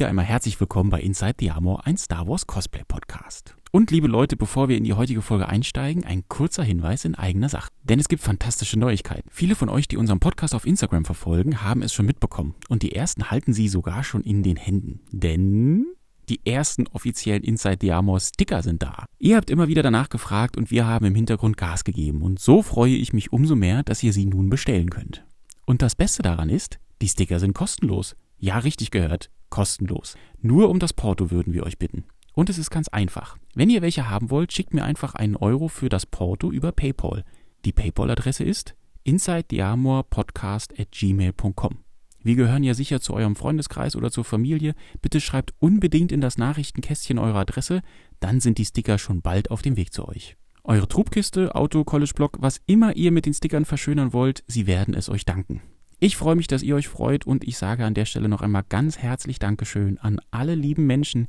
[0.00, 3.54] Wieder einmal herzlich willkommen bei Inside the Armor, ein Star Wars Cosplay Podcast.
[3.70, 7.50] Und liebe Leute, bevor wir in die heutige Folge einsteigen, ein kurzer Hinweis in eigener
[7.50, 7.68] Sache.
[7.82, 9.28] Denn es gibt fantastische Neuigkeiten.
[9.30, 12.54] Viele von euch, die unseren Podcast auf Instagram verfolgen, haben es schon mitbekommen.
[12.70, 15.00] Und die ersten halten sie sogar schon in den Händen.
[15.12, 15.84] Denn
[16.30, 19.04] die ersten offiziellen Inside the Armor Sticker sind da.
[19.18, 22.22] Ihr habt immer wieder danach gefragt und wir haben im Hintergrund Gas gegeben.
[22.22, 25.26] Und so freue ich mich umso mehr, dass ihr sie nun bestellen könnt.
[25.66, 28.16] Und das Beste daran ist, die Sticker sind kostenlos.
[28.38, 30.16] Ja, richtig gehört, kostenlos.
[30.40, 32.04] Nur um das Porto würden wir euch bitten.
[32.32, 33.36] Und es ist ganz einfach.
[33.54, 37.24] Wenn ihr welche haben wollt, schickt mir einfach einen Euro für das Porto über PayPal.
[37.64, 41.78] Die PayPal-Adresse ist insidethearmorpodcast@gmail.com.
[42.22, 44.74] Wir gehören ja sicher zu eurem Freundeskreis oder zur Familie.
[45.00, 47.80] Bitte schreibt unbedingt in das Nachrichtenkästchen eure Adresse,
[48.20, 50.36] dann sind die Sticker schon bald auf dem Weg zu euch.
[50.62, 55.08] Eure Trubkiste, Auto, College-Blog, was immer ihr mit den Stickern verschönern wollt, sie werden es
[55.08, 55.62] euch danken.
[56.02, 58.64] Ich freue mich, dass ihr euch freut und ich sage an der Stelle noch einmal
[58.66, 61.28] ganz herzlich Dankeschön an alle lieben Menschen,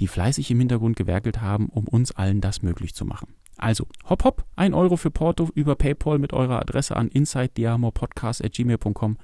[0.00, 3.28] die fleißig im Hintergrund gewerkelt haben, um uns allen das möglich zu machen.
[3.58, 9.18] Also, hopp hopp, ein Euro für Porto über PayPal mit eurer Adresse an insidediamorpodcast.gmail.com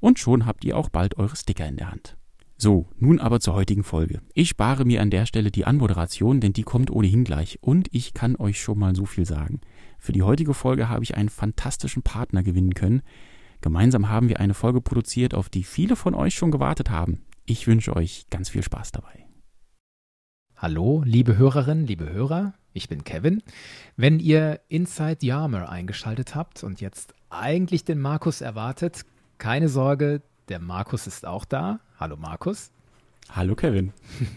[0.00, 2.18] und schon habt ihr auch bald eure Sticker in der Hand.
[2.58, 4.20] So, nun aber zur heutigen Folge.
[4.34, 8.12] Ich spare mir an der Stelle die Anmoderation, denn die kommt ohnehin gleich und ich
[8.12, 9.62] kann euch schon mal so viel sagen.
[9.98, 13.00] Für die heutige Folge habe ich einen fantastischen Partner gewinnen können.
[13.64, 17.22] Gemeinsam haben wir eine Folge produziert, auf die viele von euch schon gewartet haben.
[17.46, 19.26] Ich wünsche euch ganz viel Spaß dabei.
[20.54, 23.42] Hallo, liebe Hörerinnen, liebe Hörer, ich bin Kevin.
[23.96, 29.06] Wenn ihr Inside the eingeschaltet habt und jetzt eigentlich den Markus erwartet,
[29.38, 31.80] keine Sorge, der Markus ist auch da.
[31.98, 32.73] Hallo Markus.
[33.30, 33.92] Hallo Kevin.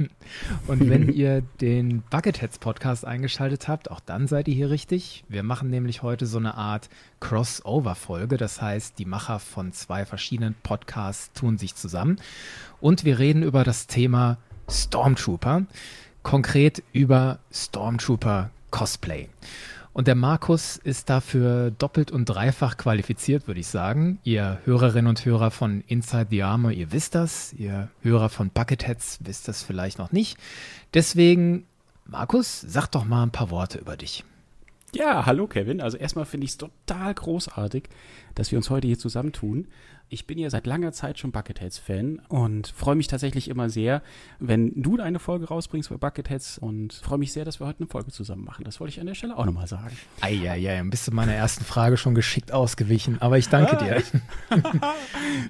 [0.67, 5.23] und wenn ihr den Bucketheads Podcast eingeschaltet habt, auch dann seid ihr hier richtig.
[5.29, 6.89] Wir machen nämlich heute so eine Art
[7.19, 8.37] Crossover-Folge.
[8.37, 12.17] Das heißt, die Macher von zwei verschiedenen Podcasts tun sich zusammen.
[12.81, 14.37] Und wir reden über das Thema
[14.69, 15.67] Stormtrooper
[16.27, 19.29] konkret über Stormtrooper Cosplay.
[19.97, 24.19] Und der Markus ist dafür doppelt und dreifach qualifiziert, würde ich sagen.
[24.23, 27.51] Ihr Hörerinnen und Hörer von Inside the Armor, ihr wisst das.
[27.53, 30.37] Ihr Hörer von Bucketheads wisst das vielleicht noch nicht.
[30.93, 31.65] Deswegen,
[32.05, 34.23] Markus, sag doch mal ein paar Worte über dich.
[34.97, 35.79] Ja, hallo Kevin.
[35.79, 37.83] Also erstmal finde ich es total großartig,
[38.33, 39.67] dass wir uns heute hier zusammentun.
[40.09, 44.01] Ich bin ja seit langer Zeit schon Bucketheads-Fan und freue mich tatsächlich immer sehr,
[44.39, 47.89] wenn du eine Folge rausbringst bei Bucketheads und freue mich sehr, dass wir heute eine
[47.89, 48.63] Folge zusammen machen.
[48.63, 49.95] Das wollte ich an der Stelle auch nochmal sagen.
[50.21, 54.01] Eieiei, bist du meiner ersten Frage schon geschickt ausgewichen, aber ich danke dir.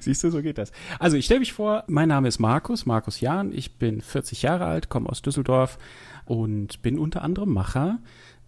[0.01, 0.73] Siehst du, so geht das.
[0.99, 4.65] Also ich stelle mich vor, mein Name ist Markus, Markus Jahn, ich bin 40 Jahre
[4.65, 5.77] alt, komme aus Düsseldorf
[6.25, 7.99] und bin unter anderem Macher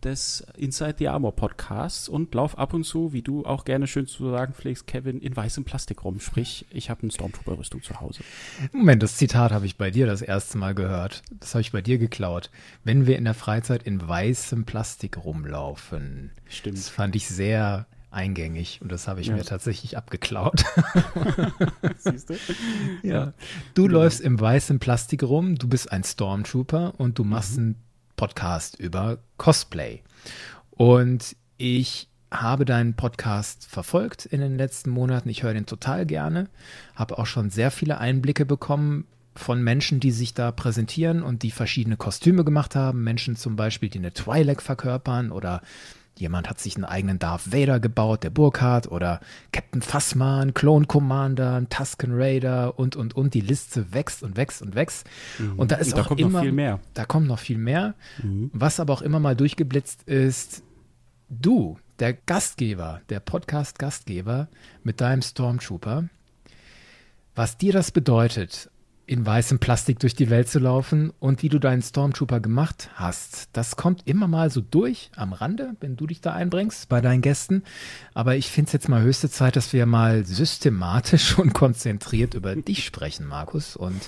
[0.04, 4.08] des Inside the Armor Podcasts und lauf ab und zu, wie du auch gerne schön
[4.08, 6.20] zu sagen pflegst, Kevin, in weißem Plastik rum.
[6.20, 8.24] Sprich, ich habe eine Stormtrooper-Rüstung zu Hause.
[8.72, 11.24] Moment, das Zitat habe ich bei dir das erste Mal gehört.
[11.40, 12.50] Das habe ich bei dir geklaut.
[12.84, 16.32] Wenn wir in der Freizeit in weißem Plastik rumlaufen.
[16.48, 16.78] Stimmt.
[16.78, 19.36] Das fand ich sehr eingängig und das habe ich ja.
[19.36, 20.64] mir tatsächlich abgeklaut.
[21.98, 22.36] Siehst du?
[23.04, 23.34] Ja.
[23.76, 23.92] Du ja.
[23.92, 27.64] läufst im weißen Plastik rum, du bist ein Stormtrooper und du machst mhm.
[27.64, 27.76] einen
[28.20, 30.02] Podcast über Cosplay.
[30.72, 35.30] Und ich habe deinen Podcast verfolgt in den letzten Monaten.
[35.30, 36.50] Ich höre den total gerne,
[36.96, 41.52] habe auch schon sehr viele Einblicke bekommen von Menschen, die sich da präsentieren und die
[41.52, 43.06] verschiedene Kostüme gemacht haben.
[43.06, 45.62] Menschen zum Beispiel, die eine Twi'lek verkörpern oder
[46.20, 49.22] Jemand hat sich einen eigenen Darth Vader gebaut, der Burkhardt, oder
[49.54, 49.82] Captain
[50.22, 53.34] ein Clone Commander, ein Tusken Raider und, und, und.
[53.34, 55.08] Die Liste wächst und wächst und wächst.
[55.38, 55.58] Mhm.
[55.58, 56.82] Und da ist und da auch kommt immer, noch viel mehr.
[56.94, 57.94] Da kommt noch viel mehr.
[58.22, 58.52] Mhm.
[58.52, 60.62] Was aber auch immer mal durchgeblitzt ist,
[61.30, 64.50] du, der Gastgeber, der Podcast-Gastgeber
[64.84, 66.10] mit deinem Stormtrooper,
[67.34, 68.70] was dir das bedeutet,
[69.10, 73.50] in weißem Plastik durch die Welt zu laufen und wie du deinen Stormtrooper gemacht hast.
[73.54, 77.24] Das kommt immer mal so durch am Rande, wenn du dich da einbringst bei deinen
[77.24, 77.64] Gästen.
[78.14, 82.56] Aber ich finde es jetzt mal höchste Zeit, dass wir mal systematisch und konzentriert über
[82.56, 83.76] dich sprechen, Markus.
[83.76, 84.00] Und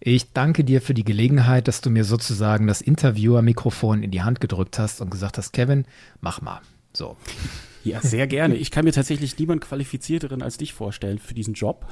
[0.00, 4.40] ich danke dir für die Gelegenheit, dass du mir sozusagen das Interviewer-Mikrofon in die Hand
[4.40, 5.84] gedrückt hast und gesagt hast, Kevin,
[6.22, 6.62] mach mal.
[6.94, 7.18] So.
[7.84, 8.56] Ja, sehr gerne.
[8.56, 11.86] Ich kann mir tatsächlich niemand qualifizierteren als dich vorstellen für diesen Job.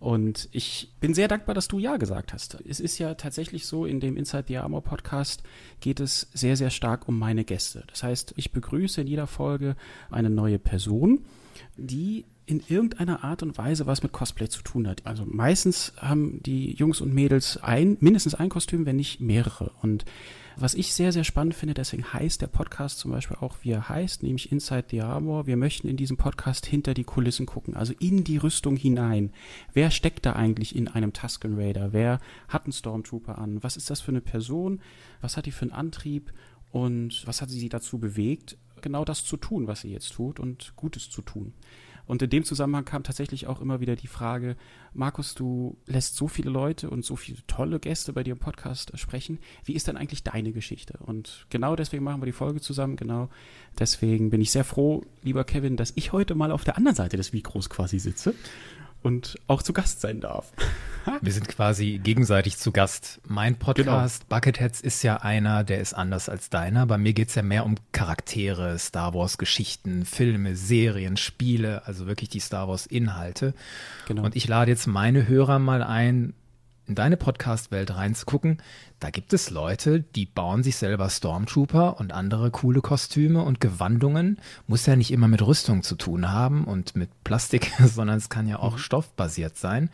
[0.00, 2.58] Und ich bin sehr dankbar, dass du Ja gesagt hast.
[2.66, 5.42] Es ist ja tatsächlich so, in dem Inside the Armor Podcast
[5.80, 7.84] geht es sehr, sehr stark um meine Gäste.
[7.88, 9.76] Das heißt, ich begrüße in jeder Folge
[10.10, 11.24] eine neue Person,
[11.76, 15.04] die in irgendeiner Art und Weise was mit Cosplay zu tun hat.
[15.04, 19.72] Also meistens haben die Jungs und Mädels ein, mindestens ein Kostüm, wenn nicht mehrere.
[19.82, 20.06] Und
[20.60, 23.88] was ich sehr, sehr spannend finde, deswegen heißt der Podcast zum Beispiel auch, wie er
[23.88, 25.46] heißt, nämlich Inside the Armor.
[25.46, 29.32] Wir möchten in diesem Podcast hinter die Kulissen gucken, also in die Rüstung hinein.
[29.72, 31.92] Wer steckt da eigentlich in einem Tusken Raider?
[31.92, 33.62] Wer hat einen Stormtrooper an?
[33.62, 34.80] Was ist das für eine Person?
[35.20, 36.32] Was hat die für einen Antrieb?
[36.70, 40.72] Und was hat sie dazu bewegt, genau das zu tun, was sie jetzt tut und
[40.76, 41.54] Gutes zu tun?
[42.08, 44.56] Und in dem Zusammenhang kam tatsächlich auch immer wieder die Frage,
[44.94, 48.98] Markus, du lässt so viele Leute und so viele tolle Gäste bei dir im Podcast
[48.98, 49.38] sprechen.
[49.64, 50.98] Wie ist denn eigentlich deine Geschichte?
[51.04, 52.96] Und genau deswegen machen wir die Folge zusammen.
[52.96, 53.28] Genau
[53.78, 57.18] deswegen bin ich sehr froh, lieber Kevin, dass ich heute mal auf der anderen Seite
[57.18, 58.34] des Mikros quasi sitze
[59.02, 60.52] und auch zu Gast sein darf.
[61.22, 63.20] Wir sind quasi gegenseitig zu Gast.
[63.26, 64.36] Mein Podcast genau.
[64.36, 66.84] Bucketheads ist ja einer, der ist anders als deiner.
[66.86, 72.28] Bei mir geht's ja mehr um Charaktere, Star Wars Geschichten, Filme, Serien, Spiele, also wirklich
[72.28, 73.54] die Star Wars Inhalte.
[74.06, 74.24] Genau.
[74.24, 76.34] Und ich lade jetzt meine Hörer mal ein,
[76.88, 78.58] in deine Podcast-Welt reinzugucken,
[78.98, 84.38] da gibt es Leute, die bauen sich selber Stormtrooper und andere coole Kostüme und Gewandungen.
[84.66, 88.48] Muss ja nicht immer mit Rüstung zu tun haben und mit Plastik, sondern es kann
[88.48, 88.78] ja auch mhm.
[88.78, 89.90] stoffbasiert sein.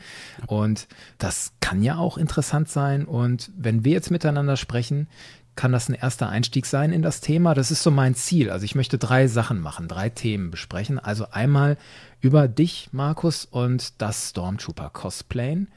[0.46, 0.86] Und
[1.18, 3.04] das kann ja auch interessant sein.
[3.04, 5.08] Und wenn wir jetzt miteinander sprechen,
[5.56, 7.54] kann das ein erster Einstieg sein in das Thema.
[7.54, 8.50] Das ist so mein Ziel.
[8.50, 10.98] Also ich möchte drei Sachen machen, drei Themen besprechen.
[10.98, 11.76] Also einmal
[12.20, 15.68] über dich, Markus, und das Stormtrooper Cosplayen.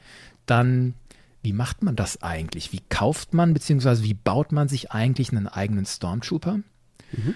[0.46, 0.94] Dann
[1.48, 2.74] wie macht man das eigentlich?
[2.74, 4.02] Wie kauft man bzw.
[4.02, 6.56] wie baut man sich eigentlich einen eigenen Stormtrooper?
[7.12, 7.34] Mhm.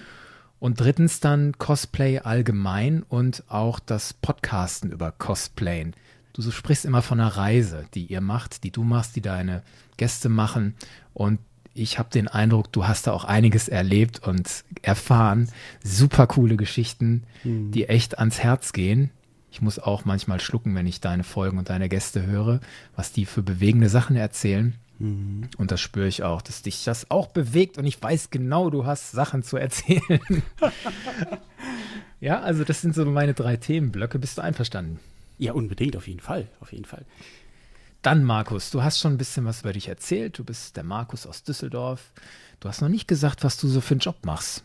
[0.59, 5.95] Und drittens dann Cosplay allgemein und auch das Podcasten über Cosplayen.
[6.33, 9.63] Du so sprichst immer von einer Reise, die ihr macht, die du machst, die deine
[9.97, 10.75] Gäste machen.
[11.15, 11.39] Und
[11.73, 15.49] ich habe den Eindruck, du hast da auch einiges erlebt und erfahren.
[15.83, 17.71] Super coole Geschichten, mhm.
[17.71, 19.09] die echt ans Herz gehen.
[19.53, 22.59] Ich muss auch manchmal schlucken, wenn ich deine Folgen und deine Gäste höre,
[22.95, 24.73] was die für bewegende Sachen erzählen.
[24.97, 25.47] Mhm.
[25.57, 28.87] Und das spüre ich auch, dass dich das auch bewegt und ich weiß genau, du
[28.87, 30.41] hast Sachen zu erzählen.
[32.19, 34.17] ja, also das sind so meine drei Themenblöcke.
[34.17, 34.99] Bist du einverstanden?
[35.37, 37.05] Ja, unbedingt, auf jeden Fall, auf jeden Fall.
[38.01, 40.39] Dann, Markus, du hast schon ein bisschen was über dich erzählt.
[40.39, 42.11] Du bist der Markus aus Düsseldorf.
[42.59, 44.63] Du hast noch nicht gesagt, was du so für einen Job machst.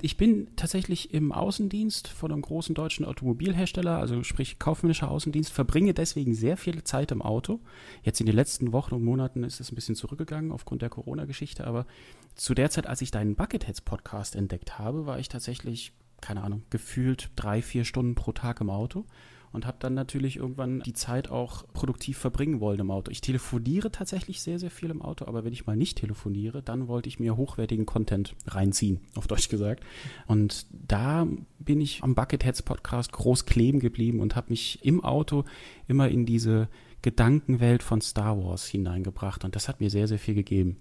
[0.00, 5.94] Ich bin tatsächlich im Außendienst von einem großen deutschen Automobilhersteller, also sprich kaufmännischer Außendienst, verbringe
[5.94, 7.60] deswegen sehr viel Zeit im Auto.
[8.02, 11.66] Jetzt in den letzten Wochen und Monaten ist es ein bisschen zurückgegangen aufgrund der Corona-Geschichte,
[11.66, 11.86] aber
[12.34, 17.30] zu der Zeit, als ich deinen Bucketheads-Podcast entdeckt habe, war ich tatsächlich, keine Ahnung, gefühlt
[17.36, 19.04] drei, vier Stunden pro Tag im Auto
[19.54, 23.10] und habe dann natürlich irgendwann die Zeit auch produktiv verbringen wollen im Auto.
[23.10, 26.88] Ich telefoniere tatsächlich sehr, sehr viel im Auto, aber wenn ich mal nicht telefoniere, dann
[26.88, 29.84] wollte ich mir hochwertigen Content reinziehen, auf Deutsch gesagt.
[30.26, 31.26] Und da
[31.58, 35.44] bin ich am Bucketheads Podcast groß kleben geblieben und habe mich im Auto
[35.86, 36.68] immer in diese
[37.02, 40.78] Gedankenwelt von Star Wars hineingebracht und das hat mir sehr, sehr viel gegeben.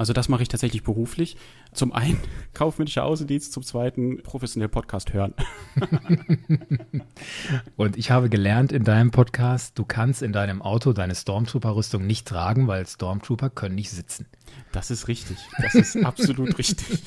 [0.00, 1.36] Also das mache ich tatsächlich beruflich.
[1.74, 2.18] Zum einen
[2.54, 5.34] kaufmännischer Außendienst, zum zweiten professionell Podcast hören.
[7.76, 12.26] Und ich habe gelernt in deinem Podcast, du kannst in deinem Auto deine Stormtrooper-Rüstung nicht
[12.26, 14.24] tragen, weil Stormtrooper können nicht sitzen.
[14.72, 15.36] Das ist richtig.
[15.60, 17.02] Das ist absolut richtig.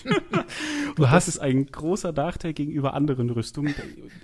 [0.96, 3.74] Du hast es ein großer Nachteil gegenüber anderen Rüstungen.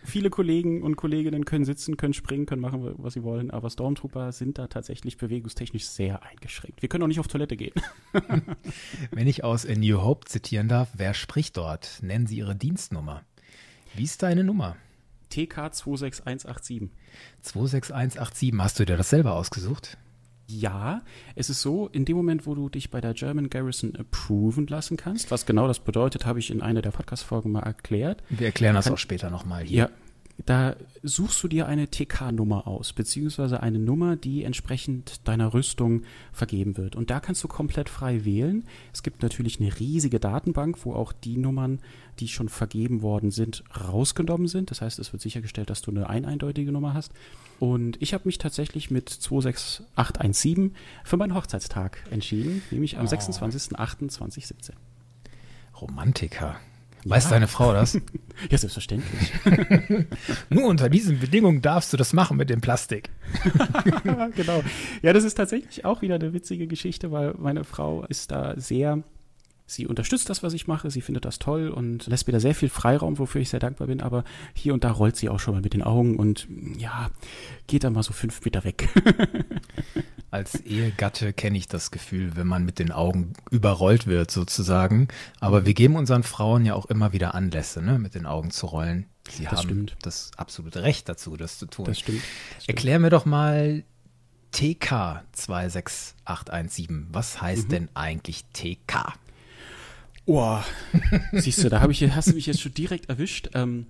[0.04, 4.32] Viele Kollegen und Kolleginnen können sitzen, können springen, können machen, was sie wollen, aber Stormtrooper
[4.34, 6.82] sind da tatsächlich bewegungstechnisch sehr eingeschränkt.
[6.82, 7.74] Wir können auch nicht auf Toilette gehen.
[9.12, 12.00] Wenn ich aus A New Hope zitieren darf, wer spricht dort?
[12.02, 13.24] Nennen Sie Ihre Dienstnummer.
[13.96, 14.76] Wie ist deine Nummer?
[15.30, 16.90] TK 26187.
[17.42, 18.54] 26187.
[18.60, 19.98] Hast du dir das selber ausgesucht?
[20.52, 21.04] Ja,
[21.36, 24.98] es ist so, in dem Moment, wo du dich bei der German Garrison approven lassen
[24.98, 28.24] kannst, was genau das bedeutet, habe ich in einer der Podcast-Folgen mal erklärt.
[28.30, 29.78] Wir erklären das kann, auch später nochmal hier.
[29.78, 29.90] Ja,
[30.46, 36.78] da suchst du dir eine TK-Nummer aus, beziehungsweise eine Nummer, die entsprechend deiner Rüstung vergeben
[36.78, 36.96] wird.
[36.96, 38.66] Und da kannst du komplett frei wählen.
[38.94, 41.80] Es gibt natürlich eine riesige Datenbank, wo auch die Nummern,
[42.20, 44.72] die schon vergeben worden sind, rausgenommen sind.
[44.72, 47.12] Das heißt, es wird sichergestellt, dass du eine eindeutige Nummer hast.
[47.60, 53.10] Und ich habe mich tatsächlich mit 26817 für meinen Hochzeitstag entschieden, nämlich am oh.
[53.10, 54.72] 26.08.2017.
[55.80, 56.60] Romantiker.
[57.06, 57.30] Weiß ja.
[57.32, 57.94] deine Frau das?
[58.50, 59.32] ja, selbstverständlich.
[60.50, 63.10] Nur unter diesen Bedingungen darfst du das machen mit dem Plastik.
[64.36, 64.64] genau.
[65.02, 69.04] Ja, das ist tatsächlich auch wieder eine witzige Geschichte, weil meine Frau ist da sehr
[69.70, 72.56] sie unterstützt das, was ich mache, sie findet das toll und lässt mir da sehr
[72.56, 74.24] viel Freiraum, wofür ich sehr dankbar bin, aber
[74.54, 76.48] hier und da rollt sie auch schon mal mit den Augen und
[76.78, 77.10] ja,
[77.68, 78.90] geht dann mal so fünf Meter weg.
[80.32, 85.08] Als Ehegatte kenne ich das Gefühl, wenn man mit den Augen überrollt wird, sozusagen.
[85.40, 88.68] Aber wir geben unseren Frauen ja auch immer wieder Anlässe, ne, mit den Augen zu
[88.68, 89.08] rollen.
[89.30, 89.98] Sie das haben stimmt.
[90.04, 91.86] das absolute Recht dazu, das zu tun.
[91.86, 92.20] Das stimmt.
[92.20, 92.70] Das stimmt.
[92.78, 93.84] Erklär mir doch mal
[94.52, 97.08] TK 26817.
[97.12, 97.72] Was heißt mhm.
[97.72, 99.14] denn eigentlich TK?
[100.32, 100.60] Oh,
[101.32, 103.50] siehst du, da habe ich, hast du mich jetzt schon direkt erwischt.
[103.56, 103.88] Ähm,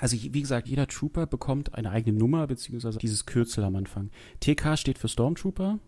[0.00, 4.08] also wie gesagt, jeder Trooper bekommt eine eigene Nummer beziehungsweise dieses Kürzel am Anfang.
[4.40, 5.78] TK steht für Stormtrooper.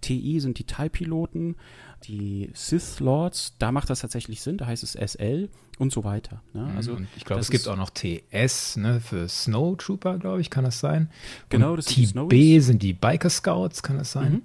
[0.00, 1.56] TI sind die TIE-Piloten,
[2.04, 6.42] die Sith Lords, da macht das tatsächlich Sinn, da heißt es SL und so weiter.
[6.54, 6.62] Ne?
[6.62, 10.48] Mhm, also und ich glaube, es gibt auch noch TS ne, für Snowtrooper, glaube ich,
[10.48, 11.10] kann das sein.
[11.50, 14.32] Genau, und das sind TB sind die Biker Scouts, kann das sein?
[14.32, 14.42] Mhm.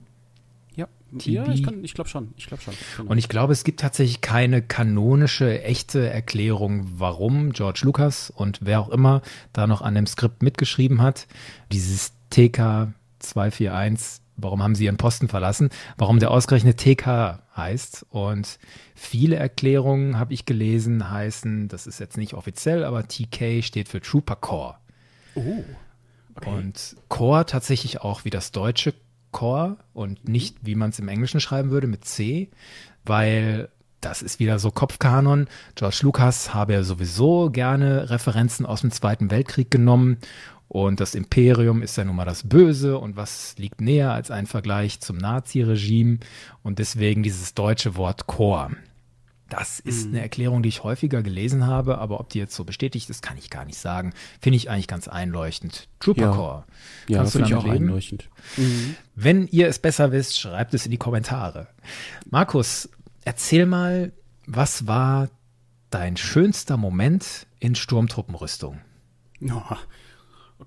[1.23, 2.33] Ja, ich, ich glaube schon.
[2.37, 2.73] Ich glaube schon.
[2.97, 3.11] Genau.
[3.11, 8.79] Und ich glaube, es gibt tatsächlich keine kanonische, echte Erklärung, warum George Lucas und wer
[8.79, 9.21] auch immer
[9.53, 11.27] da noch an dem Skript mitgeschrieben hat,
[11.71, 18.05] dieses TK 241, warum haben sie ihren Posten verlassen, warum der ausgerechnet TK heißt.
[18.09, 18.59] Und
[18.93, 24.01] viele Erklärungen habe ich gelesen, heißen, das ist jetzt nicht offiziell, aber TK steht für
[24.01, 24.75] Trooper Core.
[25.35, 25.63] Oh.
[26.35, 26.49] Okay.
[26.49, 28.93] Und Core tatsächlich auch wie das deutsche
[29.35, 32.49] Core und nicht, wie man es im Englischen schreiben würde, mit C,
[33.03, 33.67] weil
[33.99, 35.47] das ist wieder so Kopfkanon.
[35.75, 40.19] George Lucas habe ja sowieso gerne Referenzen aus dem Zweiten Weltkrieg genommen
[40.69, 44.45] und das Imperium ist ja nun mal das Böse und was liegt näher als ein
[44.45, 46.19] Vergleich zum Nazi-Regime
[46.63, 48.71] und deswegen dieses deutsche Wort Core.
[49.49, 50.13] Das ist mhm.
[50.13, 53.37] eine Erklärung, die ich häufiger gelesen habe, aber ob die jetzt so bestätigt ist, kann
[53.37, 54.13] ich gar nicht sagen.
[54.41, 55.87] Finde ich eigentlich ganz einleuchtend.
[55.99, 56.31] Trooper ja.
[56.31, 56.63] Core.
[57.07, 57.85] Ja, Kannst du damit ich auch leben?
[57.85, 58.29] einleuchtend.
[58.57, 58.95] Mhm.
[59.15, 61.67] Wenn ihr es besser wisst, schreibt es in die Kommentare.
[62.29, 62.89] Markus,
[63.23, 64.11] erzähl mal,
[64.47, 65.29] was war
[65.91, 68.79] dein schönster Moment in Sturmtruppenrüstung?
[69.43, 69.75] Oh,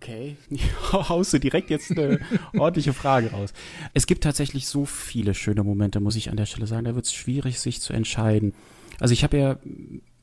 [0.01, 0.37] okay,
[0.93, 2.21] haust du direkt jetzt eine
[2.57, 3.53] ordentliche Frage raus.
[3.95, 6.85] Es gibt tatsächlich so viele schöne Momente, muss ich an der Stelle sagen.
[6.85, 8.55] Da wird es schwierig, sich zu entscheiden.
[9.01, 9.59] Also ich habe ja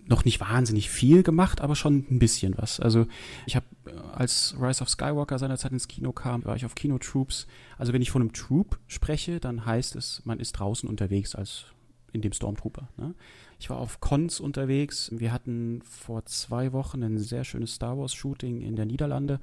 [0.08, 2.80] noch nicht wahnsinnig viel gemacht, aber schon ein bisschen was.
[2.80, 3.08] Also
[3.48, 7.48] ich habe, äh, als Rise of Skywalker seinerzeit ins Kino kam, war ich auf Kinotroops.
[7.78, 11.66] Also wenn ich von einem Troop spreche, dann heißt es, man ist draußen unterwegs als
[12.14, 12.88] in dem Stormtrooper.
[12.98, 13.16] Ne?
[13.60, 15.10] Ich war auf Cons unterwegs.
[15.12, 19.40] Wir hatten vor zwei Wochen ein sehr schönes Star Wars Shooting in der Niederlande.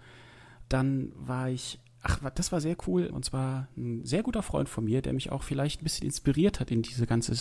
[0.73, 3.07] Dann war ich Ach, das war sehr cool.
[3.07, 6.59] Und zwar ein sehr guter Freund von mir, der mich auch vielleicht ein bisschen inspiriert
[6.59, 7.35] hat, in diese ganze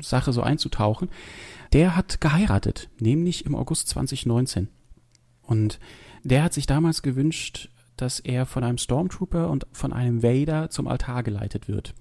[0.00, 1.10] Sache so einzutauchen.
[1.74, 4.68] Der hat geheiratet, nämlich im August 2019.
[5.42, 5.78] Und
[6.24, 10.88] der hat sich damals gewünscht, dass er von einem Stormtrooper und von einem Vader zum
[10.88, 11.94] Altar geleitet wird.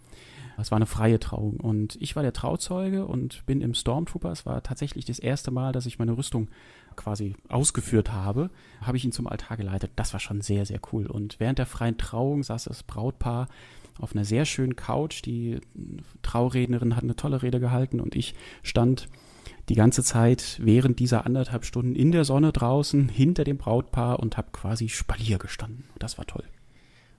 [0.58, 4.32] Es war eine freie Trauung und ich war der Trauzeuge und bin im Stormtrooper.
[4.32, 6.50] Es war tatsächlich das erste Mal, dass ich meine Rüstung
[6.96, 8.50] quasi ausgeführt habe,
[8.82, 9.92] habe ich ihn zum Altar geleitet.
[9.96, 11.08] Das war schon sehr, sehr cool.
[11.08, 13.48] Und während der freien Trauung saß das Brautpaar
[14.00, 15.24] auf einer sehr schönen Couch.
[15.26, 15.60] Die
[16.22, 19.08] Traurednerin hat eine tolle Rede gehalten und ich stand
[19.70, 24.38] die ganze Zeit während dieser anderthalb Stunden in der Sonne draußen hinter dem Brautpaar und
[24.38, 25.86] habe quasi Spalier gestanden.
[26.00, 26.44] Das war toll.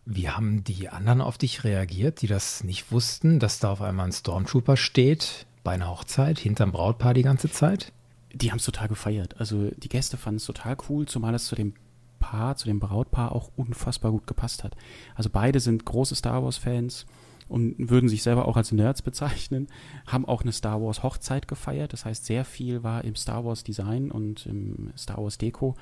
[0.05, 4.07] Wie haben die anderen auf dich reagiert, die das nicht wussten, dass da auf einmal
[4.07, 7.93] ein Stormtrooper steht bei einer Hochzeit hinterm Brautpaar die ganze Zeit?
[8.35, 9.39] Die haben es total gefeiert.
[9.39, 11.75] Also die Gäste fanden es total cool, zumal es zu dem
[12.19, 14.77] Paar, zu dem Brautpaar auch unfassbar gut gepasst hat.
[15.15, 17.07] Also beide sind große Star Wars-Fans
[17.49, 19.67] und würden sich selber auch als Nerds bezeichnen,
[20.07, 21.93] haben auch eine Star Wars Hochzeit gefeiert.
[21.93, 25.77] Das heißt, sehr viel war im Star Wars Design und im Star Wars Deko.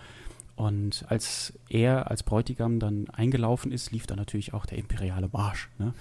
[0.56, 5.70] Und als er als Bräutigam dann eingelaufen ist, lief da natürlich auch der imperiale Marsch.
[5.78, 5.94] Ne?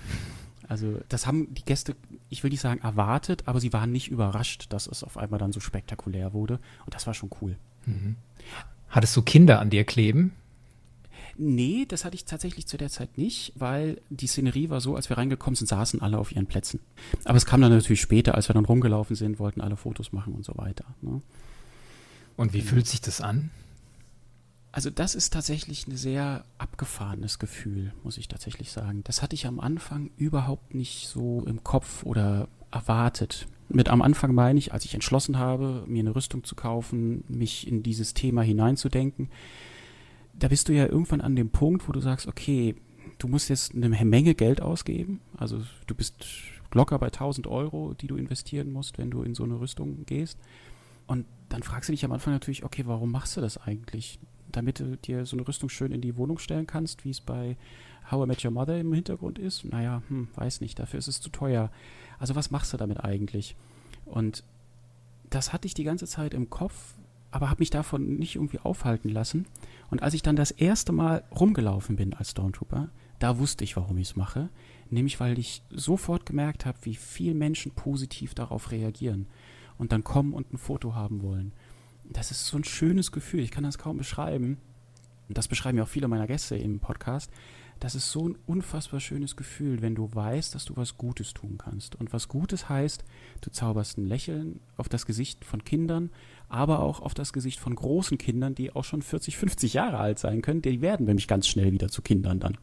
[0.70, 1.96] Also das haben die Gäste,
[2.30, 5.52] ich will nicht sagen erwartet, aber sie waren nicht überrascht, dass es auf einmal dann
[5.52, 6.60] so spektakulär wurde.
[6.86, 7.58] Und das war schon cool.
[7.88, 8.16] Mhm.
[8.88, 10.32] Hattest du Kinder an dir kleben?
[11.38, 15.10] Nee, das hatte ich tatsächlich zu der Zeit nicht, weil die Szenerie war so, als
[15.10, 16.80] wir reingekommen sind, saßen alle auf ihren Plätzen.
[17.24, 20.34] Aber es kam dann natürlich später, als wir dann rumgelaufen sind, wollten alle Fotos machen
[20.34, 20.86] und so weiter.
[21.02, 21.22] Ne?
[22.36, 23.50] Und wie fühlt sich das an?
[24.72, 29.04] Also das ist tatsächlich ein sehr abgefahrenes Gefühl, muss ich tatsächlich sagen.
[29.04, 33.48] Das hatte ich am Anfang überhaupt nicht so im Kopf oder erwartet.
[33.68, 37.68] Mit am Anfang meine ich, als ich entschlossen habe, mir eine Rüstung zu kaufen, mich
[37.68, 39.30] in dieses Thema hineinzudenken,
[40.34, 42.76] da bist du ja irgendwann an dem Punkt, wo du sagst, okay,
[43.18, 45.20] du musst jetzt eine Menge Geld ausgeben.
[45.36, 46.26] Also du bist
[46.74, 50.38] locker bei 1000 Euro, die du investieren musst, wenn du in so eine Rüstung gehst.
[51.08, 54.20] Und dann fragst du dich am Anfang natürlich, okay, warum machst du das eigentlich?
[54.52, 57.58] Damit du dir so eine Rüstung schön in die Wohnung stellen kannst, wie es bei
[58.12, 59.66] How I Met Your Mother im Hintergrund ist.
[59.66, 61.72] Naja, hm, weiß nicht, dafür ist es zu teuer.
[62.18, 63.56] Also was machst du damit eigentlich?
[64.06, 64.44] Und
[65.30, 66.96] das hatte ich die ganze Zeit im Kopf,
[67.32, 69.46] aber habe mich davon nicht irgendwie aufhalten lassen.
[69.92, 72.90] Und als ich dann das erste Mal rumgelaufen bin als Stormtrooper,
[73.20, 74.50] da wusste ich, warum ich es mache.
[74.90, 79.28] Nämlich, weil ich sofort gemerkt habe, wie viel Menschen positiv darauf reagieren
[79.78, 81.54] und dann kommen und ein Foto haben wollen.
[82.10, 83.42] Das ist so ein schönes Gefühl.
[83.42, 84.58] Ich kann das kaum beschreiben.
[85.28, 87.32] Und das beschreiben ja auch viele meiner Gäste im Podcast.
[87.80, 91.58] Das ist so ein unfassbar schönes Gefühl, wenn du weißt, dass du was Gutes tun
[91.58, 91.96] kannst.
[91.96, 93.06] Und was Gutes heißt,
[93.40, 96.10] du zauberst ein Lächeln auf das Gesicht von Kindern,
[96.50, 100.20] aber auch auf das Gesicht von großen Kindern, die auch schon 40, 50 Jahre alt
[100.20, 100.62] sein können.
[100.62, 102.58] Die werden nämlich ganz schnell wieder zu Kindern dann.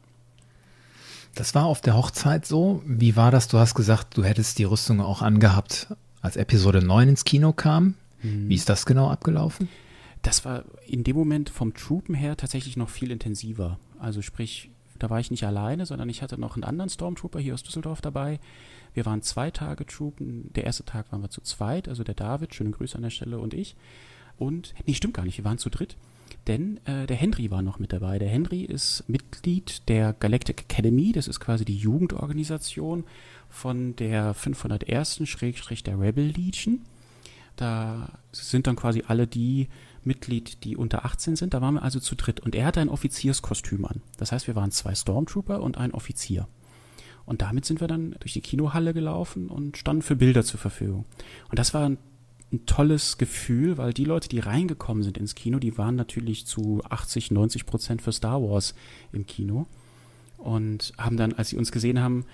[1.35, 2.83] Das war auf der Hochzeit so.
[2.85, 3.49] Wie war das?
[3.49, 7.95] Du hast gesagt, du hättest die Rüstung auch angehabt, als Episode 9 ins Kino kam.
[8.23, 8.49] Mhm.
[8.49, 9.69] Wie ist das genau abgelaufen?
[10.23, 13.79] Das war in dem Moment vom Troopen her tatsächlich noch viel intensiver.
[13.99, 17.55] Also sprich, da war ich nicht alleine, sondern ich hatte noch einen anderen Stormtrooper hier
[17.55, 18.41] aus Düsseldorf dabei.
[18.95, 20.53] Wir waren zwei Tage Troopen.
[20.55, 23.39] Der erste Tag waren wir zu zweit, also der David, schöne Grüße an der Stelle
[23.39, 23.77] und ich.
[24.39, 25.97] Und, nee, stimmt gar nicht, wir waren zu dritt.
[26.47, 28.19] Denn äh, der Henry war noch mit dabei.
[28.19, 31.13] Der Henry ist Mitglied der Galactic Academy.
[31.13, 33.05] Das ist quasi die Jugendorganisation
[33.49, 35.23] von der 501.
[35.25, 36.83] Schrägstrich der Rebel Legion.
[37.57, 39.69] Da sind dann quasi alle die
[40.05, 41.55] Mitglied, die unter 18 sind.
[41.55, 42.41] Da waren wir also zu dritt.
[42.41, 44.03] Und er hatte ein Offizierskostüm an.
[44.19, 46.49] Das heißt, wir waren zwei Stormtrooper und ein Offizier.
[47.25, 51.07] Und damit sind wir dann durch die Kinohalle gelaufen und standen für Bilder zur Verfügung.
[51.49, 51.99] Und das war ein
[52.53, 56.81] ein tolles Gefühl, weil die Leute, die reingekommen sind ins Kino, die waren natürlich zu
[56.89, 58.75] 80, 90 Prozent für Star Wars
[59.13, 59.67] im Kino
[60.39, 62.25] und haben dann, als sie uns gesehen haben,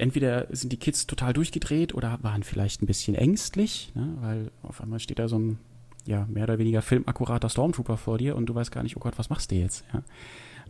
[0.00, 4.80] entweder sind die Kids total durchgedreht oder waren vielleicht ein bisschen ängstlich, ne, weil auf
[4.80, 5.58] einmal steht da so ein
[6.06, 9.18] ja, mehr oder weniger filmakkurater Stormtrooper vor dir und du weißt gar nicht, oh Gott,
[9.18, 9.84] was machst du jetzt?
[9.92, 10.02] Ja.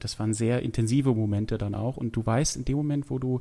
[0.01, 3.41] Das waren sehr intensive Momente dann auch und du weißt in dem Moment, wo du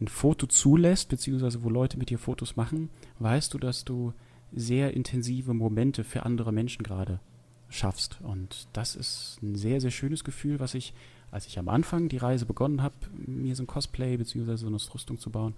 [0.00, 4.12] ein Foto zulässt, beziehungsweise wo Leute mit dir Fotos machen, weißt du, dass du
[4.52, 7.20] sehr intensive Momente für andere Menschen gerade
[7.68, 8.18] schaffst.
[8.22, 10.94] Und das ist ein sehr, sehr schönes Gefühl, was ich,
[11.30, 12.94] als ich am Anfang die Reise begonnen habe,
[13.26, 14.56] mir so ein Cosplay bzw.
[14.56, 15.54] so eine Rüstung zu bauen,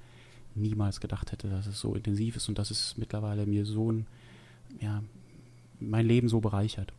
[0.55, 4.07] niemals gedacht hätte, dass es so intensiv ist und dass es mittlerweile mir so ein,
[4.81, 5.03] ja,
[5.79, 6.93] mein Leben so bereichert.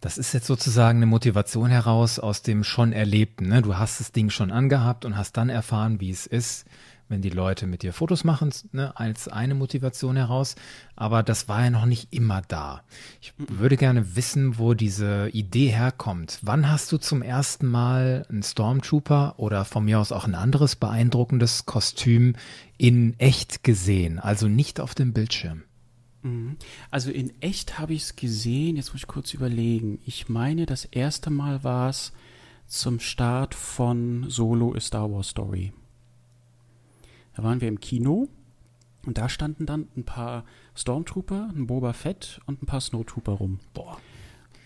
[0.00, 3.48] Das ist jetzt sozusagen eine Motivation heraus aus dem schon Erlebten.
[3.48, 3.62] Ne?
[3.62, 6.66] Du hast das Ding schon angehabt und hast dann erfahren, wie es ist,
[7.08, 10.56] wenn die Leute mit dir Fotos machen, ne, als eine Motivation heraus.
[10.96, 12.82] Aber das war ja noch nicht immer da.
[13.20, 16.38] Ich würde gerne wissen, wo diese Idee herkommt.
[16.42, 20.76] Wann hast du zum ersten Mal einen Stormtrooper oder von mir aus auch ein anderes
[20.76, 22.34] beeindruckendes Kostüm
[22.78, 24.18] in echt gesehen?
[24.18, 25.62] Also nicht auf dem Bildschirm.
[26.22, 26.56] Mhm.
[26.90, 30.00] Also in echt habe ich es gesehen, jetzt muss ich kurz überlegen.
[30.04, 32.12] Ich meine, das erste Mal war es
[32.66, 35.72] zum Start von Solo A Star Wars Story.
[37.34, 38.28] Da waren wir im Kino
[39.06, 40.44] und da standen dann ein paar
[40.74, 43.60] Stormtrooper, ein Boba Fett und ein paar Snowtrooper rum.
[43.72, 43.98] Boah.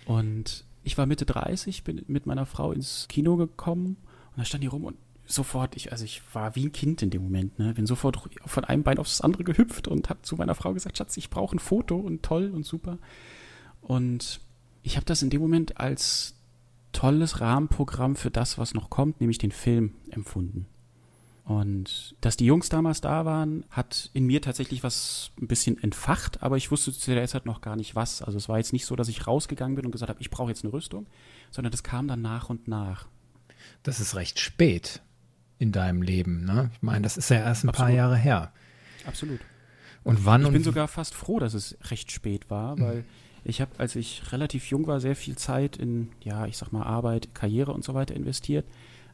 [0.07, 3.96] Und ich war Mitte 30, bin mit meiner Frau ins Kino gekommen
[4.31, 7.11] und da stand die rum und sofort, ich, also ich war wie ein Kind in
[7.11, 7.74] dem Moment, ne?
[7.74, 11.16] Bin sofort von einem Bein aufs andere gehüpft und habe zu meiner Frau gesagt, Schatz,
[11.18, 12.98] ich brauche ein Foto und toll und super.
[13.83, 14.40] Und
[14.83, 16.35] ich habe das in dem Moment als
[16.92, 20.66] tolles Rahmenprogramm für das, was noch kommt, nämlich den Film empfunden.
[21.49, 26.43] Und dass die Jungs damals da waren, hat in mir tatsächlich was ein bisschen entfacht,
[26.43, 28.21] aber ich wusste zu der Zeit noch gar nicht was.
[28.21, 30.51] Also es war jetzt nicht so, dass ich rausgegangen bin und gesagt habe, ich brauche
[30.51, 31.07] jetzt eine Rüstung,
[31.51, 33.09] sondern das kam dann nach und nach.
[33.83, 35.01] Das ist recht spät
[35.59, 36.71] in deinem Leben, ne?
[36.75, 37.87] Ich meine, das ist ja erst ein Absolut.
[37.87, 38.53] paar Jahre her.
[39.07, 39.41] Absolut.
[40.05, 40.45] Und wann?
[40.45, 42.81] Ich bin sogar fast froh, dass es recht spät war, mhm.
[42.83, 43.05] weil
[43.45, 46.83] ich habe, als ich relativ jung war, sehr viel Zeit in, ja, ich sag mal,
[46.83, 48.67] Arbeit, Karriere und so weiter investiert.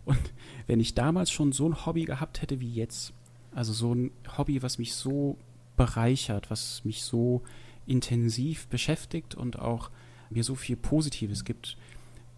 [0.04, 0.32] Und
[0.66, 3.12] wenn ich damals schon so ein Hobby gehabt hätte wie jetzt,
[3.54, 5.36] also so ein Hobby, was mich so
[5.76, 7.42] bereichert, was mich so
[7.86, 9.90] intensiv beschäftigt und auch
[10.30, 11.76] mir so viel Positives gibt,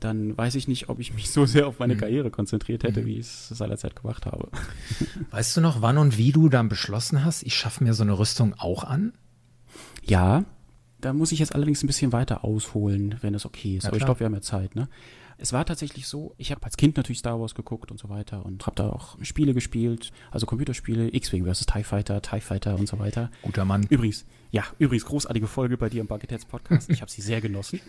[0.00, 2.00] dann weiß ich nicht, ob ich mich so sehr auf meine mhm.
[2.00, 3.06] Karriere konzentriert hätte, mhm.
[3.06, 4.48] wie ich es seinerzeit gemacht habe.
[5.30, 8.18] Weißt du noch, wann und wie du dann beschlossen hast, ich schaffe mir so eine
[8.18, 9.12] Rüstung auch an?
[10.04, 10.44] Ja,
[11.00, 13.84] da muss ich jetzt allerdings ein bisschen weiter ausholen, wenn es okay ist.
[13.84, 14.88] Ja, Aber ich glaube, wir haben ja Zeit, ne?
[15.38, 18.44] Es war tatsächlich so, ich habe als Kind natürlich Star Wars geguckt und so weiter
[18.44, 21.66] und habe da auch Spiele gespielt, also Computerspiele, X-Wing vs.
[21.66, 23.30] TIE Fighter, TIE Fighter und so weiter.
[23.42, 23.86] Guter Mann.
[23.90, 26.88] Übrigens, ja, übrigens großartige Folge bei dir im Bucketheads Podcast.
[26.88, 27.80] Ich habe sie sehr genossen.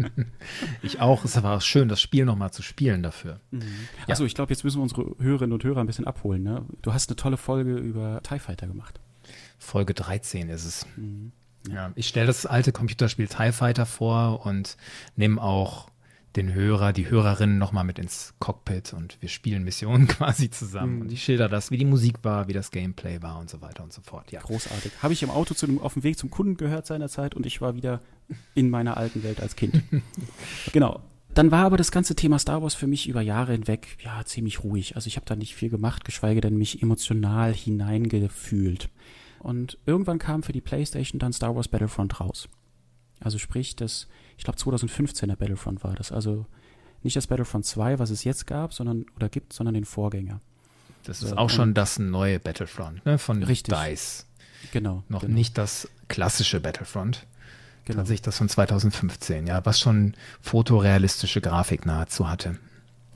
[0.82, 1.24] ich auch.
[1.24, 3.40] Es war schön, das Spiel nochmal zu spielen dafür.
[3.50, 3.62] Mhm.
[4.00, 4.14] Ja.
[4.14, 6.42] Achso, ich glaube, jetzt müssen wir unsere Hörerinnen und Hörer ein bisschen abholen.
[6.42, 6.64] Ne?
[6.82, 8.98] Du hast eine tolle Folge über TIE Fighter gemacht.
[9.58, 10.86] Folge 13 ist es.
[10.96, 11.32] Mhm.
[11.72, 14.76] Ja, ich stelle das alte Computerspiel TIE Fighter vor und
[15.16, 15.90] nehme auch
[16.36, 20.96] den Hörer, die Hörerinnen nochmal mit ins Cockpit und wir spielen Missionen quasi zusammen.
[20.96, 21.00] Mhm.
[21.02, 23.82] Und ich schilder das, wie die Musik war, wie das Gameplay war und so weiter
[23.82, 24.30] und so fort.
[24.32, 24.40] Ja.
[24.40, 24.92] Großartig.
[25.02, 27.60] Habe ich im Auto zu dem, auf dem Weg zum Kunden gehört seinerzeit und ich
[27.60, 28.00] war wieder
[28.54, 29.82] in meiner alten Welt als Kind.
[30.72, 31.00] genau.
[31.34, 34.64] Dann war aber das ganze Thema Star Wars für mich über Jahre hinweg ja ziemlich
[34.64, 34.96] ruhig.
[34.96, 38.88] Also ich habe da nicht viel gemacht, geschweige denn mich emotional hineingefühlt.
[39.40, 42.48] Und irgendwann kam für die PlayStation dann Star Wars Battlefront raus.
[43.20, 46.12] Also sprich, das, ich glaube 2015er Battlefront war das.
[46.12, 46.46] Also
[47.02, 50.40] nicht das Battlefront 2, was es jetzt gab, sondern oder gibt, sondern den Vorgänger.
[51.04, 53.18] Das ist so, auch schon das neue Battlefront, ne?
[53.18, 53.74] Von richtig.
[53.74, 54.26] DICE.
[54.72, 55.04] Genau.
[55.08, 55.34] Noch genau.
[55.34, 57.26] nicht das klassische Battlefront.
[57.84, 57.98] Genau.
[57.98, 62.58] Tatsächlich das von 2015, ja, was schon fotorealistische Grafik nahezu hatte.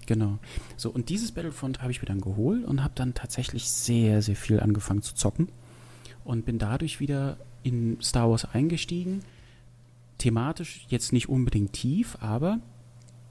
[0.06, 0.38] Genau.
[0.76, 4.36] So, und dieses Battlefront habe ich mir dann geholt und habe dann tatsächlich sehr, sehr
[4.36, 5.48] viel angefangen zu zocken
[6.24, 9.22] und bin dadurch wieder in Star Wars eingestiegen.
[10.20, 12.58] Thematisch jetzt nicht unbedingt tief, aber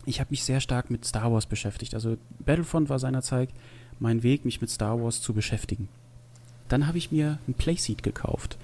[0.06, 1.94] ich habe mich sehr stark mit Star Wars beschäftigt.
[1.94, 3.50] Also Battlefront war seinerzeit
[4.00, 5.88] mein Weg, mich mit Star Wars zu beschäftigen.
[6.68, 8.58] Dann habe ich mir ein Playseat gekauft.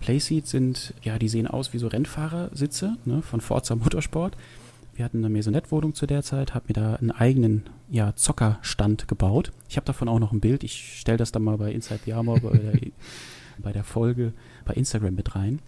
[0.00, 4.34] Playseats sind, ja, die sehen aus wie so Rennfahrersitze ne, von Forza Motorsport.
[4.94, 9.52] Wir hatten eine Maisonette-Wohnung zu der Zeit, habe mir da einen eigenen ja, Zockerstand gebaut.
[9.68, 10.64] Ich habe davon auch noch ein Bild.
[10.64, 12.80] Ich stelle das dann mal bei Inside the Armor, bei, der,
[13.58, 14.32] bei der Folge
[14.64, 15.58] bei Instagram mit rein.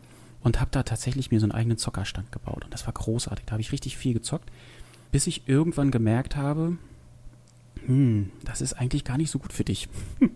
[0.42, 2.64] Und habe da tatsächlich mir so einen eigenen Zockerstand gebaut.
[2.64, 3.44] Und das war großartig.
[3.44, 4.50] Da habe ich richtig viel gezockt,
[5.12, 6.78] bis ich irgendwann gemerkt habe,
[7.86, 9.88] hm, das ist eigentlich gar nicht so gut für dich.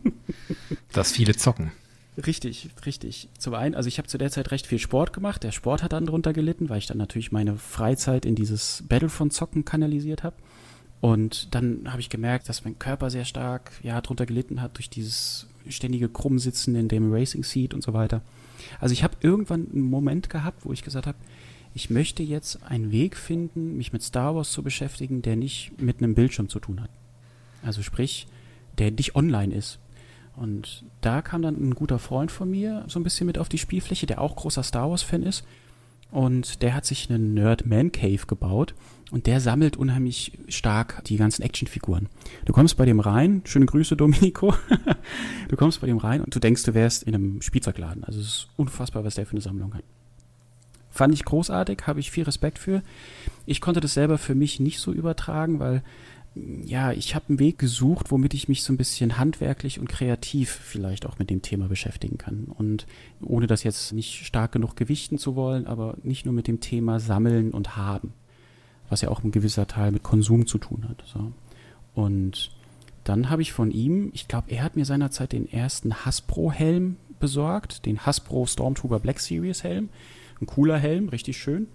[0.93, 1.73] Dass viele zocken.
[2.17, 3.29] Richtig, richtig.
[3.39, 5.43] Zum einen, also ich habe zu der Zeit recht viel Sport gemacht.
[5.43, 9.65] Der Sport hat dann drunter gelitten, weil ich dann natürlich meine Freizeit in dieses Battlefront-Zocken
[9.65, 10.37] kanalisiert habe.
[11.01, 14.89] Und dann habe ich gemerkt, dass mein Körper sehr stark ja, drunter gelitten hat durch
[14.89, 18.23] dieses ständige Krummsitzen in dem Racing Seat und so weiter.
[18.81, 21.19] Also ich habe irgendwann einen Moment gehabt, wo ich gesagt habe,
[21.75, 25.99] ich möchte jetzt einen Weg finden, mich mit Star Wars zu beschäftigen, der nicht mit
[25.99, 26.91] einem Bildschirm zu tun hat.
[27.65, 28.29] Also sprich,
[28.79, 29.79] der nicht online ist.
[30.37, 33.59] Und da kam dann ein guter Freund von mir so ein bisschen mit auf die
[33.59, 35.45] Spielfläche, der auch großer Star Wars-Fan ist.
[36.11, 38.75] Und der hat sich einen Nerd Man Cave gebaut
[39.15, 42.09] und der sammelt unheimlich stark die ganzen Actionfiguren.
[42.47, 44.53] Du kommst bei dem rein, schöne Grüße Domenico.
[45.49, 48.03] du kommst bei dem rein und du denkst, du wärst in einem Spielzeugladen.
[48.03, 49.85] Also es ist unfassbar, was der für eine Sammlung hat.
[50.91, 52.83] Fand ich großartig, habe ich viel Respekt für.
[53.47, 55.85] Ich konnte das selber für mich nicht so übertragen, weil
[56.65, 60.51] ja, ich habe einen Weg gesucht, womit ich mich so ein bisschen handwerklich und kreativ
[60.51, 62.47] vielleicht auch mit dem Thema beschäftigen kann.
[62.47, 62.89] Und
[63.23, 66.99] ohne das jetzt nicht stark genug gewichten zu wollen, aber nicht nur mit dem Thema
[66.99, 68.13] Sammeln und Haben,
[68.89, 71.03] was ja auch ein gewisser Teil mit Konsum zu tun hat.
[71.07, 71.33] So.
[71.95, 72.51] Und
[73.05, 77.87] dann habe ich von ihm, ich glaube, er hat mir seinerzeit den ersten Hasbro-Helm besorgt,
[77.87, 79.91] den Hasbro Stormtrooper Black Series Helm.
[80.41, 81.69] Ein cooler Helm, richtig schön.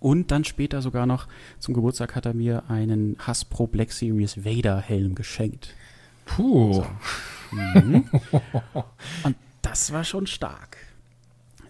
[0.00, 1.26] Und dann später sogar noch
[1.58, 5.74] zum Geburtstag hat er mir einen Hasbro Black Series Vader Helm geschenkt.
[6.24, 6.74] Puh.
[6.74, 6.86] So.
[7.52, 8.08] Mhm.
[9.22, 10.76] Und das war schon stark.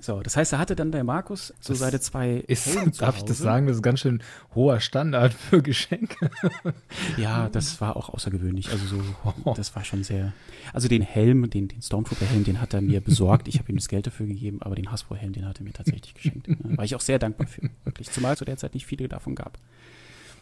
[0.07, 3.25] So, das heißt, er hatte dann der Markus so das seine zwei ist, Darf ich
[3.25, 3.67] das sagen?
[3.67, 4.23] Das ist ganz schön
[4.55, 6.31] hoher Standard für Geschenke.
[7.17, 8.71] ja, das war auch außergewöhnlich.
[8.71, 10.33] Also so, das war schon sehr.
[10.73, 13.49] Also den Helm, den, den Stormtrooper-Helm, den hat er mir besorgt.
[13.49, 16.15] Ich habe ihm das Geld dafür gegeben, aber den Hasbro-Helm, den hat er mir tatsächlich
[16.15, 16.47] geschenkt.
[16.47, 17.69] Da war ich auch sehr dankbar für.
[17.83, 18.09] Wirklich.
[18.13, 19.59] Zumal zu der Zeit nicht viele davon gab.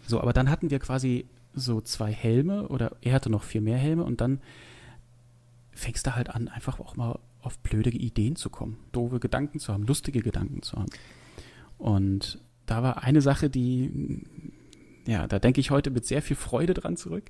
[0.07, 1.25] So, aber dann hatten wir quasi
[1.55, 4.43] so zwei Helme oder er hatte noch viel mehr Helme und dann
[5.73, 9.73] fängst du halt an, einfach auch mal auf blöde Ideen zu kommen, doofe Gedanken zu
[9.73, 10.91] haben, lustige Gedanken zu haben.
[11.79, 14.23] Und da war eine Sache, die,
[15.07, 17.25] ja, da denke ich heute mit sehr viel Freude dran zurück.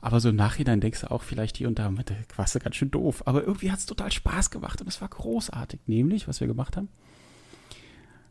[0.00, 1.90] Aber so im Nachhinein denkst du auch vielleicht hier und da,
[2.36, 3.26] warst du ganz schön doof.
[3.26, 5.80] Aber irgendwie hat es total Spaß gemacht und es war großartig.
[5.86, 6.88] Nämlich, was wir gemacht haben,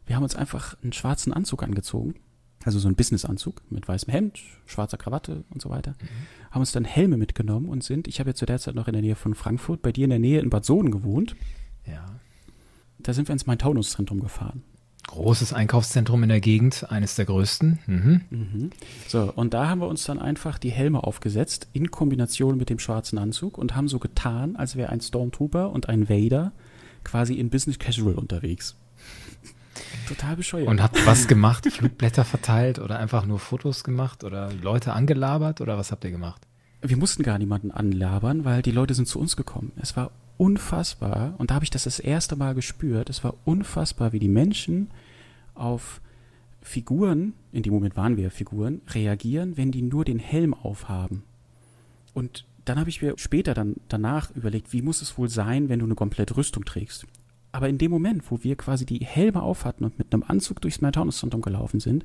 [0.06, 2.16] wir haben uns einfach einen schwarzen Anzug angezogen
[2.66, 6.52] also so ein Businessanzug mit weißem Hemd, schwarzer Krawatte und so weiter, mhm.
[6.52, 8.94] haben uns dann Helme mitgenommen und sind, ich habe ja zu der Zeit noch in
[8.94, 11.36] der Nähe von Frankfurt, bei dir in der Nähe in Bad Sohn gewohnt.
[11.86, 12.06] Ja.
[13.00, 14.64] Da sind wir ins Main-Taunus-Zentrum gefahren.
[15.08, 17.80] Großes Einkaufszentrum in der Gegend, eines der größten.
[17.86, 18.22] Mhm.
[18.30, 18.70] Mhm.
[19.08, 22.80] So, und da haben wir uns dann einfach die Helme aufgesetzt in Kombination mit dem
[22.80, 26.54] schwarzen Anzug und haben so getan, als wäre ein Stormtrooper und ein Vader
[27.04, 28.78] quasi in Business Casual unterwegs.
[30.08, 30.68] Total bescheuert.
[30.68, 31.66] Und habt was gemacht?
[31.72, 36.42] Flugblätter verteilt oder einfach nur Fotos gemacht oder Leute angelabert oder was habt ihr gemacht?
[36.82, 39.72] Wir mussten gar niemanden anlabern, weil die Leute sind zu uns gekommen.
[39.78, 43.10] Es war unfassbar und da habe ich das das erste Mal gespürt.
[43.10, 44.90] Es war unfassbar, wie die Menschen
[45.56, 46.02] auf
[46.62, 51.24] Figuren, in dem Moment waren wir Figuren, reagieren, wenn die nur den Helm aufhaben.
[52.14, 55.80] Und dann habe ich mir später dann danach überlegt, wie muss es wohl sein, wenn
[55.80, 57.06] du eine komplette Rüstung trägst?
[57.54, 60.60] Aber in dem Moment, wo wir quasi die Helme auf hatten und mit einem Anzug
[60.60, 62.04] durchs Meertaunus-Zentrum gelaufen sind,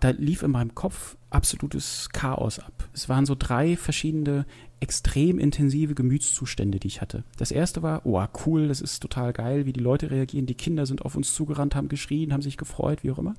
[0.00, 2.88] da lief in meinem Kopf absolutes Chaos ab.
[2.94, 4.46] Es waren so drei verschiedene
[4.80, 7.24] extrem intensive Gemütszustände, die ich hatte.
[7.36, 10.46] Das erste war, oh cool, das ist total geil, wie die Leute reagieren.
[10.46, 13.34] Die Kinder sind auf uns zugerannt, haben geschrien, haben sich gefreut, wie auch immer.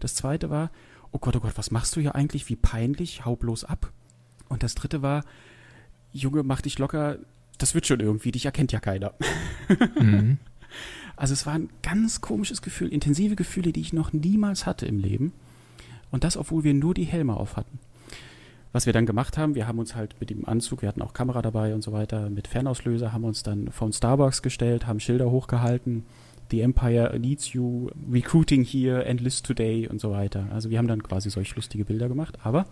[0.00, 0.70] Das zweite war,
[1.10, 2.48] oh Gott, oh Gott, was machst du hier eigentlich?
[2.48, 3.90] Wie peinlich, hau bloß ab.
[4.48, 5.24] Und das dritte war,
[6.12, 7.18] Junge, mach dich locker,
[7.62, 9.14] das wird schon irgendwie, dich erkennt ja keiner.
[9.98, 10.38] Mhm.
[11.14, 14.98] Also es war ein ganz komisches Gefühl, intensive Gefühle, die ich noch niemals hatte im
[14.98, 15.32] Leben.
[16.10, 17.78] Und das, obwohl wir nur die Helme auf hatten.
[18.72, 21.12] Was wir dann gemacht haben, wir haben uns halt mit dem Anzug, wir hatten auch
[21.12, 25.30] Kamera dabei und so weiter, mit Fernauslöser haben uns dann vor Starbucks gestellt, haben Schilder
[25.30, 26.06] hochgehalten,
[26.50, 30.46] The Empire needs you, recruiting here, enlist today und so weiter.
[30.50, 32.66] Also wir haben dann quasi solch lustige Bilder gemacht, aber,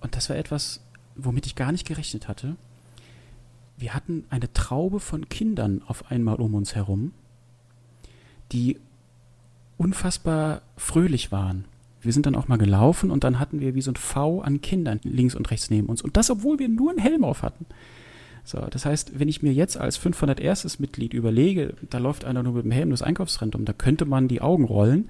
[0.00, 2.56] und das war etwas, womit ich gar nicht gerechnet hatte,
[3.80, 7.12] wir hatten eine Traube von Kindern auf einmal um uns herum,
[8.52, 8.78] die
[9.78, 11.64] unfassbar fröhlich waren.
[12.02, 14.60] Wir sind dann auch mal gelaufen und dann hatten wir wie so ein V an
[14.60, 16.02] Kindern links und rechts neben uns.
[16.02, 17.66] Und das, obwohl wir nur einen Helm auf hatten.
[18.44, 20.78] So, das heißt, wenn ich mir jetzt als 501.
[20.78, 24.28] Mitglied überlege, da läuft einer nur mit dem Helm das Einkaufsrent um, da könnte man
[24.28, 25.08] die Augen rollen.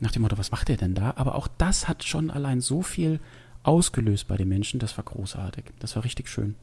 [0.00, 1.14] Nach dem Motto, was macht der denn da?
[1.16, 3.20] Aber auch das hat schon allein so viel
[3.62, 4.80] ausgelöst bei den Menschen.
[4.80, 5.64] Das war großartig.
[5.78, 6.56] Das war richtig schön.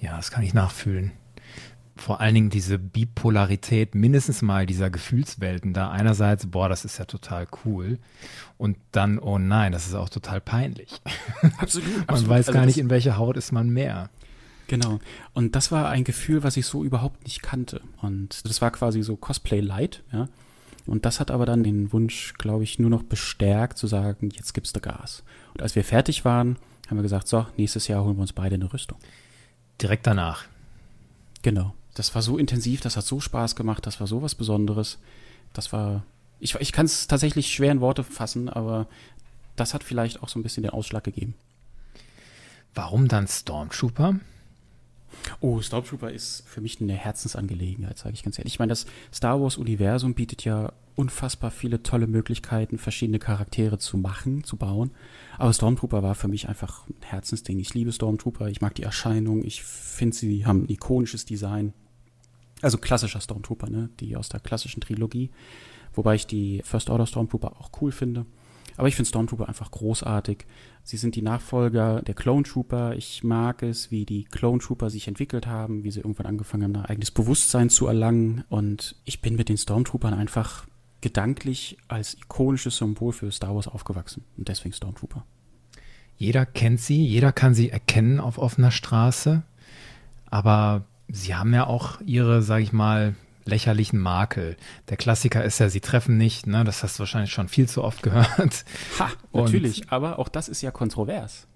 [0.00, 1.12] Ja, das kann ich nachfühlen
[1.96, 5.90] vor allen Dingen diese Bipolarität mindestens mal dieser Gefühlswelten da.
[5.90, 7.98] Einerseits, boah, das ist ja total cool.
[8.58, 11.00] Und dann, oh nein, das ist auch total peinlich.
[11.58, 11.88] Absolut.
[11.96, 12.28] man absolut.
[12.28, 14.10] weiß also gar nicht, in welcher Haut ist man mehr.
[14.68, 14.98] Genau.
[15.32, 17.80] Und das war ein Gefühl, was ich so überhaupt nicht kannte.
[18.02, 20.28] Und das war quasi so Cosplay Light, ja.
[20.86, 24.52] Und das hat aber dann den Wunsch, glaube ich, nur noch bestärkt zu sagen, jetzt
[24.54, 25.24] gibst du Gas.
[25.54, 28.54] Und als wir fertig waren, haben wir gesagt, so, nächstes Jahr holen wir uns beide
[28.54, 28.98] eine Rüstung.
[29.80, 30.44] Direkt danach.
[31.42, 34.98] Genau das war so intensiv, das hat so Spaß gemacht, das war so was Besonderes.
[35.54, 36.04] Das war,
[36.38, 38.86] ich, ich kann es tatsächlich schwer in Worte fassen, aber
[39.56, 41.34] das hat vielleicht auch so ein bisschen den Ausschlag gegeben.
[42.74, 44.16] Warum dann Stormtrooper?
[45.40, 48.54] Oh, Stormtrooper ist für mich eine Herzensangelegenheit, sage ich ganz ehrlich.
[48.54, 54.44] Ich meine, das Star Wars-Universum bietet ja unfassbar viele tolle Möglichkeiten, verschiedene Charaktere zu machen,
[54.44, 54.90] zu bauen.
[55.38, 57.58] Aber Stormtrooper war für mich einfach ein Herzensding.
[57.58, 61.74] Ich liebe Stormtrooper, ich mag die Erscheinung, ich finde, sie haben ein ikonisches Design.
[62.62, 63.90] Also klassischer Stormtrooper, ne?
[64.00, 65.30] Die aus der klassischen Trilogie.
[65.92, 68.24] Wobei ich die First Order Stormtrooper auch cool finde.
[68.78, 70.46] Aber ich finde Stormtrooper einfach großartig.
[70.86, 72.94] Sie sind die Nachfolger der Clone Trooper.
[72.94, 76.76] Ich mag es, wie die Clone Trooper sich entwickelt haben, wie sie irgendwann angefangen haben,
[76.76, 78.44] ein eigenes Bewusstsein zu erlangen.
[78.50, 80.64] Und ich bin mit den Stormtroopern einfach
[81.00, 84.22] gedanklich als ikonisches Symbol für Star Wars aufgewachsen.
[84.36, 85.24] Und deswegen Stormtrooper.
[86.18, 89.42] Jeder kennt sie, jeder kann sie erkennen auf offener Straße.
[90.26, 94.56] Aber sie haben ja auch ihre, sag ich mal, lächerlichen Makel.
[94.88, 96.64] Der Klassiker ist ja, sie treffen nicht, ne?
[96.64, 98.64] Das hast du wahrscheinlich schon viel zu oft gehört.
[98.98, 101.46] Ha, natürlich, Und, aber auch das ist ja kontrovers.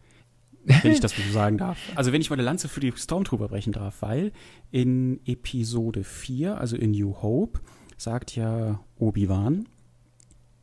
[0.64, 1.78] wenn ich das so sagen darf.
[1.96, 4.32] Also wenn ich mal eine Lanze für die Stormtrooper brechen darf, weil
[4.70, 7.60] in Episode 4, also in New Hope,
[7.96, 9.66] sagt ja Obi-Wan.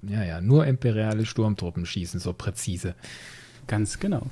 [0.03, 2.95] Ja, ja, nur imperiale Sturmtruppen schießen so präzise.
[3.65, 4.27] Ganz genau.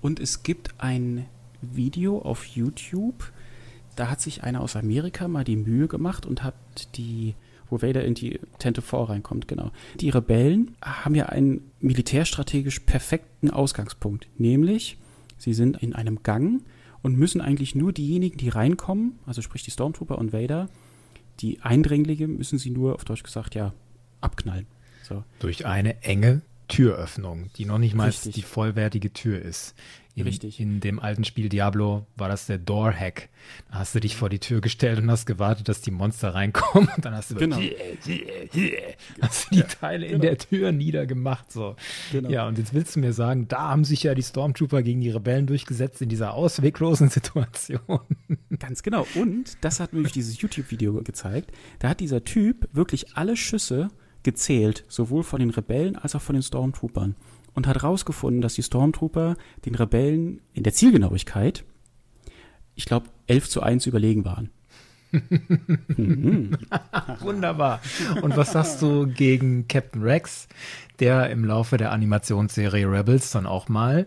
[0.00, 1.26] Und es gibt ein
[1.60, 3.30] Video auf YouTube,
[3.96, 6.54] da hat sich einer aus Amerika mal die Mühe gemacht und hat
[6.96, 7.34] die,
[7.68, 9.70] wo Vader in die Tente 4 reinkommt, genau.
[10.00, 14.98] Die Rebellen haben ja einen militärstrategisch perfekten Ausgangspunkt, nämlich
[15.38, 16.62] sie sind in einem Gang
[17.02, 20.68] und müssen eigentlich nur diejenigen, die reinkommen, also sprich die Stormtrooper und Vader,
[21.40, 23.72] die Eindringlinge müssen sie nur, auf Deutsch gesagt, ja,
[24.20, 24.66] abknallen.
[25.02, 25.24] So.
[25.40, 28.34] Durch eine enge Türöffnung, die noch nicht mal Richtig.
[28.34, 29.74] die vollwertige Tür ist.
[30.14, 30.58] In, Richtig.
[30.58, 33.28] In dem alten Spiel Diablo war das der Door-Hack.
[33.70, 36.88] Da hast du dich vor die Tür gestellt und hast gewartet, dass die Monster reinkommen.
[36.96, 37.56] Und dann hast du, genau.
[39.20, 40.16] hast du die Teile genau.
[40.16, 41.52] in der Tür niedergemacht.
[41.52, 41.76] So.
[42.10, 42.30] Genau.
[42.30, 45.10] Ja, und jetzt willst du mir sagen, da haben sich ja die Stormtrooper gegen die
[45.10, 48.00] Rebellen durchgesetzt in dieser ausweglosen Situation.
[48.58, 49.06] Ganz genau.
[49.14, 51.52] Und das hat nämlich dieses YouTube-Video gezeigt.
[51.78, 53.88] Da hat dieser Typ wirklich alle Schüsse
[54.22, 57.14] gezählt, sowohl von den Rebellen als auch von den Stormtroopern
[57.54, 61.64] und hat herausgefunden, dass die Stormtrooper den Rebellen in der Zielgenauigkeit,
[62.74, 64.50] ich glaube, 11 zu 1 überlegen waren.
[65.88, 66.56] mhm.
[67.20, 67.80] Wunderbar.
[68.22, 70.48] Und was sagst du gegen Captain Rex,
[71.00, 74.06] der im Laufe der Animationsserie Rebels dann auch mal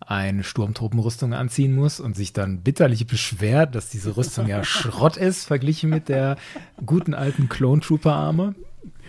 [0.00, 5.44] eine Sturmtruppenrüstung anziehen muss und sich dann bitterlich beschwert, dass diese Rüstung ja Schrott ist,
[5.44, 6.36] verglichen mit der
[6.84, 8.54] guten alten Clone Trooper Arme?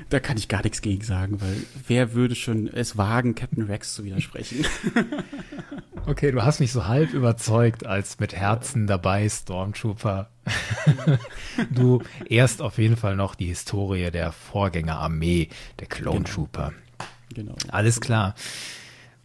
[0.09, 1.55] Da kann ich gar nichts gegen sagen, weil
[1.87, 4.65] wer würde schon es wagen, Captain Rex zu widersprechen?
[6.05, 10.29] okay, du hast mich so halb überzeugt als mit Herzen dabei Stormtrooper.
[11.71, 16.29] du erst auf jeden Fall noch die Historie der Vorgängerarmee, der Clone genau.
[16.29, 16.73] Trooper.
[17.33, 17.55] Genau.
[17.69, 18.35] Alles klar.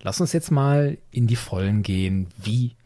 [0.03, 2.29] Lass uns jetzt mal in die Vollen gehen.
[2.37, 2.77] Wie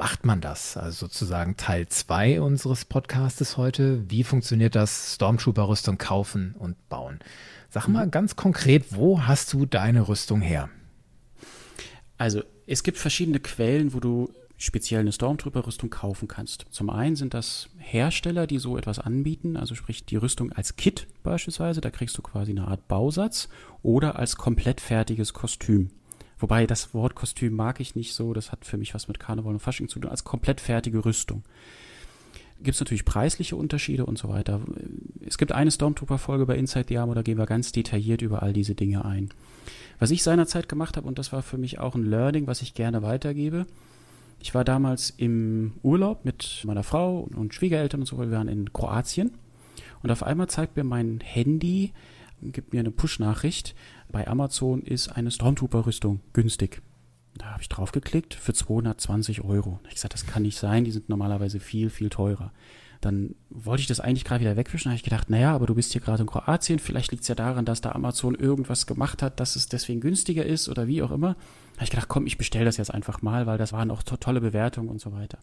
[0.00, 0.78] macht man das?
[0.78, 4.10] Also sozusagen Teil 2 unseres Podcastes heute.
[4.10, 7.20] Wie funktioniert das Stormtrooper-Rüstung kaufen und bauen?
[7.68, 10.70] Sag mal ganz konkret, wo hast du deine Rüstung her?
[12.16, 16.64] Also es gibt verschiedene Quellen, wo du speziell eine Stormtrooper-Rüstung kaufen kannst.
[16.70, 21.08] Zum einen sind das Hersteller, die so etwas anbieten, also sprich die Rüstung als Kit
[21.22, 23.50] beispielsweise, da kriegst du quasi eine Art Bausatz
[23.82, 25.90] oder als komplett fertiges Kostüm.
[26.40, 29.52] Wobei das Wort Kostüm mag ich nicht so, das hat für mich was mit Karneval
[29.52, 31.42] und Fasching zu tun, als komplett fertige Rüstung.
[32.62, 34.60] Gibt es natürlich preisliche Unterschiede und so weiter.
[35.26, 38.52] Es gibt eine Stormtrooper-Folge bei Inside the Armor, da gehen wir ganz detailliert über all
[38.52, 39.30] diese Dinge ein.
[39.98, 42.74] Was ich seinerzeit gemacht habe, und das war für mich auch ein Learning, was ich
[42.74, 43.66] gerne weitergebe,
[44.40, 48.48] ich war damals im Urlaub mit meiner Frau und Schwiegereltern und so, weil wir waren
[48.48, 49.32] in Kroatien.
[50.02, 51.92] Und auf einmal zeigt mir mein Handy,
[52.42, 53.74] gibt mir eine Push-Nachricht,
[54.10, 56.82] bei Amazon ist eine Stormtrooper-Rüstung günstig.
[57.36, 59.80] Da habe ich draufgeklickt für 220 Euro.
[59.88, 62.52] Ich gesagt, das kann nicht sein, die sind normalerweise viel, viel teurer.
[63.00, 64.88] Dann wollte ich das eigentlich gerade wieder wegwischen.
[64.88, 67.28] Da habe ich gedacht, naja, aber du bist hier gerade in Kroatien, vielleicht liegt es
[67.28, 71.02] ja daran, dass da Amazon irgendwas gemacht hat, dass es deswegen günstiger ist oder wie
[71.02, 71.34] auch immer.
[71.34, 74.02] Da habe ich gedacht, komm, ich bestelle das jetzt einfach mal, weil das waren auch
[74.02, 75.38] to tolle Bewertungen und so weiter.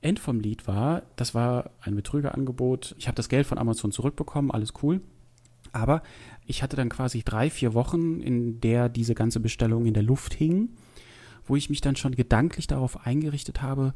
[0.00, 2.94] End vom Lied war, das war ein Betrügerangebot.
[2.98, 5.00] Ich habe das Geld von Amazon zurückbekommen, alles cool.
[5.72, 6.02] Aber
[6.48, 10.32] ich hatte dann quasi drei, vier Wochen, in der diese ganze Bestellung in der Luft
[10.32, 10.70] hing,
[11.46, 13.92] wo ich mich dann schon gedanklich darauf eingerichtet habe,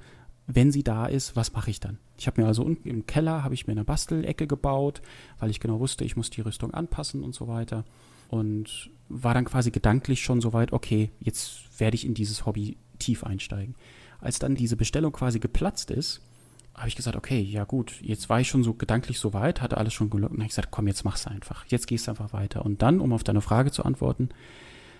[0.46, 1.98] wenn sie da ist, was mache ich dann?
[2.18, 5.00] Ich habe mir also unten im Keller habe ich mir eine Bastelecke gebaut,
[5.38, 7.84] weil ich genau wusste, ich muss die Rüstung anpassen und so weiter
[8.28, 12.76] und war dann quasi gedanklich schon so weit, okay, jetzt werde ich in dieses Hobby
[12.98, 13.76] tief einsteigen.
[14.20, 16.20] Als dann diese Bestellung quasi geplatzt ist,
[16.74, 19.76] habe ich gesagt, okay, ja gut, jetzt war ich schon so gedanklich so weit, hatte
[19.76, 21.66] alles schon gelockt und habe ich gesagt, komm, jetzt mach's einfach.
[21.66, 22.64] Jetzt gehst du einfach weiter.
[22.64, 24.30] Und dann, um auf deine Frage zu antworten,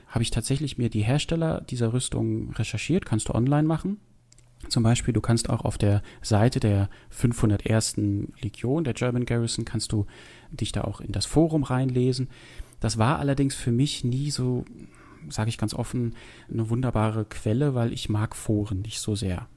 [0.09, 3.99] habe ich tatsächlich mir die Hersteller dieser Rüstung recherchiert, kannst du online machen.
[4.69, 7.97] Zum Beispiel, du kannst auch auf der Seite der 501.
[8.41, 10.07] Legion, der German Garrison, kannst du
[10.51, 12.29] dich da auch in das Forum reinlesen.
[12.79, 14.65] Das war allerdings für mich nie so,
[15.29, 16.15] sage ich ganz offen,
[16.53, 19.49] eine wunderbare Quelle, weil ich mag Foren nicht so sehr.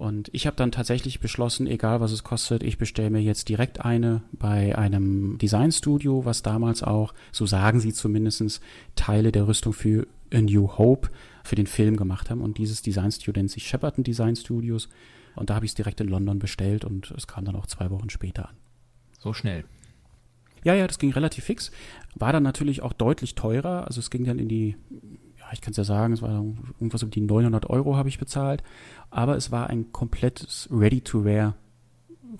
[0.00, 3.84] Und ich habe dann tatsächlich beschlossen, egal was es kostet, ich bestelle mir jetzt direkt
[3.84, 8.62] eine bei einem Designstudio, was damals auch, so sagen sie zumindest,
[8.96, 11.10] Teile der Rüstung für A New Hope
[11.44, 12.40] für den Film gemacht haben.
[12.40, 14.88] Und dieses Designstudio nennt sich Shepperton Design Studios.
[15.36, 17.90] Und da habe ich es direkt in London bestellt und es kam dann auch zwei
[17.90, 18.56] Wochen später an.
[19.18, 19.64] So schnell.
[20.64, 21.72] Ja, ja, das ging relativ fix.
[22.14, 23.86] War dann natürlich auch deutlich teurer.
[23.86, 24.76] Also es ging dann in die
[25.52, 28.62] ich kann es ja sagen, es war irgendwas um die 900 Euro habe ich bezahlt,
[29.10, 31.54] aber es war ein komplettes Ready-to-Wear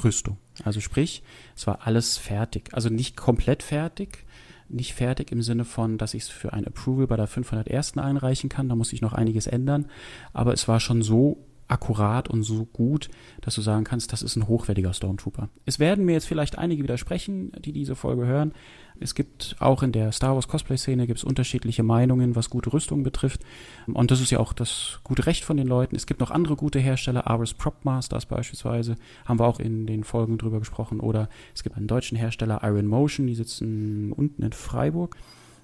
[0.03, 0.39] Rüstung.
[0.65, 1.23] Also sprich,
[1.57, 2.71] es war alles fertig.
[2.73, 4.25] Also nicht komplett fertig,
[4.69, 7.99] nicht fertig im Sinne von, dass ich es für ein Approval bei der 501.
[7.99, 8.69] einreichen kann.
[8.69, 9.87] Da muss ich noch einiges ändern.
[10.33, 13.09] Aber es war schon so akkurat und so gut,
[13.41, 15.49] dass du sagen kannst, das ist ein hochwertiger Stormtrooper.
[15.67, 18.53] Es werden mir jetzt vielleicht einige widersprechen, die diese Folge hören.
[19.03, 23.03] Es gibt auch in der Star Wars Cosplay-Szene gibt es unterschiedliche Meinungen, was gute Rüstung
[23.03, 23.41] betrifft.
[23.87, 25.97] Und das ist ja auch das gute Recht von den Leuten.
[25.97, 30.05] Es gibt noch andere gute Hersteller, Ares Prop Masters beispielsweise, haben wir auch in den
[30.05, 31.01] Folgen drüber gesprochen.
[31.01, 35.17] Oder es gibt einen deutschen Hersteller, Iron Motion, die sitzen unten in Freiburg.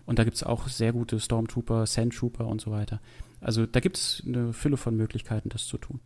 [0.07, 3.01] Und da gibt es auch sehr gute Stormtrooper, Sandtrooper und so weiter.
[3.41, 6.01] Also da gibt es eine Fülle von Möglichkeiten, das zu tun.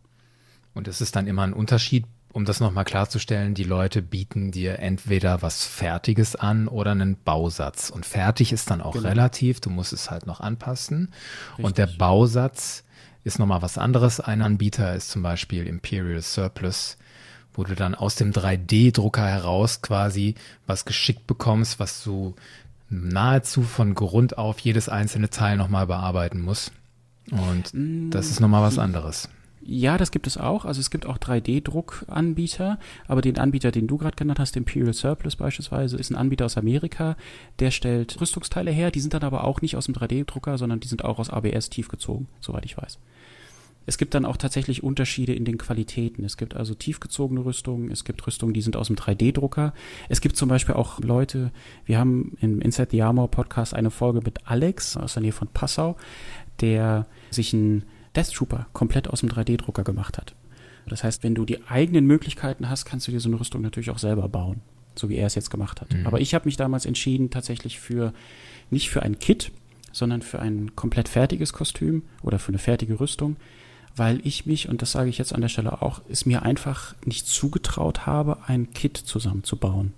[0.73, 4.79] Und es ist dann immer ein Unterschied, um das nochmal klarzustellen, die Leute bieten dir
[4.79, 7.89] entweder was Fertiges an oder einen Bausatz.
[7.89, 9.09] Und fertig ist dann auch genau.
[9.09, 11.11] relativ, du musst es halt noch anpassen.
[11.51, 11.65] Richtig.
[11.65, 12.83] Und der Bausatz
[13.23, 14.19] ist nochmal was anderes.
[14.19, 16.97] Ein Anbieter ist zum Beispiel Imperial Surplus,
[17.53, 22.35] wo du dann aus dem 3D-Drucker heraus quasi was geschickt bekommst, was du
[22.89, 26.71] nahezu von Grund auf jedes einzelne Teil nochmal bearbeiten musst.
[27.31, 29.29] Und das ist nochmal was anderes.
[29.63, 30.65] Ja, das gibt es auch.
[30.65, 35.35] Also es gibt auch 3D-Druckanbieter, aber den Anbieter, den du gerade genannt hast, Imperial Surplus
[35.35, 37.15] beispielsweise, ist ein Anbieter aus Amerika,
[37.59, 40.87] der stellt Rüstungsteile her, die sind dann aber auch nicht aus dem 3D-Drucker, sondern die
[40.87, 42.97] sind auch aus ABS tiefgezogen, soweit ich weiß.
[43.87, 46.23] Es gibt dann auch tatsächlich Unterschiede in den Qualitäten.
[46.23, 49.73] Es gibt also tiefgezogene Rüstungen, es gibt Rüstungen, die sind aus dem 3D-Drucker.
[50.07, 51.51] Es gibt zum Beispiel auch Leute,
[51.85, 55.47] wir haben im Inside the Armor Podcast eine Folge mit Alex aus der Nähe von
[55.47, 55.97] Passau,
[56.61, 57.83] der sich einen
[58.15, 60.35] Death Trooper komplett aus dem 3D-Drucker gemacht hat.
[60.87, 63.91] Das heißt, wenn du die eigenen Möglichkeiten hast, kannst du dir so eine Rüstung natürlich
[63.91, 64.61] auch selber bauen,
[64.95, 65.93] so wie er es jetzt gemacht hat.
[65.93, 66.07] Mhm.
[66.07, 68.13] Aber ich habe mich damals entschieden, tatsächlich für
[68.69, 69.51] nicht für ein Kit,
[69.91, 73.37] sondern für ein komplett fertiges Kostüm oder für eine fertige Rüstung,
[73.95, 76.95] weil ich mich, und das sage ich jetzt an der Stelle auch, es mir einfach
[77.05, 79.93] nicht zugetraut habe, ein Kit zusammenzubauen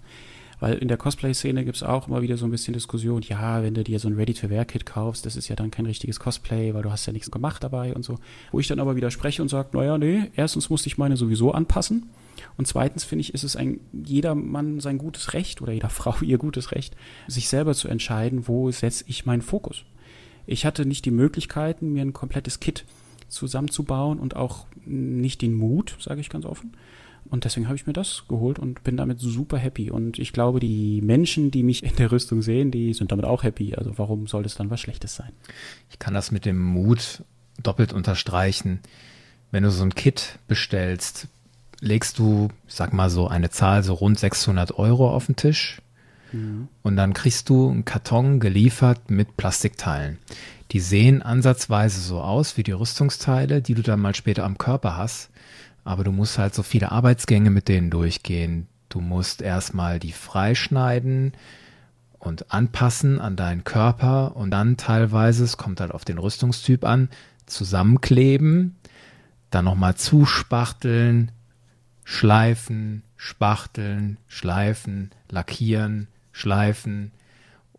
[0.64, 3.74] Weil in der Cosplay-Szene gibt es auch immer wieder so ein bisschen Diskussion, ja, wenn
[3.74, 6.90] du dir so ein Ready-to-Wear-Kit kaufst, das ist ja dann kein richtiges Cosplay, weil du
[6.90, 8.18] hast ja nichts gemacht dabei und so.
[8.54, 12.12] Wo ich dann aber widerspreche und sage, naja, nee, erstens musste ich meine sowieso anpassen.
[12.56, 16.16] Und zweitens finde ich, ist es ein jeder Mann sein gutes Recht oder jeder Frau
[16.22, 16.96] ihr gutes Recht,
[17.28, 19.84] sich selber zu entscheiden, wo setze ich meinen Fokus.
[20.46, 22.86] Ich hatte nicht die Möglichkeiten, mir ein komplettes Kit
[23.28, 26.72] zusammenzubauen und auch nicht den Mut, sage ich ganz offen.
[27.30, 29.90] Und deswegen habe ich mir das geholt und bin damit super happy.
[29.90, 33.44] Und ich glaube, die Menschen, die mich in der Rüstung sehen, die sind damit auch
[33.44, 33.76] happy.
[33.76, 35.32] Also warum soll das dann was Schlechtes sein?
[35.90, 37.24] Ich kann das mit dem Mut
[37.62, 38.80] doppelt unterstreichen.
[39.52, 41.28] Wenn du so ein Kit bestellst,
[41.80, 45.82] legst du, ich sag mal so eine Zahl, so rund 600 Euro auf den Tisch.
[46.32, 46.68] Mhm.
[46.82, 50.18] Und dann kriegst du einen Karton geliefert mit Plastikteilen.
[50.72, 54.98] Die sehen ansatzweise so aus wie die Rüstungsteile, die du dann mal später am Körper
[54.98, 55.30] hast.
[55.84, 58.68] Aber du musst halt so viele Arbeitsgänge mit denen durchgehen.
[58.90, 61.34] Du musst erstmal die freischneiden
[62.20, 67.10] und anpassen an deinen Körper und dann teilweise, es kommt halt auf den Rüstungstyp an,
[67.46, 68.76] zusammenkleben,
[69.50, 71.32] dann nochmal zuspachteln,
[72.04, 77.12] schleifen, spachteln, schleifen, lackieren, schleifen.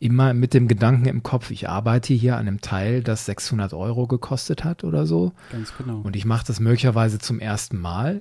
[0.05, 4.07] Immer mit dem Gedanken im Kopf, ich arbeite hier an einem Teil, das 600 Euro
[4.07, 5.33] gekostet hat oder so.
[5.51, 6.01] Ganz genau.
[6.03, 8.21] Und ich mache das möglicherweise zum ersten Mal.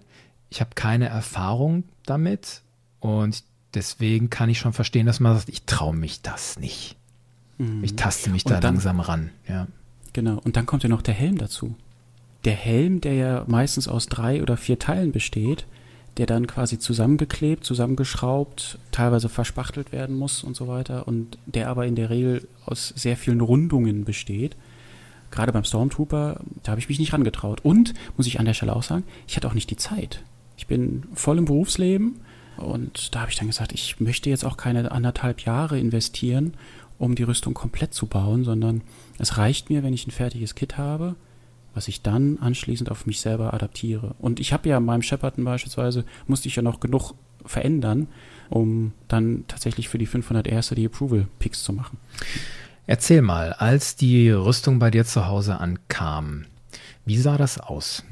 [0.49, 2.61] Ich habe keine Erfahrung damit
[3.01, 6.95] und deswegen kann ich schon verstehen, dass man sagt, ich traue mich das nicht.
[7.57, 7.83] Mhm.
[7.83, 9.31] Ich taste mich da dann, langsam ran.
[9.49, 9.67] Ja.
[10.13, 10.39] Genau.
[10.45, 11.75] Und dann kommt ja noch der Helm dazu.
[12.45, 15.65] Der Helm, der ja meistens aus drei oder vier Teilen besteht,
[16.17, 21.85] der dann quasi zusammengeklebt, zusammengeschraubt, teilweise verspachtelt werden muss und so weiter und der aber
[21.85, 24.55] in der Regel aus sehr vielen Rundungen besteht.
[25.31, 27.61] Gerade beim Stormtrooper, da habe ich mich nicht rangetraut.
[27.65, 30.23] Und, muss ich an der Stelle auch sagen, ich hatte auch nicht die Zeit.
[30.57, 32.19] Ich bin voll im Berufsleben
[32.57, 36.53] und da habe ich dann gesagt, ich möchte jetzt auch keine anderthalb Jahre investieren,
[36.99, 38.81] um die Rüstung komplett zu bauen, sondern
[39.17, 41.15] es reicht mir, wenn ich ein fertiges Kit habe,
[41.73, 44.15] was ich dann anschließend auf mich selber adaptiere.
[44.19, 47.13] Und ich habe ja in meinem Shepperton beispielsweise, musste ich ja noch genug
[47.45, 48.07] verändern,
[48.49, 51.97] um dann tatsächlich für die 500 erste die Approval-Picks zu machen.
[52.85, 56.45] Erzähl mal, als die Rüstung bei dir zu Hause ankam,
[57.05, 58.03] wie sah das aus?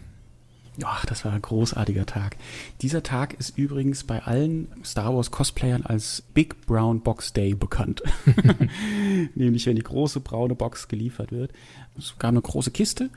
[0.77, 2.37] Ja, das war ein großartiger Tag.
[2.81, 8.01] Dieser Tag ist übrigens bei allen Star Wars Cosplayern als Big Brown Box Day bekannt.
[9.35, 11.51] Nämlich, wenn die große braune Box geliefert wird.
[11.97, 13.09] Es gab eine große Kiste,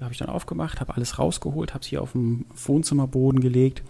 [0.00, 3.82] habe ich dann aufgemacht, habe alles rausgeholt, habe sie auf dem Wohnzimmerboden gelegt.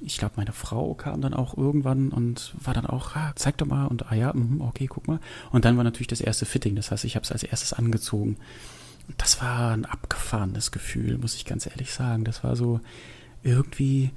[0.00, 3.66] Ich glaube, meine Frau kam dann auch irgendwann und war dann auch, ah, zeig doch
[3.66, 5.20] mal und ah ja, mh, okay, guck mal.
[5.52, 8.36] Und dann war natürlich das erste Fitting, das heißt, ich habe es als erstes angezogen.
[9.08, 12.24] Und das war ein abgefahrenes Gefühl, muss ich ganz ehrlich sagen.
[12.24, 12.80] Das war so
[13.42, 14.10] irgendwie,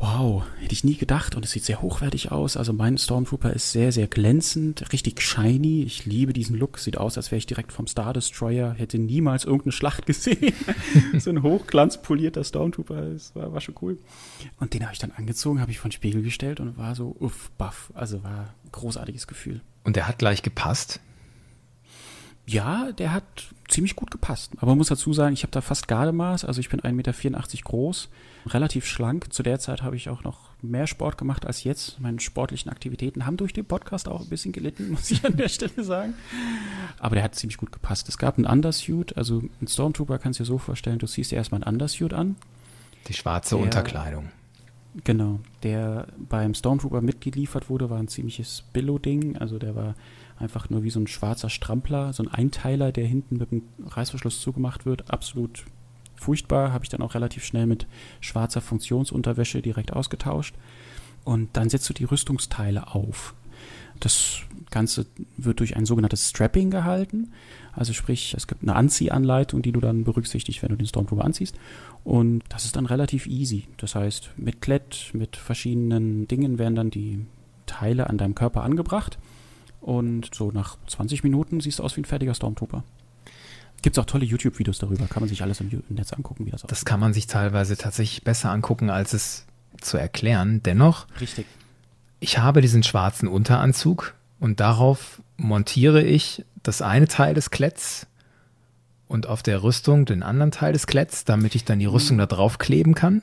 [0.00, 2.56] Wow, hätte ich nie gedacht und es sieht sehr hochwertig aus.
[2.56, 5.82] Also mein Stormtrooper ist sehr, sehr glänzend, richtig shiny.
[5.82, 6.78] Ich liebe diesen Look.
[6.78, 8.72] Sieht aus, als wäre ich direkt vom Star Destroyer.
[8.72, 10.54] Hätte niemals irgendeine Schlacht gesehen.
[11.18, 13.10] so ein hochglanzpolierter Stormtrooper.
[13.10, 13.98] Das war, war schon cool.
[14.58, 17.14] Und den habe ich dann angezogen, habe ich vor den Spiegel gestellt und war so
[17.20, 17.92] uff, baff.
[17.94, 19.60] Also war ein großartiges Gefühl.
[19.84, 21.00] Und der hat gleich gepasst?
[22.46, 24.52] Ja, der hat ziemlich gut gepasst.
[24.58, 26.44] Aber man muss dazu sagen, ich habe da fast Gardemaß.
[26.44, 27.12] Also ich bin 1,84 Meter
[27.64, 28.08] groß,
[28.48, 29.32] relativ schlank.
[29.32, 32.00] Zu der Zeit habe ich auch noch mehr Sport gemacht als jetzt.
[32.00, 35.48] Meine sportlichen Aktivitäten haben durch den Podcast auch ein bisschen gelitten, muss ich an der
[35.48, 36.14] Stelle sagen.
[36.98, 38.08] Aber der hat ziemlich gut gepasst.
[38.08, 39.16] Es gab einen Undersuit.
[39.16, 42.36] Also ein Stormtrooper kannst du dir so vorstellen, du ziehst dir erstmal einen Undersuit an.
[43.08, 44.30] Die schwarze der, Unterkleidung.
[45.04, 45.40] Genau.
[45.62, 49.36] Der beim Stormtrooper mitgeliefert wurde, war ein ziemliches Billo-Ding.
[49.38, 49.94] Also der war
[50.40, 54.40] Einfach nur wie so ein schwarzer Strampler, so ein Einteiler, der hinten mit dem Reißverschluss
[54.40, 55.10] zugemacht wird.
[55.10, 55.64] Absolut
[56.16, 56.72] furchtbar.
[56.72, 57.86] Habe ich dann auch relativ schnell mit
[58.20, 60.54] schwarzer Funktionsunterwäsche direkt ausgetauscht.
[61.24, 63.34] Und dann setzt du die Rüstungsteile auf.
[64.00, 65.04] Das Ganze
[65.36, 67.32] wird durch ein sogenanntes Strapping gehalten.
[67.72, 71.54] Also sprich, es gibt eine Anziehanleitung, die du dann berücksichtigst, wenn du den Stormtrooper anziehst.
[72.02, 73.68] Und das ist dann relativ easy.
[73.76, 77.26] Das heißt, mit Klett, mit verschiedenen Dingen werden dann die
[77.66, 79.18] Teile an deinem Körper angebracht.
[79.80, 82.84] Und so nach 20 Minuten siehst du aus wie ein fertiger Stormtrooper.
[83.82, 86.64] Gibt es auch tolle YouTube-Videos darüber, kann man sich alles im Netz angucken, wie das
[86.64, 86.70] aussieht.
[86.70, 89.46] Das kann man sich teilweise tatsächlich besser angucken, als es
[89.80, 90.62] zu erklären.
[90.62, 91.46] Dennoch, Richtig.
[92.18, 98.06] ich habe diesen schwarzen Unteranzug und darauf montiere ich das eine Teil des Kletts
[99.08, 102.26] und auf der Rüstung den anderen Teil des Kletts, damit ich dann die Rüstung da
[102.26, 103.22] drauf kleben kann.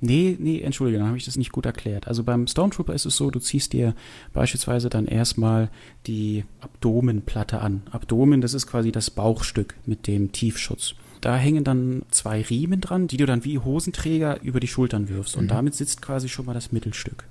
[0.00, 2.08] Nee, nee, entschuldige, dann habe ich das nicht gut erklärt.
[2.08, 3.94] Also beim Stormtrooper ist es so, du ziehst dir
[4.32, 5.70] beispielsweise dann erstmal
[6.06, 7.82] die Abdomenplatte an.
[7.90, 10.94] Abdomen, das ist quasi das Bauchstück mit dem Tiefschutz.
[11.20, 15.36] Da hängen dann zwei Riemen dran, die du dann wie Hosenträger über die Schultern wirfst.
[15.36, 15.48] Und mhm.
[15.48, 17.24] damit sitzt quasi schon mal das Mittelstück.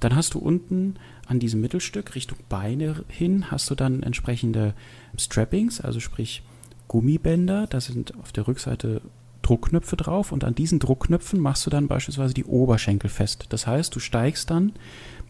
[0.00, 0.96] Dann hast du unten
[1.26, 4.74] an diesem Mittelstück Richtung Beine hin, hast du dann entsprechende
[5.16, 6.42] Strappings, also sprich
[6.88, 7.66] Gummibänder.
[7.66, 9.00] Da sind auf der Rückseite
[9.44, 13.46] Druckknöpfe drauf und an diesen Druckknöpfen machst du dann beispielsweise die Oberschenkel fest.
[13.50, 14.72] Das heißt, du steigst dann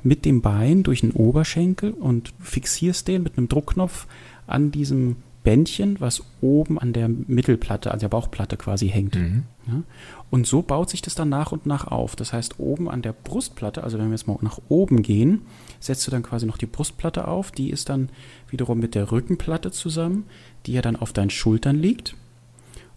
[0.02, 4.06] mit dem Bein durch den Oberschenkel und fixierst den mit einem Druckknopf
[4.46, 9.14] an diesem Bändchen, was oben an der Mittelplatte, an der Bauchplatte quasi hängt.
[9.14, 9.42] Mhm.
[9.66, 9.82] Ja?
[10.30, 12.16] Und so baut sich das dann nach und nach auf.
[12.16, 15.42] Das heißt, oben an der Brustplatte, also wenn wir jetzt mal nach oben gehen,
[15.80, 17.52] setzt du dann quasi noch die Brustplatte auf.
[17.52, 18.08] Die ist dann
[18.48, 20.24] wiederum mit der Rückenplatte zusammen,
[20.64, 22.16] die ja dann auf deinen Schultern liegt.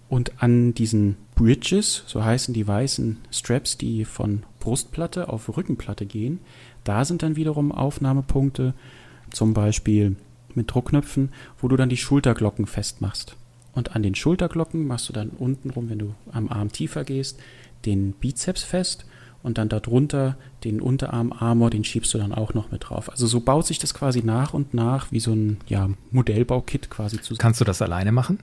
[0.09, 6.39] Und an diesen Bridges, so heißen die weißen Straps, die von Brustplatte auf Rückenplatte gehen,
[6.83, 8.73] da sind dann wiederum Aufnahmepunkte,
[9.31, 10.15] zum Beispiel
[10.55, 11.29] mit Druckknöpfen,
[11.59, 13.35] wo du dann die Schulterglocken festmachst.
[13.73, 17.39] Und an den Schulterglocken machst du dann untenrum, wenn du am Arm tiefer gehst,
[17.85, 19.05] den Bizeps fest
[19.43, 23.09] und dann darunter den Unterarm-Armor, den schiebst du dann auch noch mit drauf.
[23.11, 27.21] Also so baut sich das quasi nach und nach wie so ein ja, Modellbaukit quasi
[27.21, 27.37] zusammen.
[27.37, 28.39] Kannst du das alleine machen?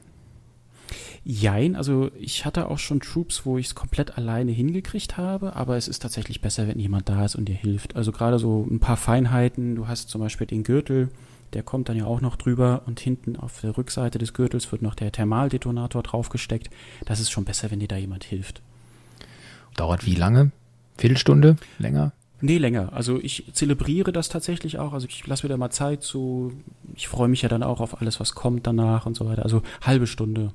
[1.25, 5.77] Jein, also ich hatte auch schon Troops, wo ich es komplett alleine hingekriegt habe, aber
[5.77, 7.97] es ist tatsächlich besser, wenn jemand da ist und dir hilft.
[7.97, 11.09] Also gerade so ein paar Feinheiten, du hast zum Beispiel den Gürtel,
[11.55, 14.83] der kommt dann ja auch noch drüber und hinten auf der Rückseite des Gürtels wird
[14.83, 16.69] noch der Thermaldetonator draufgesteckt.
[17.07, 18.61] Das ist schon besser, wenn dir da jemand hilft.
[19.77, 20.51] Dauert wie lange?
[20.99, 21.57] Viertelstunde?
[21.79, 22.13] Länger?
[22.41, 22.93] Nee, länger.
[22.93, 24.93] Also ich zelebriere das tatsächlich auch.
[24.93, 26.53] Also ich lasse mir da mal Zeit zu.
[26.95, 29.45] Ich freue mich ja dann auch auf alles, was kommt danach und so weiter.
[29.45, 30.53] Also halbe Stunde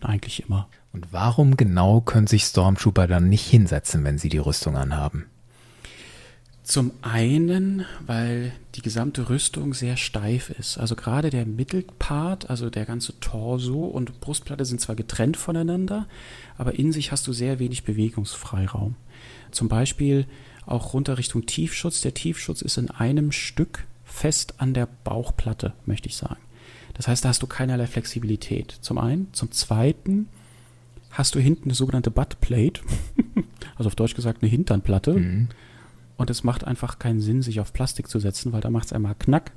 [0.00, 0.68] eigentlich immer.
[0.92, 5.26] Und warum genau können sich Stormtrooper dann nicht hinsetzen, wenn sie die Rüstung anhaben?
[6.62, 10.78] Zum einen, weil die gesamte Rüstung sehr steif ist.
[10.78, 16.08] Also gerade der Mittelpart, also der ganze Torso und Brustplatte sind zwar getrennt voneinander,
[16.58, 18.96] aber in sich hast du sehr wenig Bewegungsfreiraum.
[19.52, 20.26] Zum Beispiel
[20.66, 22.00] auch runter Richtung Tiefschutz.
[22.00, 26.40] Der Tiefschutz ist in einem Stück fest an der Bauchplatte, möchte ich sagen.
[26.96, 28.76] Das heißt, da hast du keinerlei Flexibilität.
[28.80, 29.32] Zum einen.
[29.32, 30.28] Zum zweiten
[31.10, 32.80] hast du hinten eine sogenannte Buttplate,
[33.76, 35.14] also auf Deutsch gesagt eine Hinternplatte.
[35.14, 35.48] Mhm
[36.16, 38.92] und es macht einfach keinen Sinn, sich auf Plastik zu setzen, weil da macht es
[38.92, 39.52] einmal Knack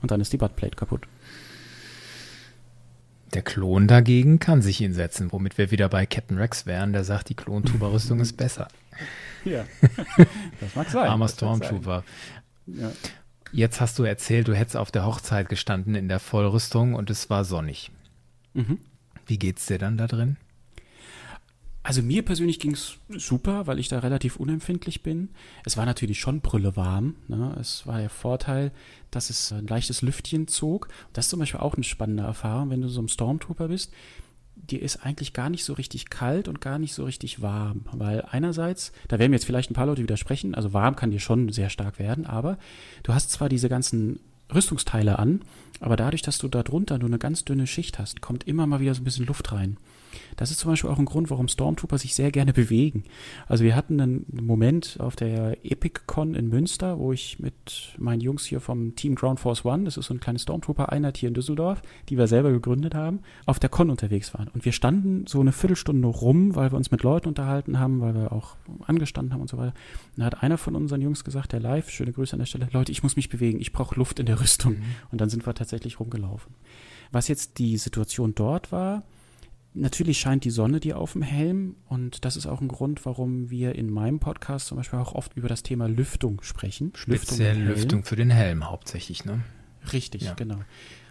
[0.00, 1.06] und dann ist die Buttplate kaputt.
[3.34, 7.30] Der Klon dagegen kann sich hinsetzen, womit wir wieder bei Captain Rex wären, der sagt,
[7.30, 8.68] die Klontuber-Rüstung ist besser.
[9.44, 9.64] Ja,
[10.60, 11.08] das mag sein.
[11.08, 12.04] Armer Stormtrooper.
[12.66, 12.92] Ja.
[13.52, 17.28] Jetzt hast du erzählt, du hättest auf der Hochzeit gestanden in der Vollrüstung und es
[17.28, 17.90] war sonnig.
[18.54, 18.78] Mhm.
[19.26, 20.38] Wie geht's dir dann da drin?
[21.84, 25.30] Also mir persönlich ging es super, weil ich da relativ unempfindlich bin.
[25.64, 27.16] Es war natürlich schon brüllewarm.
[27.26, 27.56] Ne?
[27.60, 28.70] Es war der Vorteil,
[29.10, 30.88] dass es ein leichtes Lüftchen zog.
[31.12, 33.92] Das ist zum Beispiel auch eine spannende Erfahrung, wenn du so ein Stormtrooper bist.
[34.70, 38.24] Dir ist eigentlich gar nicht so richtig kalt und gar nicht so richtig warm, weil
[38.30, 41.50] einerseits, da werden mir jetzt vielleicht ein paar Leute widersprechen, also warm kann dir schon
[41.50, 42.58] sehr stark werden, aber
[43.02, 44.20] du hast zwar diese ganzen
[44.54, 45.40] Rüstungsteile an,
[45.80, 48.80] aber dadurch, dass du da drunter nur eine ganz dünne Schicht hast, kommt immer mal
[48.80, 49.78] wieder so ein bisschen Luft rein.
[50.36, 53.04] Das ist zum Beispiel auch ein Grund, warum Stormtrooper sich sehr gerne bewegen.
[53.46, 58.44] Also wir hatten einen Moment auf der EpicCon in Münster, wo ich mit meinen Jungs
[58.44, 61.82] hier vom Team Ground Force One, das ist so eine kleine Stormtrooper-Einheit hier in Düsseldorf,
[62.08, 64.48] die wir selber gegründet haben, auf der Con unterwegs waren.
[64.48, 68.14] Und wir standen so eine Viertelstunde rum, weil wir uns mit Leuten unterhalten haben, weil
[68.14, 68.56] wir auch
[68.86, 69.74] angestanden haben und so weiter.
[70.16, 72.68] Und da hat einer von unseren Jungs gesagt, der live, schöne Grüße an der Stelle,
[72.72, 74.74] Leute, ich muss mich bewegen, ich brauche Luft in der Rüstung.
[74.74, 74.82] Mhm.
[75.10, 76.54] Und dann sind wir tatsächlich rumgelaufen.
[77.10, 79.02] Was jetzt die Situation dort war,
[79.74, 83.48] Natürlich scheint die Sonne dir auf dem Helm und das ist auch ein Grund, warum
[83.50, 86.92] wir in meinem Podcast zum Beispiel auch oft über das Thema Lüftung sprechen.
[86.94, 89.40] Speziell Lüftung, Lüftung für den Helm hauptsächlich, ne?
[89.92, 90.34] Richtig, ja.
[90.34, 90.58] genau.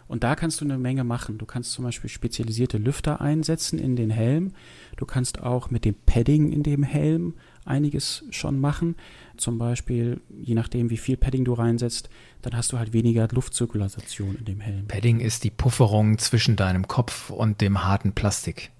[0.07, 1.38] Und da kannst du eine Menge machen.
[1.38, 4.51] Du kannst zum Beispiel spezialisierte Lüfter einsetzen in den Helm.
[4.97, 7.36] Du kannst auch mit dem Padding in dem Helm
[7.66, 8.95] einiges schon machen.
[9.38, 12.09] Zum Beispiel, je nachdem, wie viel Padding du reinsetzt,
[12.41, 14.88] dann hast du halt weniger Luftzirkulation in dem Helm.
[14.88, 18.72] Padding ist die Pufferung zwischen deinem Kopf und dem harten Plastik.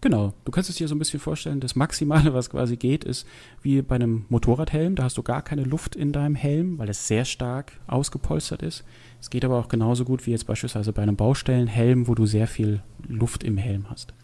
[0.00, 3.26] Genau, du kannst es dir so ein bisschen vorstellen, das Maximale, was quasi geht, ist
[3.62, 4.94] wie bei einem Motorradhelm.
[4.94, 8.84] Da hast du gar keine Luft in deinem Helm, weil es sehr stark ausgepolstert ist.
[9.20, 12.46] Es geht aber auch genauso gut wie jetzt beispielsweise bei einem Baustellenhelm, wo du sehr
[12.46, 14.14] viel Luft im Helm hast.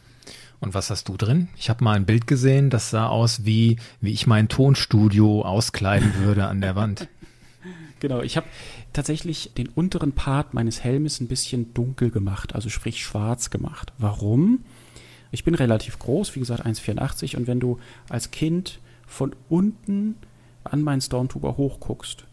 [0.65, 1.49] Und was hast du drin?
[1.59, 6.15] Ich habe mal ein Bild gesehen, das sah aus wie, wie ich mein Tonstudio auskleiden
[6.21, 7.09] würde an der Wand.
[8.01, 8.47] Genau, ich habe
[8.93, 13.95] tatsächlich den unteren Part meines Helmes ein bisschen dunkel gemacht, also sprich schwarz gemacht.
[13.97, 14.62] Warum?
[15.31, 17.79] Ich bin relativ groß, wie gesagt 1,84 und wenn du
[18.11, 20.17] als Kind von unten
[20.65, 22.27] an meinen Stormtrooper hochguckst,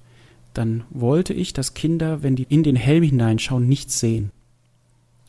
[0.53, 4.31] dann wollte ich, dass Kinder, wenn die in den Helm hineinschauen, nichts sehen.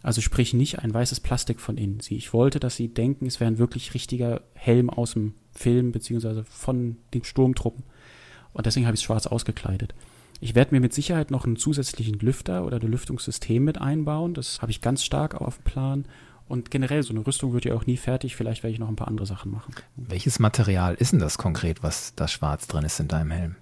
[0.03, 2.01] Also sprich nicht ein weißes Plastik von innen.
[2.09, 6.45] Ich wollte, dass sie denken, es wäre ein wirklich richtiger Helm aus dem Film beziehungsweise
[6.45, 7.85] von den Sturmtruppen.
[8.53, 9.95] Und deswegen habe ich es schwarz ausgekleidet.
[10.41, 14.35] Ich werde mir mit Sicherheit noch einen zusätzlichen Lüfter oder ein Lüftungssystem mit einbauen.
[14.35, 16.05] Das habe ich ganz stark auf dem Plan.
[16.49, 18.35] Und generell, so eine Rüstung wird ja auch nie fertig.
[18.35, 19.73] Vielleicht werde ich noch ein paar andere Sachen machen.
[19.97, 23.57] Welches Material ist denn das konkret, was da schwarz drin ist in deinem Helm?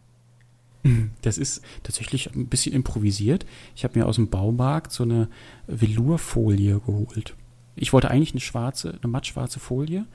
[1.23, 3.45] Das ist tatsächlich ein bisschen improvisiert.
[3.77, 5.29] Ich habe mir aus dem Baumarkt so eine
[5.67, 7.35] Velourfolie geholt.
[7.77, 10.07] Ich wollte eigentlich eine schwarze, eine mattschwarze Folie,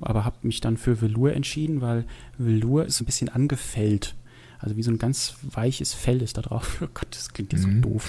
[0.00, 2.04] aber habe mich dann für Velour entschieden, weil
[2.38, 4.14] Velour ist ein bisschen angefällt.
[4.58, 6.80] Also wie so ein ganz weiches Fell ist da drauf.
[6.84, 7.82] Oh Gott, das klingt jetzt mhm.
[7.82, 8.08] so doof.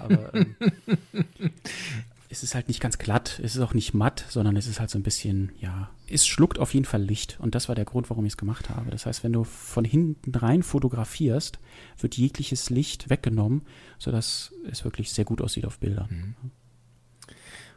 [0.00, 0.56] Aber ähm,
[2.34, 4.90] es ist halt nicht ganz glatt, es ist auch nicht matt, sondern es ist halt
[4.90, 7.38] so ein bisschen, ja, es schluckt auf jeden Fall Licht.
[7.38, 8.90] Und das war der Grund, warum ich es gemacht habe.
[8.90, 11.60] Das heißt, wenn du von hinten rein fotografierst,
[11.98, 13.62] wird jegliches Licht weggenommen,
[14.00, 16.08] sodass es wirklich sehr gut aussieht auf Bildern.
[16.10, 16.50] Mhm.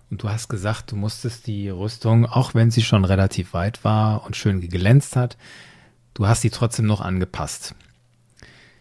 [0.10, 4.26] Und du hast gesagt, du musstest die Rüstung, auch wenn sie schon relativ weit war
[4.26, 5.38] und schön geglänzt hat,
[6.16, 7.76] du hast sie trotzdem noch angepasst.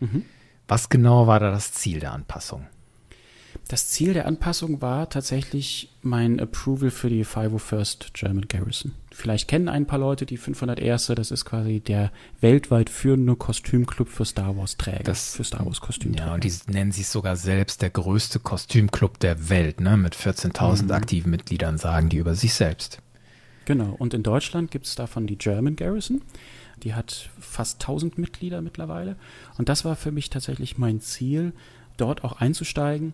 [0.01, 0.25] Mhm.
[0.69, 2.67] Was genau war da das Ziel der Anpassung?
[3.69, 8.93] Das Ziel der Anpassung war tatsächlich mein Approval für die 501st German Garrison.
[9.11, 11.07] Vielleicht kennen ein paar Leute die 501.
[11.17, 15.03] Das ist quasi der weltweit führende Kostümclub für Star Wars Träger.
[15.03, 16.29] Das, für Star Wars Kostümträger.
[16.29, 19.97] Ja, und die nennen sich sogar selbst der größte Kostümclub der Welt, ne?
[19.97, 20.91] Mit 14.000 mhm.
[20.93, 23.01] aktiven Mitgliedern sagen die über sich selbst.
[23.65, 23.97] Genau.
[23.99, 26.23] Und in Deutschland gibt es davon die German Garrison.
[26.85, 29.17] Die hat fast 1000 Mitglieder mittlerweile.
[29.59, 31.53] Und das war für mich tatsächlich mein Ziel,
[31.97, 33.13] dort auch einzusteigen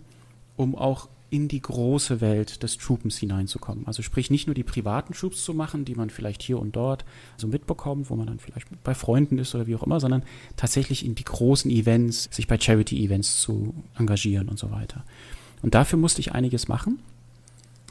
[0.57, 3.87] um auch in die große Welt des Troopens hineinzukommen.
[3.87, 7.07] Also sprich nicht nur die privaten Troops zu machen, die man vielleicht hier und dort
[7.39, 10.25] so mitbekommt, wo man dann vielleicht bei Freunden ist oder wie auch immer, sondern
[10.57, 15.05] tatsächlich in die großen Events, sich bei Charity-Events zu engagieren und so weiter.
[15.63, 16.99] Und dafür musste ich einiges machen.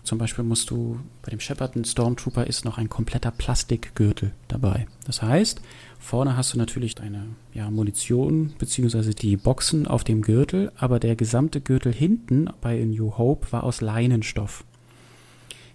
[0.04, 4.88] Zum Beispiel musst du bei dem Shepard Stormtrooper ist noch ein kompletter Plastikgürtel dabei.
[5.06, 5.62] Das heißt,
[6.00, 9.14] vorne hast du natürlich deine ja, Munition bzw.
[9.14, 13.64] die Boxen auf dem Gürtel, aber der gesamte Gürtel hinten bei A New Hope war
[13.64, 14.64] aus Leinenstoff.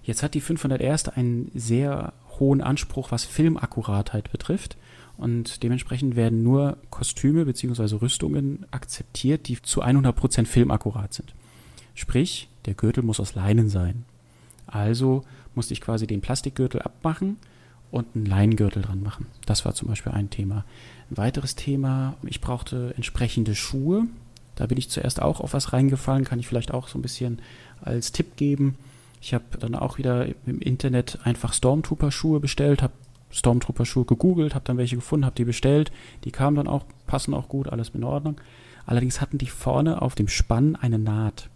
[0.02, 1.08] Jetzt hat die 501.
[1.08, 4.76] einen sehr hohen Anspruch, was Filmakkuratheit betrifft.
[5.16, 7.96] Und dementsprechend werden nur Kostüme bzw.
[7.96, 11.34] Rüstungen akzeptiert, die zu 100% filmakkurat sind.
[11.94, 14.04] Sprich, der Gürtel muss aus Leinen sein.
[14.66, 17.36] Also musste ich quasi den Plastikgürtel abmachen
[17.90, 19.26] und einen Leingürtel dran machen.
[19.46, 20.64] Das war zum Beispiel ein Thema.
[21.10, 24.06] Ein weiteres Thema, ich brauchte entsprechende Schuhe.
[24.56, 27.40] Da bin ich zuerst auch auf was reingefallen, kann ich vielleicht auch so ein bisschen
[27.82, 28.76] als Tipp geben.
[29.20, 32.92] Ich habe dann auch wieder im Internet einfach Stormtrooper-Schuhe bestellt, habe
[33.30, 35.92] Stormtrooper-Schuhe gegoogelt, habe dann welche gefunden, habe die bestellt.
[36.24, 38.40] Die kamen dann auch, passen auch gut, alles in Ordnung.
[38.86, 41.50] Allerdings hatten die vorne auf dem Spann eine Naht.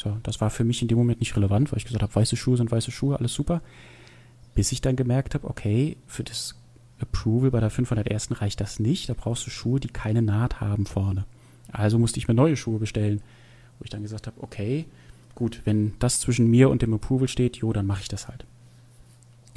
[0.00, 2.34] So, das war für mich in dem Moment nicht relevant, weil ich gesagt habe, weiße
[2.34, 3.60] Schuhe sind weiße Schuhe, alles super.
[4.54, 6.54] Bis ich dann gemerkt habe, okay, für das
[6.98, 8.40] Approval bei der 501.
[8.40, 9.10] reicht das nicht.
[9.10, 11.26] Da brauchst du Schuhe, die keine Naht haben vorne.
[11.70, 13.20] Also musste ich mir neue Schuhe bestellen,
[13.78, 14.86] wo ich dann gesagt habe, okay,
[15.34, 18.46] gut, wenn das zwischen mir und dem Approval steht, jo, dann mache ich das halt.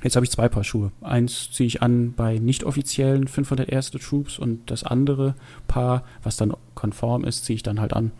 [0.04, 0.91] Jetzt habe ich zwei Paar Schuhe.
[1.00, 3.91] Eins ziehe ich an bei nicht offiziellen 501.
[3.91, 5.36] Troops und das andere
[5.70, 8.12] Paar, was dann konform ist, ziehe ich dann halt an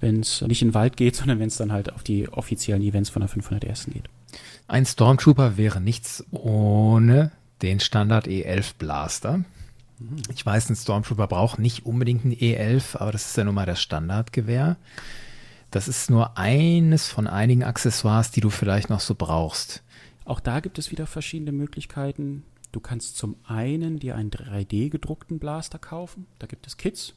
[0.00, 2.82] wenn es nicht in den Wald geht, sondern wenn es dann halt auf die offiziellen
[2.82, 3.86] Events von der 501.
[3.86, 4.04] geht.
[4.68, 7.32] Ein Stormtrooper wäre nichts ohne
[7.62, 9.38] den Standard E11 Blaster.
[9.98, 10.22] Mhm.
[10.32, 13.66] Ich weiß, ein Stormtrooper braucht nicht unbedingt einen E11, aber das ist ja nun mal
[13.66, 14.76] das Standardgewehr.
[15.70, 19.82] Das ist nur eines von einigen Accessoires, die du vielleicht noch so brauchst.
[20.24, 22.44] Auch da gibt es wieder verschiedene Möglichkeiten.
[22.72, 26.26] Du kannst zum einen dir einen 3D gedruckten Blaster kaufen.
[26.38, 27.14] Da gibt es Kits.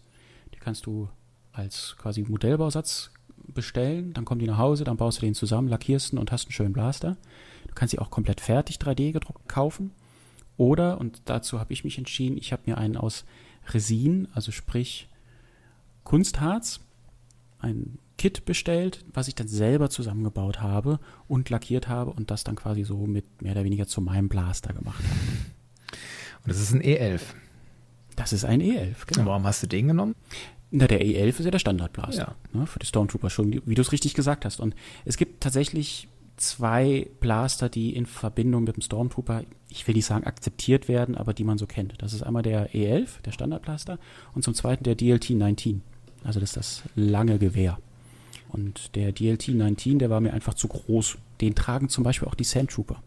[0.53, 1.09] Die kannst du
[1.53, 3.11] als quasi Modellbausatz
[3.47, 6.45] bestellen, dann kommen die nach Hause, dann baust du den zusammen, lackierst ihn und hast
[6.45, 7.17] einen schönen Blaster.
[7.67, 9.91] Du kannst sie auch komplett fertig 3D gedruckt kaufen.
[10.57, 13.25] Oder, und dazu habe ich mich entschieden, ich habe mir einen aus
[13.69, 15.07] Resin, also sprich
[16.03, 16.79] Kunstharz,
[17.59, 22.55] ein Kit bestellt, was ich dann selber zusammengebaut habe und lackiert habe und das dann
[22.55, 25.19] quasi so mit mehr oder weniger zu meinem Blaster gemacht habe.
[26.43, 27.21] Und das ist ein E11.
[28.15, 29.21] Das ist ein E11, genau.
[29.21, 30.15] Und warum hast du den genommen?
[30.75, 32.59] Na, der E11 ist ja der Standardblaster ja.
[32.59, 34.59] ne, für die Stormtrooper schon, wie du es richtig gesagt hast.
[34.59, 40.07] Und es gibt tatsächlich zwei Blaster, die in Verbindung mit dem Stormtrooper, ich will nicht
[40.07, 42.01] sagen akzeptiert werden, aber die man so kennt.
[42.01, 43.99] Das ist einmal der E11, der Standardblaster,
[44.33, 45.81] und zum zweiten der DLT-19.
[46.23, 47.77] Also das ist das lange Gewehr.
[48.49, 51.19] Und der DLT-19, der war mir einfach zu groß.
[51.39, 53.03] Den tragen zum Beispiel auch die Sandtrooper.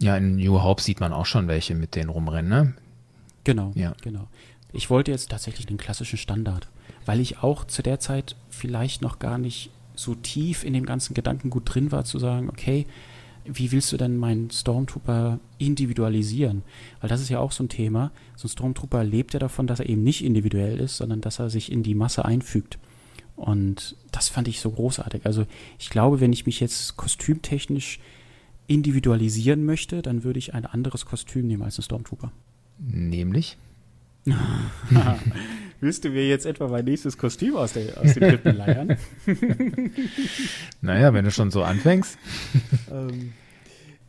[0.00, 2.74] Ja, in New Hope sieht man auch schon welche mit denen rumrennen, ne?
[3.44, 3.94] Genau, ja.
[4.02, 4.28] genau.
[4.72, 6.68] Ich wollte jetzt tatsächlich den klassischen Standard,
[7.06, 11.14] weil ich auch zu der Zeit vielleicht noch gar nicht so tief in dem ganzen
[11.14, 12.86] Gedankengut drin war, zu sagen, okay,
[13.44, 16.62] wie willst du denn meinen Stormtrooper individualisieren?
[17.00, 18.12] Weil das ist ja auch so ein Thema.
[18.36, 21.50] So ein Stormtrooper lebt ja davon, dass er eben nicht individuell ist, sondern dass er
[21.50, 22.78] sich in die Masse einfügt.
[23.36, 25.24] Und das fand ich so großartig.
[25.24, 25.46] Also
[25.78, 27.98] ich glaube, wenn ich mich jetzt kostümtechnisch
[28.66, 32.30] individualisieren möchte, dann würde ich ein anderes Kostüm nehmen als ein Stormtrooper.
[32.78, 33.56] Nämlich?
[35.80, 38.96] Willst du mir jetzt etwa mein nächstes Kostüm aus, der, aus den Rippen leiern?
[40.82, 42.18] naja, wenn du schon so anfängst.
[42.92, 43.32] ähm,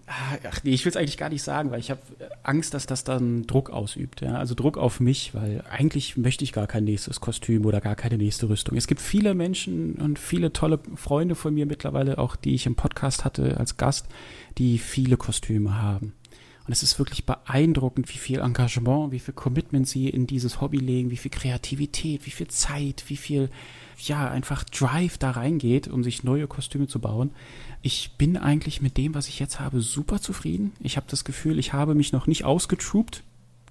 [0.06, 2.02] ach nee, ich will es eigentlich gar nicht sagen, weil ich habe
[2.44, 4.20] Angst, dass das dann Druck ausübt.
[4.20, 4.36] Ja?
[4.36, 8.18] Also Druck auf mich, weil eigentlich möchte ich gar kein nächstes Kostüm oder gar keine
[8.18, 8.78] nächste Rüstung.
[8.78, 12.76] Es gibt viele Menschen und viele tolle Freunde von mir mittlerweile, auch die ich im
[12.76, 14.08] Podcast hatte als Gast,
[14.58, 16.14] die viele Kostüme haben.
[16.72, 20.78] Und es ist wirklich beeindruckend, wie viel Engagement, wie viel Commitment sie in dieses Hobby
[20.78, 23.50] legen, wie viel Kreativität, wie viel Zeit, wie viel,
[23.98, 27.32] ja, einfach Drive da reingeht, um sich neue Kostüme zu bauen.
[27.82, 30.72] Ich bin eigentlich mit dem, was ich jetzt habe, super zufrieden.
[30.80, 33.22] Ich habe das Gefühl, ich habe mich noch nicht ausgetroopt,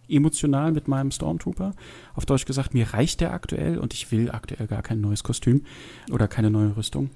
[0.07, 1.73] emotional mit meinem Stormtrooper.
[2.15, 5.65] Auf Deutsch gesagt, mir reicht der aktuell und ich will aktuell gar kein neues Kostüm
[6.11, 7.09] oder keine neue Rüstung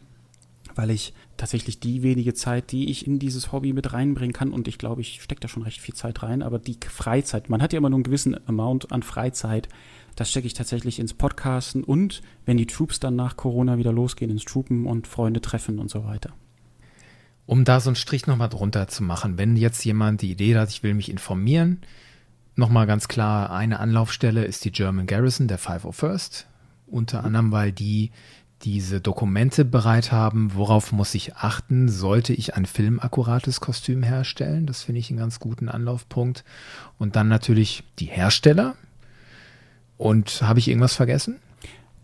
[0.74, 4.68] weil ich tatsächlich die wenige Zeit, die ich in dieses Hobby mit reinbringen kann, und
[4.68, 7.72] ich glaube, ich stecke da schon recht viel Zeit rein, aber die Freizeit, man hat
[7.72, 9.68] ja immer nur einen gewissen Amount an Freizeit,
[10.16, 14.30] das stecke ich tatsächlich ins Podcasten und wenn die Troops dann nach Corona wieder losgehen,
[14.30, 16.32] ins Troopen und Freunde treffen und so weiter.
[17.46, 20.70] Um da so einen Strich nochmal drunter zu machen, wenn jetzt jemand die Idee hat,
[20.70, 21.80] ich will mich informieren,
[22.56, 26.44] nochmal ganz klar, eine Anlaufstelle ist die German Garrison, der 501st,
[26.86, 28.12] unter anderem, weil die
[28.64, 34.66] diese Dokumente bereit haben, worauf muss ich achten, sollte ich ein filmakkurates Kostüm herstellen.
[34.66, 36.44] Das finde ich einen ganz guten Anlaufpunkt.
[36.98, 38.74] Und dann natürlich die Hersteller.
[39.98, 41.36] Und habe ich irgendwas vergessen?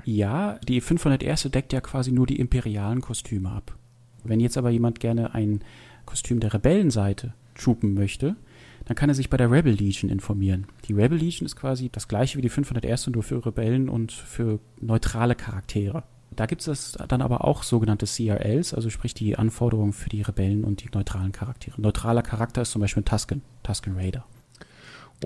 [0.04, 1.48] Ja, die 501.
[1.50, 3.74] deckt ja quasi nur die imperialen Kostüme ab.
[4.22, 5.62] Wenn jetzt aber jemand gerne ein
[6.04, 8.36] Kostüm der Rebellenseite troopen möchte,
[8.84, 10.66] dann kann er sich bei der Rebel Legion informieren.
[10.88, 13.08] Die Rebel Legion ist quasi das gleiche wie die 501.
[13.08, 16.02] nur für Rebellen und für neutrale Charaktere.
[16.37, 20.64] Da gibt es dann aber auch sogenannte CRLs, also sprich die Anforderungen für die Rebellen
[20.64, 21.81] und die neutralen Charaktere.
[21.81, 24.24] Neutraler Charakter ist zum Beispiel Tusken, Tusken Raider.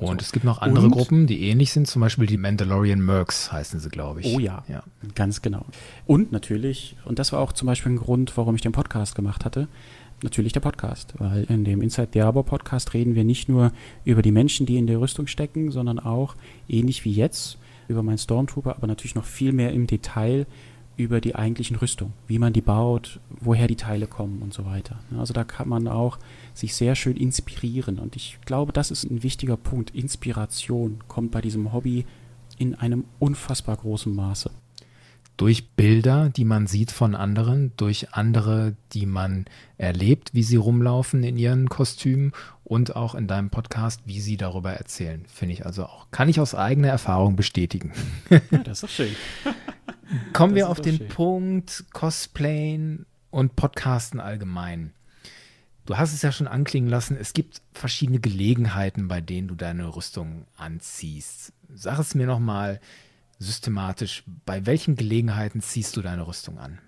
[0.00, 0.24] Und so.
[0.24, 3.78] es gibt noch andere und, Gruppen, die ähnlich sind, zum Beispiel die Mandalorian Mercs heißen
[3.78, 4.34] sie, glaube ich.
[4.34, 4.82] Oh ja, ja,
[5.14, 5.66] ganz genau.
[6.06, 9.44] Und natürlich, und das war auch zum Beispiel ein Grund, warum ich den Podcast gemacht
[9.44, 9.68] hatte,
[10.22, 13.72] natürlich der Podcast, weil in dem Inside the Arbor Podcast reden wir nicht nur
[14.04, 16.34] über die Menschen, die in der Rüstung stecken, sondern auch,
[16.68, 20.46] ähnlich wie jetzt, über meinen Stormtrooper, aber natürlich noch viel mehr im Detail
[20.96, 25.00] über die eigentlichen Rüstung, wie man die baut, woher die Teile kommen und so weiter.
[25.18, 26.18] Also da kann man auch
[26.54, 29.90] sich sehr schön inspirieren und ich glaube, das ist ein wichtiger Punkt.
[29.90, 32.04] Inspiration kommt bei diesem Hobby
[32.58, 34.50] in einem unfassbar großen Maße
[35.36, 39.46] durch Bilder, die man sieht von anderen, durch andere, die man
[39.78, 42.32] erlebt, wie sie rumlaufen in ihren Kostümen
[42.62, 45.24] und auch in deinem Podcast, wie sie darüber erzählen.
[45.26, 47.92] Finde ich also auch, kann ich aus eigener Erfahrung bestätigen.
[48.30, 49.16] Ja, das ist doch schön.
[50.32, 51.08] Kommen wir auf den schön.
[51.08, 54.92] Punkt Cosplayen und Podcasten allgemein.
[55.86, 59.94] Du hast es ja schon anklingen lassen, es gibt verschiedene Gelegenheiten, bei denen du deine
[59.94, 61.52] Rüstung anziehst.
[61.74, 62.80] Sag es mir nochmal,
[63.38, 66.78] systematisch, bei welchen Gelegenheiten ziehst du deine Rüstung an?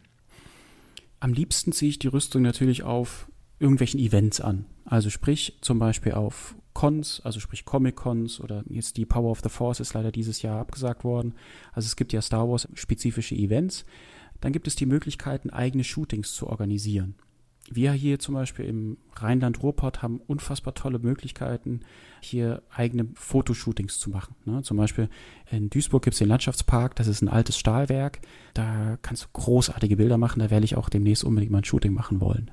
[1.20, 4.64] Am liebsten ziehe ich die Rüstung natürlich auf irgendwelchen Events an.
[4.84, 9.48] Also sprich zum Beispiel auf Cons, also sprich Comic-Cons oder jetzt die Power of the
[9.48, 11.34] Force ist leider dieses Jahr abgesagt worden.
[11.72, 13.84] Also es gibt ja Star Wars spezifische Events.
[14.40, 17.16] Dann gibt es die Möglichkeiten, eigene Shootings zu organisieren
[17.70, 21.80] wir hier zum Beispiel im Rheinland-Ruhrpott haben unfassbar tolle Möglichkeiten,
[22.20, 24.34] hier eigene Fotoshootings zu machen.
[24.44, 24.62] Ne?
[24.62, 25.08] Zum Beispiel
[25.50, 28.20] in Duisburg gibt es den Landschaftspark, das ist ein altes Stahlwerk.
[28.54, 31.92] Da kannst du großartige Bilder machen, da werde ich auch demnächst unbedingt mal ein Shooting
[31.92, 32.50] machen wollen.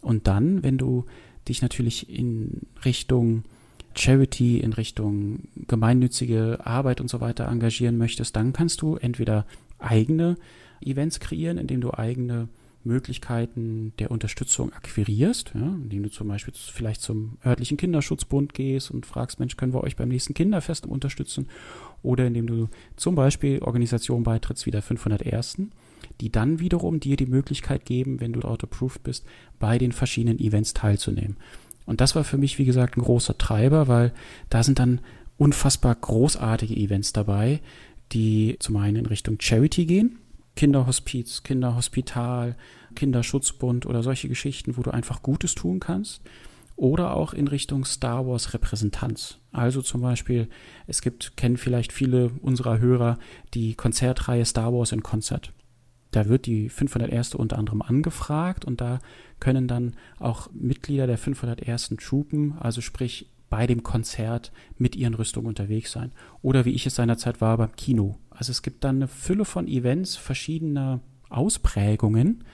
[0.00, 1.04] Und dann, wenn du
[1.48, 3.44] dich natürlich in Richtung
[3.96, 9.46] Charity, in Richtung gemeinnützige Arbeit und so weiter engagieren möchtest, dann kannst du entweder
[9.78, 10.36] eigene
[10.80, 12.48] Events kreieren, indem du eigene
[12.86, 19.04] Möglichkeiten der Unterstützung akquirierst, ja, indem du zum Beispiel vielleicht zum örtlichen Kinderschutzbund gehst und
[19.04, 21.48] fragst, Mensch, können wir euch beim nächsten Kinderfest unterstützen?
[22.02, 25.62] Oder indem du zum Beispiel Organisationen beitrittst wie der 501.
[26.20, 29.26] Die dann wiederum dir die Möglichkeit geben, wenn du dort approved bist,
[29.58, 31.36] bei den verschiedenen Events teilzunehmen.
[31.86, 34.12] Und das war für mich, wie gesagt, ein großer Treiber, weil
[34.50, 35.00] da sind dann
[35.38, 37.60] unfassbar großartige Events dabei,
[38.12, 40.18] die zum einen in Richtung Charity gehen,
[40.56, 42.56] Kinderhospiz, Kinderhospital,
[42.94, 46.22] Kinderschutzbund oder solche Geschichten, wo du einfach Gutes tun kannst.
[46.76, 49.38] Oder auch in Richtung Star Wars Repräsentanz.
[49.50, 50.48] Also zum Beispiel,
[50.86, 53.18] es gibt, kennen vielleicht viele unserer Hörer
[53.54, 55.52] die Konzertreihe Star Wars in Konzert.
[56.10, 57.34] Da wird die 501.
[57.34, 59.00] unter anderem angefragt und da
[59.40, 61.94] können dann auch Mitglieder der 501.
[61.98, 66.12] Truppen, also sprich bei dem Konzert mit ihren Rüstungen unterwegs sein.
[66.42, 68.18] Oder wie ich es seinerzeit war beim Kino.
[68.30, 72.44] Also es gibt dann eine Fülle von Events verschiedener Ausprägungen,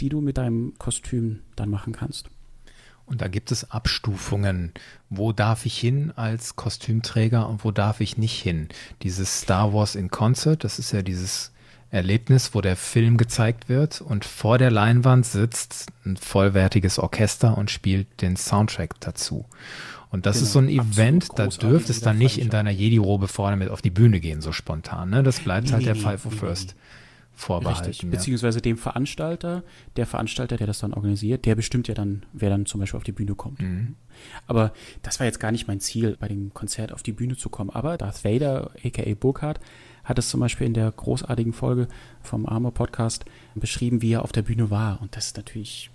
[0.00, 2.30] die du mit deinem Kostüm dann machen kannst.
[3.06, 4.72] Und da gibt es Abstufungen.
[5.10, 8.68] Wo darf ich hin als Kostümträger und wo darf ich nicht hin?
[9.02, 11.52] Dieses Star Wars in Concert, das ist ja dieses
[11.90, 17.70] Erlebnis, wo der Film gezeigt wird und vor der Leinwand sitzt ein vollwertiges Orchester und
[17.70, 19.46] spielt den Soundtrack dazu.
[20.10, 23.28] Und das genau, ist so ein Event, da dürfte es dann nicht in deiner Jedi-Robe
[23.28, 25.10] vorne mit auf die Bühne gehen, so spontan.
[25.10, 25.22] Ne?
[25.22, 26.74] Das bleibt nee, halt nee, der Five of First
[27.36, 27.88] vorbehalten.
[27.88, 28.10] Richtig, ja.
[28.10, 29.62] beziehungsweise dem Veranstalter,
[29.96, 33.04] der Veranstalter, der das dann organisiert, der bestimmt ja dann, wer dann zum Beispiel auf
[33.04, 33.60] die Bühne kommt.
[33.60, 33.96] Mhm.
[34.46, 34.72] Aber
[35.02, 37.70] das war jetzt gar nicht mein Ziel, bei dem Konzert auf die Bühne zu kommen.
[37.70, 39.60] Aber Darth Vader, aka Burkhardt,
[40.06, 41.88] hat es zum Beispiel in der großartigen Folge
[42.22, 45.02] vom Armor Podcast beschrieben, wie er auf der Bühne war.
[45.02, 45.90] Und das ist natürlich,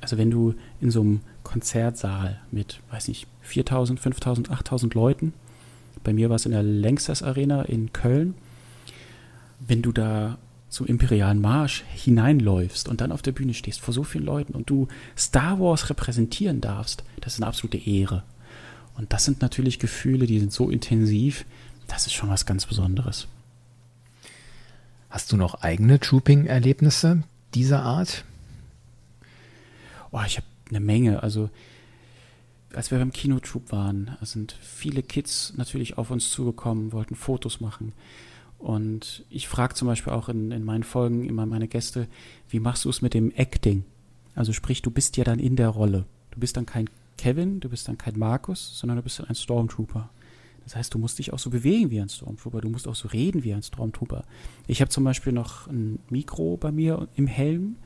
[0.00, 5.34] also wenn du in so einem Konzertsaal mit, weiß nicht, 4000, 5000, 8000 Leuten,
[6.04, 8.34] bei mir war es in der Lanxess Arena in Köln,
[9.58, 10.38] wenn du da
[10.68, 14.70] zum imperialen Marsch hineinläufst und dann auf der Bühne stehst vor so vielen Leuten und
[14.70, 14.86] du
[15.18, 18.22] Star Wars repräsentieren darfst, das ist eine absolute Ehre.
[18.96, 21.44] Und das sind natürlich Gefühle, die sind so intensiv,
[21.88, 23.26] das ist schon was ganz Besonderes.
[25.16, 27.22] Hast du noch eigene Trooping-Erlebnisse
[27.54, 28.26] dieser Art?
[30.10, 31.22] Oh, ich habe eine Menge.
[31.22, 31.48] Also
[32.74, 37.94] als wir beim Kinotroop waren, sind viele Kids natürlich auf uns zugekommen, wollten Fotos machen.
[38.58, 42.08] Und ich frage zum Beispiel auch in, in meinen Folgen immer meine Gäste,
[42.50, 43.86] wie machst du es mit dem Acting?
[44.34, 46.04] Also sprich, du bist ja dann in der Rolle.
[46.30, 49.34] Du bist dann kein Kevin, du bist dann kein Markus, sondern du bist dann ein
[49.34, 50.10] Stormtrooper.
[50.66, 53.06] Das heißt, du musst dich auch so bewegen wie ein Stormtrooper, du musst auch so
[53.06, 54.24] reden wie ein Stormtrooper.
[54.66, 57.76] Ich habe zum Beispiel noch ein Mikro bei mir im Helm,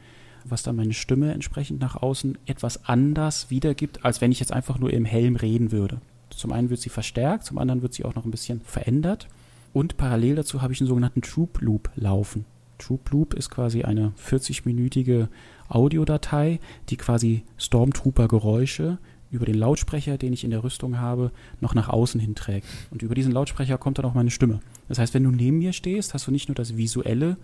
[0.46, 4.78] was dann meine Stimme entsprechend nach außen etwas anders wiedergibt, als wenn ich jetzt einfach
[4.78, 6.00] nur im Helm reden würde.
[6.30, 9.28] Zum einen wird sie verstärkt, zum anderen wird sie auch noch ein bisschen verändert.
[9.74, 12.46] Und parallel dazu habe ich einen sogenannten Troop Loop laufen.
[12.78, 15.28] Troop Loop ist quasi eine 40-minütige
[15.68, 18.98] Audiodatei, die quasi Stormtrooper-Geräusche
[19.30, 22.66] über den Lautsprecher, den ich in der Rüstung habe, noch nach außen hin trägt.
[22.90, 24.60] Und über diesen Lautsprecher kommt dann auch meine Stimme.
[24.88, 27.36] Das heißt, wenn du neben mir stehst, hast du nicht nur das visuelle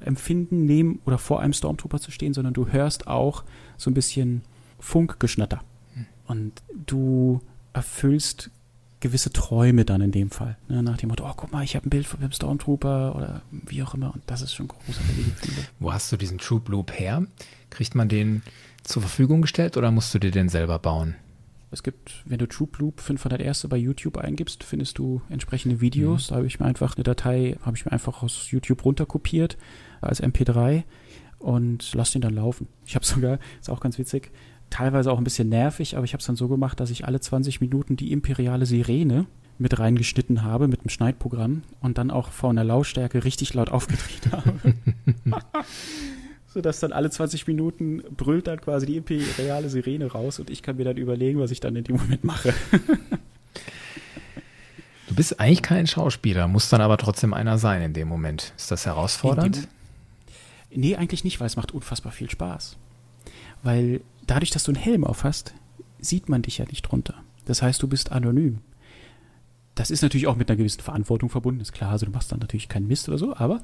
[0.00, 3.44] Empfinden, neben oder vor einem Stormtrooper zu stehen, sondern du hörst auch
[3.76, 4.42] so ein bisschen
[4.78, 5.60] Funkgeschnatter.
[6.26, 7.40] Und du
[7.72, 8.50] erfüllst
[9.00, 10.56] gewisse Träume dann in dem Fall.
[10.68, 10.82] Ne?
[10.82, 13.82] Nach dem Motto, oh, guck mal, ich habe ein Bild von dem Stormtrooper oder wie
[13.82, 14.14] auch immer.
[14.14, 15.66] Und das ist schon großartige Gefühle.
[15.78, 17.26] Wo hast du diesen Troop Loop her?
[17.70, 18.42] Kriegt man den
[18.82, 21.16] zur Verfügung gestellt oder musst du dir den selber bauen?
[21.72, 26.26] Es gibt, wenn du Troop Loop 501 bei YouTube eingibst, findest du entsprechende Videos.
[26.26, 26.28] Mhm.
[26.30, 29.56] Da habe ich mir einfach eine Datei, habe ich mir einfach aus YouTube runterkopiert
[30.00, 30.82] als MP3
[31.38, 32.66] und lass den dann laufen.
[32.86, 34.32] Ich habe sogar, ist auch ganz witzig,
[34.68, 37.20] teilweise auch ein bisschen nervig, aber ich habe es dann so gemacht, dass ich alle
[37.20, 39.26] 20 Minuten die imperiale Sirene
[39.58, 44.32] mit reingeschnitten habe mit dem Schneidprogramm und dann auch vor einer Lautstärke richtig laut aufgedreht
[44.32, 44.54] habe.
[46.52, 50.76] Sodass dann alle 20 Minuten brüllt dann quasi die imperiale Sirene raus und ich kann
[50.76, 52.52] mir dann überlegen, was ich dann in dem Moment mache.
[55.08, 58.52] du bist eigentlich kein Schauspieler, muss dann aber trotzdem einer sein in dem Moment.
[58.56, 59.68] Ist das herausfordernd?
[60.72, 62.76] Nee, eigentlich nicht, weil es macht unfassbar viel Spaß.
[63.62, 65.54] Weil dadurch, dass du einen Helm auf hast,
[66.00, 67.14] sieht man dich ja nicht drunter.
[67.44, 68.58] Das heißt, du bist anonym.
[69.74, 71.90] Das ist natürlich auch mit einer gewissen Verantwortung verbunden, ist klar.
[71.90, 73.62] Also du machst dann natürlich keinen Mist oder so, aber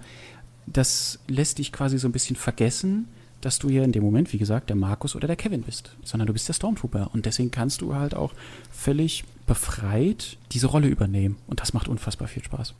[0.66, 3.08] das lässt dich quasi so ein bisschen vergessen,
[3.40, 6.26] dass du ja in dem Moment, wie gesagt, der Markus oder der Kevin bist, sondern
[6.26, 7.10] du bist der Stormtrooper.
[7.12, 8.32] Und deswegen kannst du halt auch
[8.72, 11.36] völlig befreit diese Rolle übernehmen.
[11.46, 12.74] Und das macht unfassbar viel Spaß.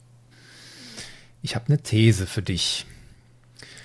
[1.41, 2.85] Ich habe eine These für dich.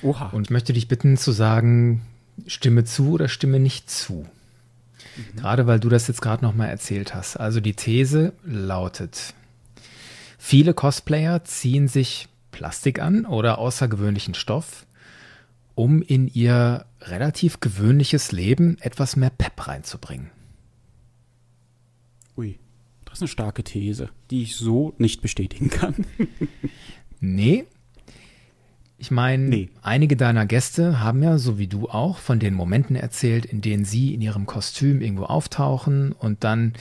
[0.03, 0.31] Oha.
[0.31, 2.03] Und möchte dich bitten zu sagen,
[2.47, 4.27] stimme zu oder stimme nicht zu.
[5.17, 5.37] Mhm.
[5.37, 7.37] Gerade weil du das jetzt gerade nochmal erzählt hast.
[7.37, 9.35] Also die These lautet,
[10.39, 14.87] viele Cosplayer ziehen sich Plastik an oder außergewöhnlichen Stoff,
[15.75, 20.31] um in ihr relativ gewöhnliches Leben etwas mehr Pep reinzubringen.
[22.37, 22.59] Ui,
[23.05, 26.07] das ist eine starke These, die ich so nicht bestätigen kann.
[27.21, 27.67] nee,
[29.03, 29.69] ich meine, nee.
[29.83, 33.85] einige deiner Gäste haben ja, so wie du auch, von den Momenten erzählt, in denen
[33.85, 36.75] sie in ihrem Kostüm irgendwo auftauchen und dann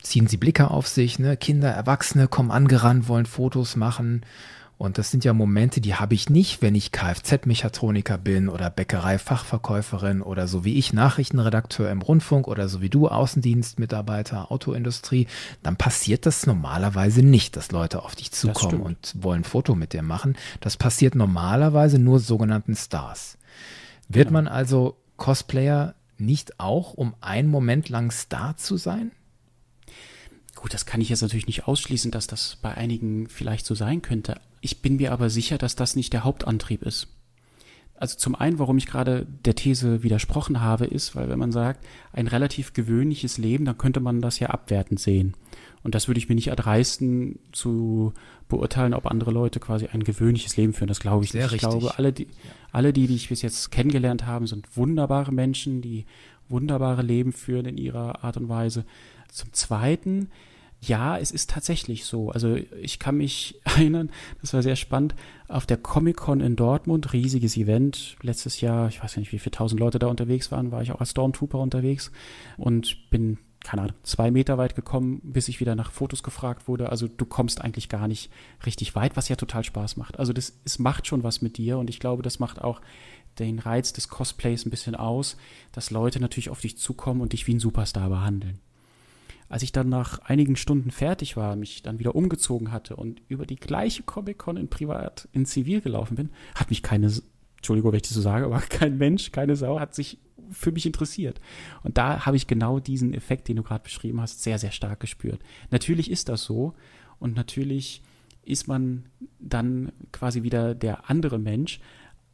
[0.00, 1.36] ziehen sie Blicke auf sich, ne?
[1.36, 4.22] Kinder, Erwachsene kommen angerannt, wollen Fotos machen
[4.80, 10.22] und das sind ja Momente, die habe ich nicht, wenn ich Kfz-Mechatroniker bin oder Bäckerei-Fachverkäuferin
[10.22, 15.26] oder so wie ich Nachrichtenredakteur im Rundfunk oder so wie du Außendienstmitarbeiter, Autoindustrie.
[15.62, 19.92] Dann passiert das normalerweise nicht, dass Leute auf dich zukommen und wollen ein Foto mit
[19.92, 20.34] dir machen.
[20.60, 23.36] Das passiert normalerweise nur sogenannten Stars.
[24.08, 29.10] Wird man also Cosplayer nicht auch, um einen Moment lang Star zu sein?
[30.54, 34.00] Gut, das kann ich jetzt natürlich nicht ausschließen, dass das bei einigen vielleicht so sein
[34.00, 34.40] könnte.
[34.60, 37.08] Ich bin mir aber sicher, dass das nicht der Hauptantrieb ist.
[38.00, 41.84] Also zum einen, warum ich gerade der These widersprochen habe, ist, weil wenn man sagt,
[42.14, 45.34] ein relativ gewöhnliches Leben, dann könnte man das ja abwertend sehen.
[45.82, 48.14] Und das würde ich mir nicht erdreisten zu
[48.48, 50.88] beurteilen, ob andere Leute quasi ein gewöhnliches Leben führen.
[50.88, 51.52] Das glaube ich Sehr nicht.
[51.52, 51.68] Richtig.
[51.68, 52.28] Ich glaube, alle die,
[52.72, 56.06] alle die, die ich bis jetzt kennengelernt habe, sind wunderbare Menschen, die
[56.48, 58.86] wunderbare Leben führen in ihrer Art und Weise.
[59.30, 60.30] Zum Zweiten,
[60.80, 62.30] ja, es ist tatsächlich so.
[62.30, 64.10] Also ich kann mich erinnern,
[64.40, 65.14] das war sehr spannend,
[65.48, 69.80] auf der Comic-Con in Dortmund, riesiges Event, letztes Jahr, ich weiß nicht, wie viele tausend
[69.80, 72.10] Leute da unterwegs waren, war ich auch als Stormtrooper unterwegs
[72.56, 76.88] und bin keine Ahnung, zwei Meter weit gekommen, bis ich wieder nach Fotos gefragt wurde.
[76.88, 78.30] Also du kommst eigentlich gar nicht
[78.64, 80.18] richtig weit, was ja total Spaß macht.
[80.18, 82.80] Also das, es macht schon was mit dir und ich glaube, das macht auch
[83.38, 85.36] den Reiz des Cosplays ein bisschen aus,
[85.72, 88.60] dass Leute natürlich auf dich zukommen und dich wie ein Superstar behandeln.
[89.50, 93.46] Als ich dann nach einigen Stunden fertig war, mich dann wieder umgezogen hatte und über
[93.46, 97.12] die gleiche Comic-Con in Privat, in Zivil gelaufen bin, hat mich keine,
[97.56, 100.18] Entschuldigung, wenn ich das so sage, aber kein Mensch, keine Sau hat sich
[100.52, 101.40] für mich interessiert.
[101.82, 105.00] Und da habe ich genau diesen Effekt, den du gerade beschrieben hast, sehr, sehr stark
[105.00, 105.40] gespürt.
[105.70, 106.74] Natürlich ist das so
[107.18, 108.02] und natürlich
[108.44, 109.06] ist man
[109.40, 111.80] dann quasi wieder der andere Mensch,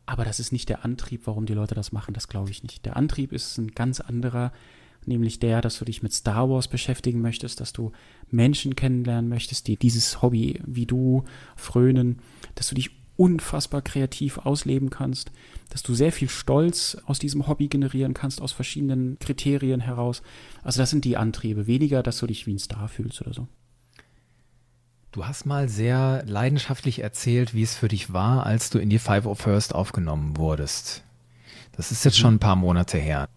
[0.04, 2.84] aber das ist nicht der Antrieb, warum die Leute das machen, das glaube ich nicht.
[2.84, 4.52] Der Antrieb ist ein ganz anderer,
[5.06, 7.92] nämlich der, dass du dich mit Star Wars beschäftigen möchtest, dass du
[8.30, 11.24] Menschen kennenlernen möchtest, die dieses Hobby wie du
[11.56, 12.20] frönen,
[12.54, 15.32] dass du dich unfassbar kreativ ausleben kannst,
[15.70, 20.22] dass du sehr viel Stolz aus diesem Hobby generieren kannst, aus verschiedenen Kriterien heraus.
[20.62, 23.48] Also das sind die Antriebe, weniger, dass du dich wie ein Star fühlst oder so.
[25.12, 28.98] Du hast mal sehr leidenschaftlich erzählt, wie es für dich war, als du in die
[28.98, 31.02] Five of First aufgenommen wurdest.
[31.72, 33.28] Das ist jetzt schon ein paar Monate her.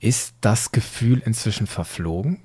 [0.00, 2.38] Ist das Gefühl inzwischen verflogen?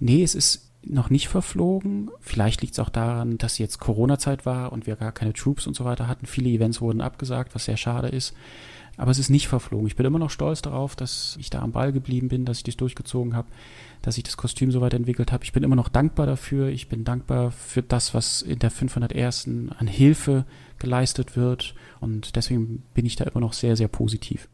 [0.00, 2.10] Nee, es ist noch nicht verflogen.
[2.20, 5.74] Vielleicht liegt es auch daran, dass jetzt Corona-Zeit war und wir gar keine Troops und
[5.74, 6.26] so weiter hatten.
[6.26, 8.34] Viele Events wurden abgesagt, was sehr schade ist.
[8.96, 9.88] Aber es ist nicht verflogen.
[9.88, 12.64] Ich bin immer noch stolz darauf, dass ich da am Ball geblieben bin, dass ich
[12.64, 13.48] das durchgezogen habe,
[14.02, 15.42] dass ich das Kostüm so weit entwickelt habe.
[15.42, 16.68] Ich bin immer noch dankbar dafür.
[16.68, 19.48] Ich bin dankbar für das, was in der 501.
[19.76, 20.44] an Hilfe
[20.78, 21.74] geleistet wird.
[22.00, 24.48] Und deswegen bin ich da immer noch sehr, sehr positiv.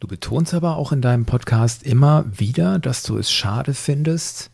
[0.00, 4.50] Du betonst aber auch in deinem Podcast immer wieder, dass du es schade findest,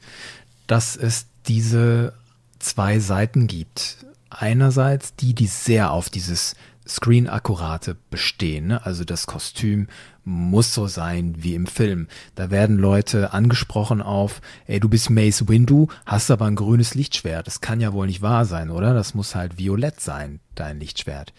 [0.67, 2.15] dass es diese
[2.59, 4.05] zwei Seiten gibt.
[4.29, 8.69] Einerseits die, die sehr auf dieses Screen-Akkurate bestehen.
[8.69, 8.85] Ne?
[8.85, 9.87] Also das Kostüm
[10.25, 12.09] muss so sein wie im Film.
[12.35, 17.47] Da werden Leute angesprochen auf, ey, du bist Mace Windu, hast aber ein grünes Lichtschwert.
[17.47, 18.95] Das kann ja wohl nicht wahr sein, oder?
[18.95, 21.33] Das muss halt violett sein, dein Lichtschwert.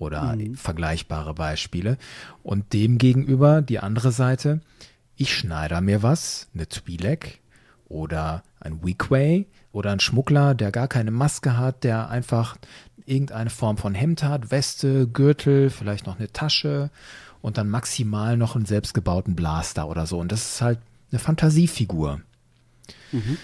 [0.00, 0.54] Oder mhm.
[0.56, 1.98] vergleichbare Beispiele.
[2.42, 4.62] Und dem gegenüber die andere Seite,
[5.16, 7.38] ich schneide mir was, eine Twi'lek
[7.88, 12.56] oder ein Weequay oder ein Schmuggler, der gar keine Maske hat, der einfach
[13.04, 16.90] irgendeine Form von Hemd hat, Weste, Gürtel, vielleicht noch eine Tasche
[17.42, 20.18] und dann maximal noch einen selbstgebauten Blaster oder so.
[20.18, 20.78] Und das ist halt
[21.12, 22.22] eine Fantasiefigur.
[23.12, 23.36] Mhm.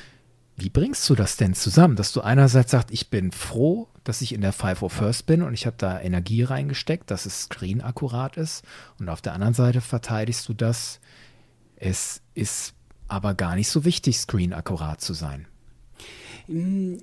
[0.56, 4.32] Wie bringst du das denn zusammen, dass du einerseits sagst, ich bin froh, dass ich
[4.32, 8.64] in der 501st bin und ich habe da Energie reingesteckt, dass es screen akkurat ist
[8.98, 11.00] und auf der anderen Seite verteidigst du das,
[11.76, 12.74] es ist
[13.06, 15.46] aber gar nicht so wichtig, screen akkurat zu sein.
[16.46, 17.02] Hm,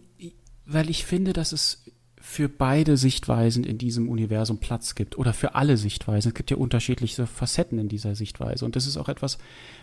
[0.66, 1.84] weil ich finde, dass es
[2.20, 6.30] für beide Sichtweisen in diesem Universum Platz gibt oder für alle Sichtweisen.
[6.30, 9.38] Es gibt ja unterschiedliche Facetten in dieser Sichtweise und das ist auch etwas,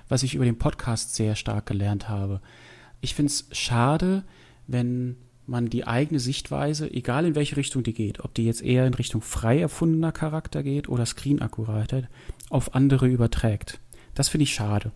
[0.09, 2.41] was ich über den Podcast sehr stark gelernt habe.
[3.01, 4.25] Ich finde es schade,
[4.67, 8.87] wenn man die eigene Sichtweise, egal in welche Richtung die geht, ob die jetzt eher
[8.87, 12.09] in Richtung frei erfundener Charakter geht oder Screen-Akkuratheit,
[12.51, 13.81] auf andere überträgt.
[14.15, 14.93] Das finde ich schade.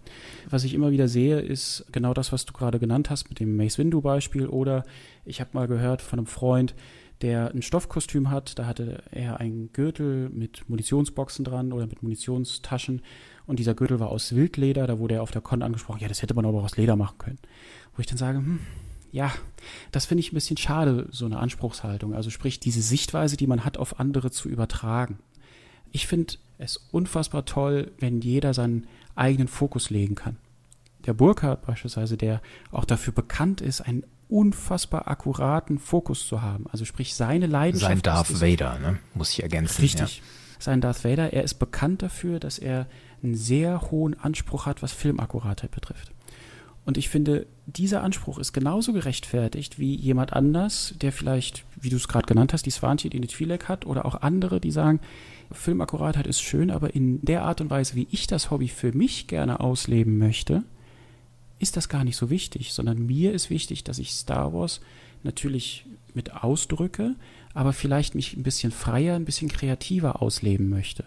[0.50, 3.56] Was ich immer wieder sehe, ist genau das, was du gerade genannt hast mit dem
[3.56, 4.46] Mace Windu Beispiel.
[4.46, 4.84] Oder
[5.24, 6.74] ich habe mal gehört von einem Freund,
[7.22, 8.58] der ein Stoffkostüm hat.
[8.58, 13.02] Da hatte er einen Gürtel mit Munitionsboxen dran oder mit Munitionstaschen.
[13.46, 14.86] Und dieser Gürtel war aus Wildleder.
[14.86, 17.18] Da wurde er auf der Con angesprochen, ja, das hätte man aber aus Leder machen
[17.18, 17.38] können.
[17.96, 18.60] Wo ich dann sage, hm,
[19.12, 19.32] ja,
[19.92, 22.14] das finde ich ein bisschen schade, so eine Anspruchshaltung.
[22.14, 25.18] Also sprich, diese Sichtweise, die man hat, auf andere zu übertragen.
[25.92, 30.36] Ich finde es unfassbar toll, wenn jeder seinen eigenen Fokus legen kann.
[31.06, 32.40] Der Burkhardt beispielsweise, der
[32.72, 36.66] auch dafür bekannt ist, einen unfassbar akkuraten Fokus zu haben.
[36.72, 37.92] Also sprich, seine Leidenschaft.
[37.92, 38.98] Sein Darth Vader, ne?
[39.14, 39.80] muss ich ergänzen.
[39.82, 40.18] Richtig.
[40.18, 40.24] Ja.
[40.58, 42.86] Sein Darth Vader, er ist bekannt dafür, dass er
[43.22, 46.13] einen sehr hohen Anspruch hat, was Filmakkuratheit betrifft.
[46.84, 51.96] Und ich finde, dieser Anspruch ist genauso gerechtfertigt wie jemand anders, der vielleicht, wie du
[51.96, 55.00] es gerade genannt hast, die Swantje, die eine Twi'lek hat, oder auch andere, die sagen,
[55.50, 59.26] Filmakkuratheit ist schön, aber in der Art und Weise, wie ich das Hobby für mich
[59.26, 60.62] gerne ausleben möchte,
[61.58, 64.80] ist das gar nicht so wichtig, sondern mir ist wichtig, dass ich Star Wars
[65.22, 67.14] natürlich mit ausdrücke,
[67.54, 71.04] aber vielleicht mich ein bisschen freier, ein bisschen kreativer ausleben möchte.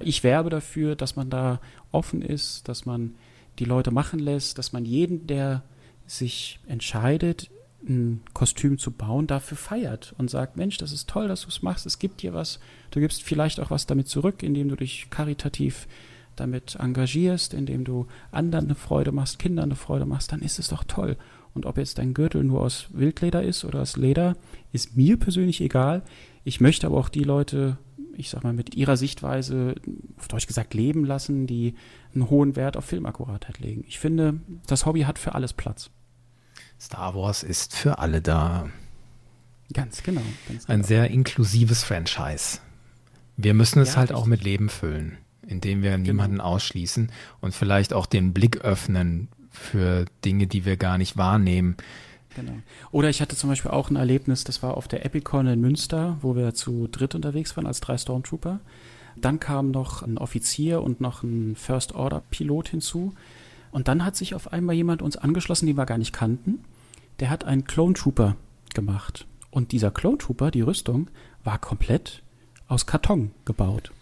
[0.00, 1.60] Ich werbe dafür, dass man da
[1.92, 3.14] offen ist, dass man
[3.58, 5.62] die Leute machen lässt, dass man jeden, der
[6.06, 7.50] sich entscheidet,
[7.88, 11.62] ein Kostüm zu bauen, dafür feiert und sagt, Mensch, das ist toll, dass du es
[11.62, 12.58] machst, es gibt dir was,
[12.90, 15.86] du gibst vielleicht auch was damit zurück, indem du dich karitativ
[16.36, 20.68] damit engagierst, indem du anderen eine Freude machst, Kindern eine Freude machst, dann ist es
[20.68, 21.16] doch toll.
[21.52, 24.36] Und ob jetzt dein Gürtel nur aus Wildleder ist oder aus Leder,
[24.72, 26.02] ist mir persönlich egal.
[26.42, 27.78] Ich möchte aber auch die Leute,
[28.16, 29.74] ich sag mal, mit ihrer Sichtweise,
[30.18, 31.74] auf Deutsch gesagt, leben lassen, die
[32.14, 33.84] einen hohen Wert auf Filmakkuratheit legen.
[33.86, 35.90] Ich finde, das Hobby hat für alles Platz.
[36.80, 38.68] Star Wars ist für alle da.
[39.72, 40.22] Ganz genau.
[40.48, 40.74] Ganz genau.
[40.74, 42.58] Ein sehr inklusives Franchise.
[43.36, 44.22] Wir müssen es ja, halt richtig.
[44.22, 46.02] auch mit Leben füllen, indem wir genau.
[46.04, 47.10] niemanden ausschließen
[47.40, 51.76] und vielleicht auch den Blick öffnen für Dinge, die wir gar nicht wahrnehmen.
[52.34, 52.52] Genau.
[52.90, 56.18] Oder ich hatte zum Beispiel auch ein Erlebnis, das war auf der Epicon in Münster,
[56.20, 58.60] wo wir zu dritt unterwegs waren als drei Stormtrooper.
[59.16, 63.14] Dann kam noch ein Offizier und noch ein First Order Pilot hinzu.
[63.70, 66.64] Und dann hat sich auf einmal jemand uns angeschlossen, den wir gar nicht kannten.
[67.20, 68.36] Der hat einen Clone Trooper
[68.74, 69.26] gemacht.
[69.50, 71.08] Und dieser Clone Trooper, die Rüstung,
[71.44, 72.22] war komplett
[72.66, 73.92] aus Karton gebaut.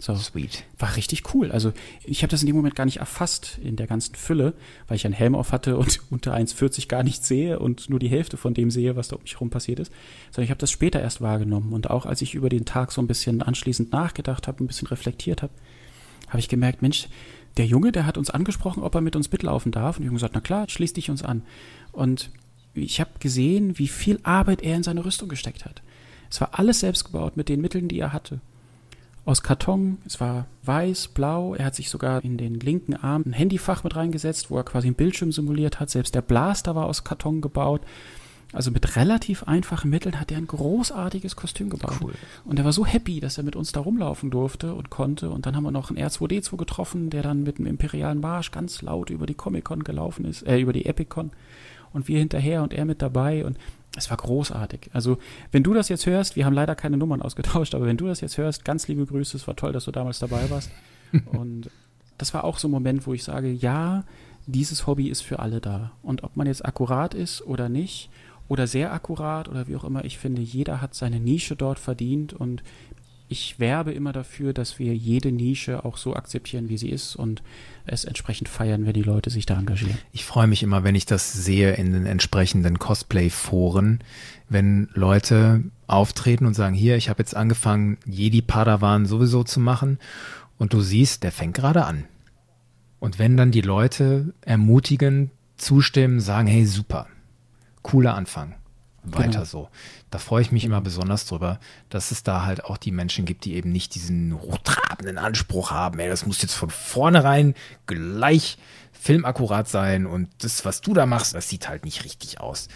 [0.00, 0.16] So.
[0.16, 0.64] Sweet.
[0.78, 1.52] War richtig cool.
[1.52, 1.74] Also
[2.04, 4.54] ich habe das in dem Moment gar nicht erfasst in der ganzen Fülle,
[4.88, 8.08] weil ich einen Helm auf hatte und unter 1,40 gar nicht sehe und nur die
[8.08, 9.92] Hälfte von dem sehe, was da um mich herum passiert ist.
[10.30, 11.74] Sondern ich habe das später erst wahrgenommen.
[11.74, 14.88] Und auch als ich über den Tag so ein bisschen anschließend nachgedacht habe, ein bisschen
[14.88, 15.52] reflektiert habe,
[16.28, 17.08] habe ich gemerkt, Mensch,
[17.58, 19.98] der Junge, der hat uns angesprochen, ob er mit uns mitlaufen darf.
[19.98, 21.42] Und ich habe gesagt, na klar, schließ dich uns an.
[21.92, 22.30] Und
[22.72, 25.82] ich habe gesehen, wie viel Arbeit er in seine Rüstung gesteckt hat.
[26.30, 28.40] Es war alles selbst gebaut mit den Mitteln, die er hatte
[29.30, 29.98] aus Karton.
[30.04, 31.54] Es war weiß, blau.
[31.54, 34.88] Er hat sich sogar in den linken Arm ein Handyfach mit reingesetzt, wo er quasi
[34.88, 35.88] einen Bildschirm simuliert hat.
[35.88, 37.82] Selbst der Blaster war aus Karton gebaut.
[38.52, 41.98] Also mit relativ einfachen Mitteln hat er ein großartiges Kostüm gebaut.
[42.00, 42.14] Cool.
[42.44, 45.30] Und er war so happy, dass er mit uns da rumlaufen durfte und konnte.
[45.30, 48.82] Und dann haben wir noch einen R2D2 getroffen, der dann mit dem Imperialen Marsch ganz
[48.82, 51.30] laut über die Comic-Con gelaufen ist, äh, über die Epic-Con.
[51.92, 53.44] Und wir hinterher und er mit dabei.
[53.44, 53.58] Und
[53.96, 54.90] es war großartig.
[54.92, 55.18] Also,
[55.52, 58.20] wenn du das jetzt hörst, wir haben leider keine Nummern ausgetauscht, aber wenn du das
[58.20, 60.70] jetzt hörst, ganz liebe Grüße, es war toll, dass du damals dabei warst.
[61.26, 61.70] und
[62.18, 64.04] das war auch so ein Moment, wo ich sage, ja,
[64.46, 65.92] dieses Hobby ist für alle da.
[66.02, 68.10] Und ob man jetzt akkurat ist oder nicht,
[68.50, 72.32] oder sehr akkurat oder wie auch immer, ich finde, jeder hat seine Nische dort verdient
[72.32, 72.64] und
[73.30, 77.42] ich werbe immer dafür, dass wir jede Nische auch so akzeptieren, wie sie ist und
[77.86, 79.96] es entsprechend feiern, wenn die Leute sich da engagieren.
[80.10, 84.00] Ich freue mich immer, wenn ich das sehe in den entsprechenden Cosplay-Foren,
[84.48, 90.00] wenn Leute auftreten und sagen, hier, ich habe jetzt angefangen, Jedi Padawan sowieso zu machen
[90.58, 92.06] und du siehst, der fängt gerade an.
[92.98, 97.06] Und wenn dann die Leute ermutigen, zustimmen, sagen, hey, super,
[97.82, 98.56] cooler Anfang,
[99.04, 99.44] weiter genau.
[99.44, 99.68] so.
[100.10, 103.44] Da freue ich mich immer besonders drüber, dass es da halt auch die Menschen gibt,
[103.44, 107.54] die eben nicht diesen hochtrabenden Anspruch haben, ey, das muss jetzt von vornherein
[107.86, 108.58] gleich
[108.92, 112.68] filmakkurat sein und das, was du da machst, das sieht halt nicht richtig aus.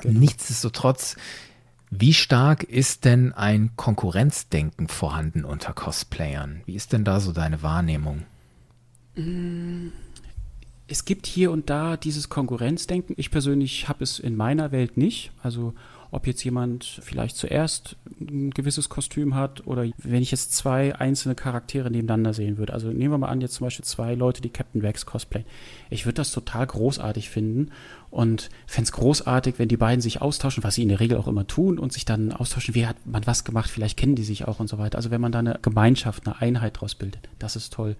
[0.00, 0.18] Genau.
[0.18, 1.16] Nichtsdestotrotz,
[1.90, 6.62] wie stark ist denn ein Konkurrenzdenken vorhanden unter Cosplayern?
[6.66, 8.24] Wie ist denn da so deine Wahrnehmung?
[10.86, 13.14] Es gibt hier und da dieses Konkurrenzdenken.
[13.16, 15.32] Ich persönlich habe es in meiner Welt nicht.
[15.42, 15.74] Also
[16.10, 21.34] ob jetzt jemand vielleicht zuerst ein gewisses Kostüm hat oder wenn ich jetzt zwei einzelne
[21.34, 22.72] Charaktere nebeneinander sehen würde.
[22.72, 25.46] Also nehmen wir mal an, jetzt zum Beispiel zwei Leute, die Captain Wax cosplayen.
[25.88, 27.70] Ich würde das total großartig finden
[28.10, 31.28] und fände es großartig, wenn die beiden sich austauschen, was sie in der Regel auch
[31.28, 34.48] immer tun und sich dann austauschen, wie hat man was gemacht, vielleicht kennen die sich
[34.48, 34.98] auch und so weiter.
[34.98, 37.96] Also wenn man da eine Gemeinschaft, eine Einheit draus bildet, das ist toll.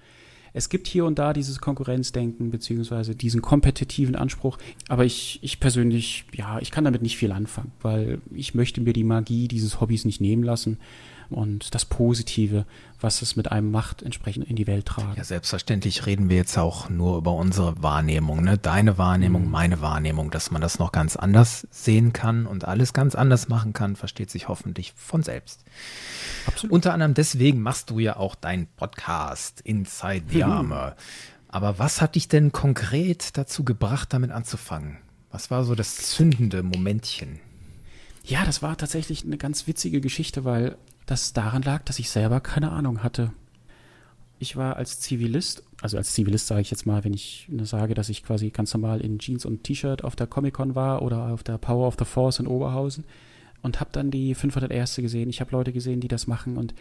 [0.52, 4.58] Es gibt hier und da dieses Konkurrenzdenken beziehungsweise diesen kompetitiven Anspruch,
[4.88, 8.92] aber ich, ich persönlich, ja, ich kann damit nicht viel anfangen, weil ich möchte mir
[8.92, 10.78] die Magie dieses Hobbys nicht nehmen lassen
[11.30, 12.66] und das Positive,
[13.00, 15.14] was es mit einem macht, entsprechend in die Welt tragen.
[15.16, 18.58] Ja, selbstverständlich reden wir jetzt auch nur über unsere Wahrnehmung, ne?
[18.58, 19.50] Deine Wahrnehmung, mhm.
[19.50, 23.72] meine Wahrnehmung, dass man das noch ganz anders sehen kann und alles ganz anders machen
[23.72, 25.64] kann, versteht sich hoffentlich von selbst.
[26.46, 26.72] Absolut.
[26.72, 30.50] Unter anderem deswegen machst du ja auch deinen Podcast Inside the mhm.
[30.50, 30.96] Armor.
[31.48, 34.98] Aber was hat dich denn konkret dazu gebracht, damit anzufangen?
[35.30, 37.40] Was war so das zündende Momentchen?
[38.24, 40.76] Ja, das war tatsächlich eine ganz witzige Geschichte, weil
[41.10, 43.32] das daran lag, dass ich selber keine Ahnung hatte.
[44.38, 48.08] ich war als Zivilist, also als Zivilist sage ich jetzt mal, wenn ich sage, dass
[48.08, 51.58] ich quasi ganz normal in Jeans und T-Shirt auf der Comic-Con war oder auf der
[51.58, 53.04] Power of the Force in Oberhausen
[53.62, 55.28] und habe dann die 500 Erste gesehen.
[55.28, 56.74] Ich habe Leute gesehen, die das machen und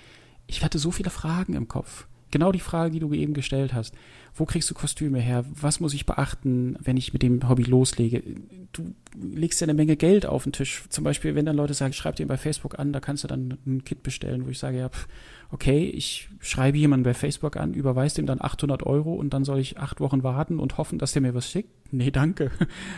[0.48, 2.08] ich hatte so viele Fragen im Kopf.
[2.32, 3.96] Genau die Frage, die du eben gestellt hast.
[4.36, 5.44] Wo kriegst du Kostüme her?
[5.50, 8.24] Was muss ich beachten, wenn ich mit dem Hobby loslege?
[8.72, 10.84] Du legst ja eine Menge Geld auf den Tisch.
[10.90, 13.58] Zum Beispiel, wenn dann Leute sagen, schreib dir bei Facebook an, da kannst du dann
[13.66, 15.08] ein Kit bestellen, wo ich sage, ja, pff,
[15.52, 19.60] okay, ich schreibe jemanden bei Facebook an, überweise dem dann 800 Euro und dann soll
[19.60, 21.92] ich acht Wochen warten und hoffen, dass der mir was schickt?
[21.92, 22.52] Nee, danke.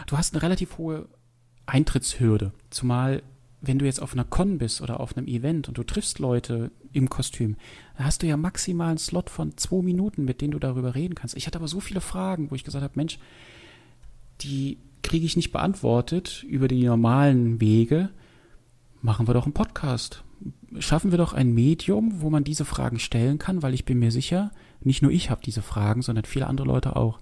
[0.08, 1.08] Du hast eine relativ hohe
[1.66, 2.52] Eintrittshürde.
[2.70, 3.24] Zumal
[3.62, 6.72] wenn du jetzt auf einer Con bist oder auf einem Event und du triffst Leute
[6.92, 7.56] im Kostüm,
[7.98, 11.16] da hast du ja maximal einen Slot von zwei Minuten, mit denen du darüber reden
[11.16, 11.38] kannst.
[11.38, 13.20] Ich hatte aber so viele Fragen, wo ich gesagt habe, Mensch,
[14.42, 18.10] die kriege ich nicht beantwortet über die normalen Wege.
[19.02, 20.24] Machen wir doch einen Podcast.
[20.80, 24.12] Schaffen wir doch ein Medium, wo man diese Fragen stellen kann, weil ich bin mir
[24.12, 24.52] sicher,
[24.84, 27.20] nicht nur ich habe diese Fragen, sondern viele andere Leute auch.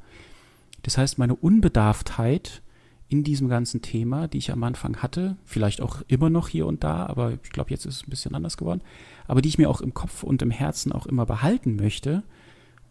[0.84, 2.61] Das heißt, meine Unbedarftheit
[3.10, 6.84] in diesem ganzen Thema, die ich am Anfang hatte, vielleicht auch immer noch hier und
[6.84, 8.81] da, aber ich glaube, jetzt ist es ein bisschen anders geworden,
[9.27, 12.23] aber die ich mir auch im Kopf und im Herzen auch immer behalten möchte,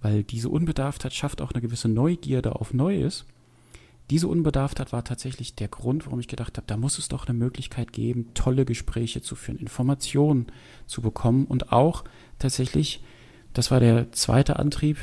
[0.02, 3.26] weil diese Unbedarftheit schafft auch eine gewisse Neugierde auf Neues.
[4.10, 7.38] Diese Unbedarftheit war tatsächlich der Grund, warum ich gedacht habe, da muss es doch eine
[7.38, 10.46] Möglichkeit geben, tolle Gespräche zu führen, Informationen
[10.86, 12.02] zu bekommen und auch
[12.40, 13.04] tatsächlich,
[13.52, 14.98] das war der zweite Antrieb,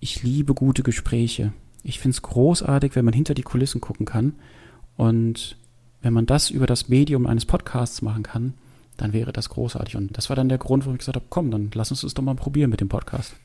[0.00, 1.52] ich liebe gute Gespräche.
[1.88, 4.34] Ich finde es großartig, wenn man hinter die Kulissen gucken kann.
[4.96, 5.56] Und
[6.02, 8.54] wenn man das über das Medium eines Podcasts machen kann,
[8.96, 9.94] dann wäre das großartig.
[9.96, 12.14] Und das war dann der Grund, wo ich gesagt habe, komm, dann lass uns das
[12.14, 13.36] doch mal probieren mit dem Podcast.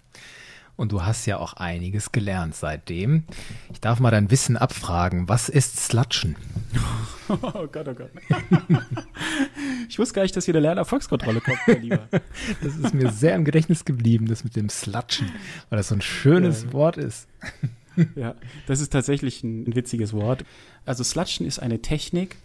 [0.76, 3.26] Und du hast ja auch einiges gelernt seitdem.
[3.72, 5.30] Ich darf mal dein Wissen abfragen.
[5.30, 6.36] Was ist Slatschen?
[7.30, 8.12] Oh Gott, oh Gott.
[9.88, 12.10] Ich wusste gar nicht, dass hier eine Lernerfolgskontrolle kommt, mein Lieber.
[12.62, 15.32] Das ist mir sehr im Gedächtnis geblieben, das mit dem Slatschen,
[15.70, 16.74] weil das so ein schönes ja.
[16.74, 17.30] Wort ist.
[18.16, 18.36] ja,
[18.68, 20.46] das ist tatsächlich ein, witziges Wort.
[20.86, 22.38] Also Slutschen ist eine Technik,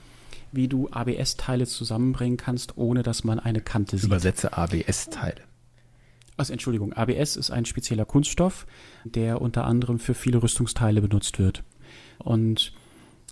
[0.53, 4.07] wie du ABS-Teile zusammenbringen kannst, ohne dass man eine Kante sieht.
[4.07, 5.43] Übersetze ABS-Teile.
[6.37, 8.67] Also Entschuldigung, ABS ist ein spezieller Kunststoff,
[9.05, 11.63] der unter anderem für viele Rüstungsteile benutzt wird.
[12.19, 12.75] Und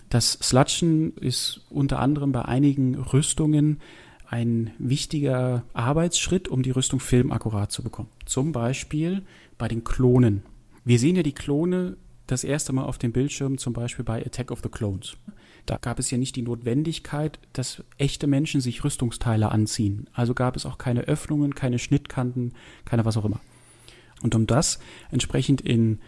[0.09, 3.79] das Slutschen ist unter anderem bei einigen Rüstungen
[4.27, 8.09] ein wichtiger Arbeitsschritt, um die Rüstung filmakkurat zu bekommen.
[8.25, 9.23] Zum Beispiel
[9.57, 10.43] bei den Klonen.
[10.83, 14.51] Wir sehen ja die Klone das erste Mal auf dem Bildschirm, zum Beispiel bei Attack
[14.51, 15.15] of the Clones.
[15.65, 20.09] Da gab es ja nicht die Notwendigkeit, dass echte Menschen sich Rüstungsteile anziehen.
[20.13, 22.53] Also gab es auch keine Öffnungen, keine Schnittkanten,
[22.85, 23.41] keine was auch immer.
[24.21, 24.79] Und um das
[25.11, 25.99] entsprechend in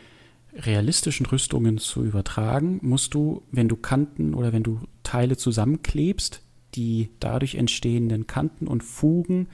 [0.54, 6.42] realistischen Rüstungen zu übertragen, musst du, wenn du Kanten oder wenn du Teile zusammenklebst,
[6.76, 9.48] die dadurch entstehenden Kanten und Fugen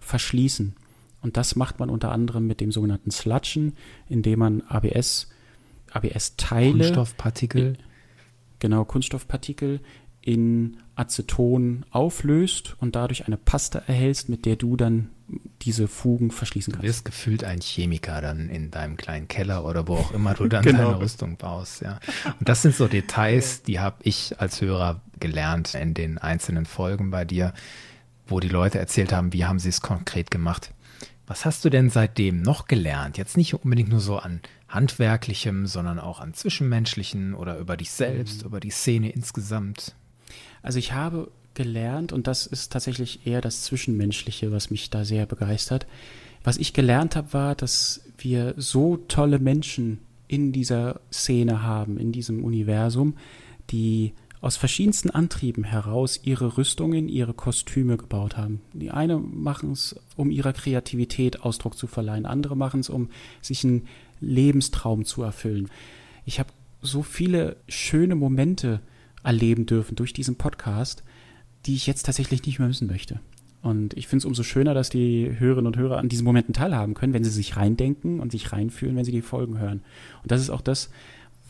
[0.00, 0.74] verschließen.
[1.20, 3.74] Und das macht man unter anderem mit dem sogenannten Sludgen,
[4.08, 5.28] indem man ABS
[5.92, 6.72] ABS-Teile.
[6.72, 7.76] Kunststoffpartikel.
[8.58, 9.80] Genau, Kunststoffpartikel
[10.20, 15.10] in Aceton auflöst und dadurch eine Paste erhältst, mit der du dann
[15.62, 16.84] diese Fugen verschließen kannst.
[16.84, 20.48] Du wirst gefühlt ein Chemiker dann in deinem kleinen Keller oder wo auch immer du
[20.48, 20.90] dann genau.
[20.90, 22.00] deine Rüstung baust, ja.
[22.38, 27.10] Und das sind so Details, die habe ich als Hörer gelernt in den einzelnen Folgen
[27.10, 27.52] bei dir,
[28.26, 30.72] wo die Leute erzählt haben, wie haben sie es konkret gemacht.
[31.28, 33.18] Was hast du denn seitdem noch gelernt?
[33.18, 38.40] Jetzt nicht unbedingt nur so an handwerklichem, sondern auch an zwischenmenschlichen oder über dich selbst,
[38.40, 38.46] mhm.
[38.46, 39.94] über die Szene insgesamt?
[40.62, 45.26] Also ich habe gelernt, und das ist tatsächlich eher das Zwischenmenschliche, was mich da sehr
[45.26, 45.86] begeistert.
[46.44, 49.98] Was ich gelernt habe, war, dass wir so tolle Menschen
[50.28, 53.18] in dieser Szene haben, in diesem Universum,
[53.70, 58.60] die aus verschiedensten Antrieben heraus ihre Rüstungen, ihre Kostüme gebaut haben.
[58.72, 63.08] Die eine machen es, um ihrer Kreativität Ausdruck zu verleihen, andere machen es, um
[63.42, 63.86] sich einen
[64.20, 65.68] Lebenstraum zu erfüllen.
[66.24, 66.50] Ich habe
[66.82, 68.80] so viele schöne Momente
[69.24, 71.02] erleben dürfen durch diesen Podcast,
[71.66, 73.20] die ich jetzt tatsächlich nicht mehr missen möchte.
[73.60, 76.94] Und ich finde es umso schöner, dass die Hörerinnen und Hörer an diesen Momenten teilhaben
[76.94, 79.82] können, wenn sie sich reindenken und sich reinfühlen, wenn sie die Folgen hören.
[80.22, 80.90] Und das ist auch das,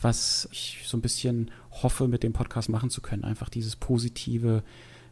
[0.01, 1.51] was ich so ein bisschen
[1.83, 3.23] hoffe, mit dem Podcast machen zu können.
[3.23, 4.63] Einfach dieses positive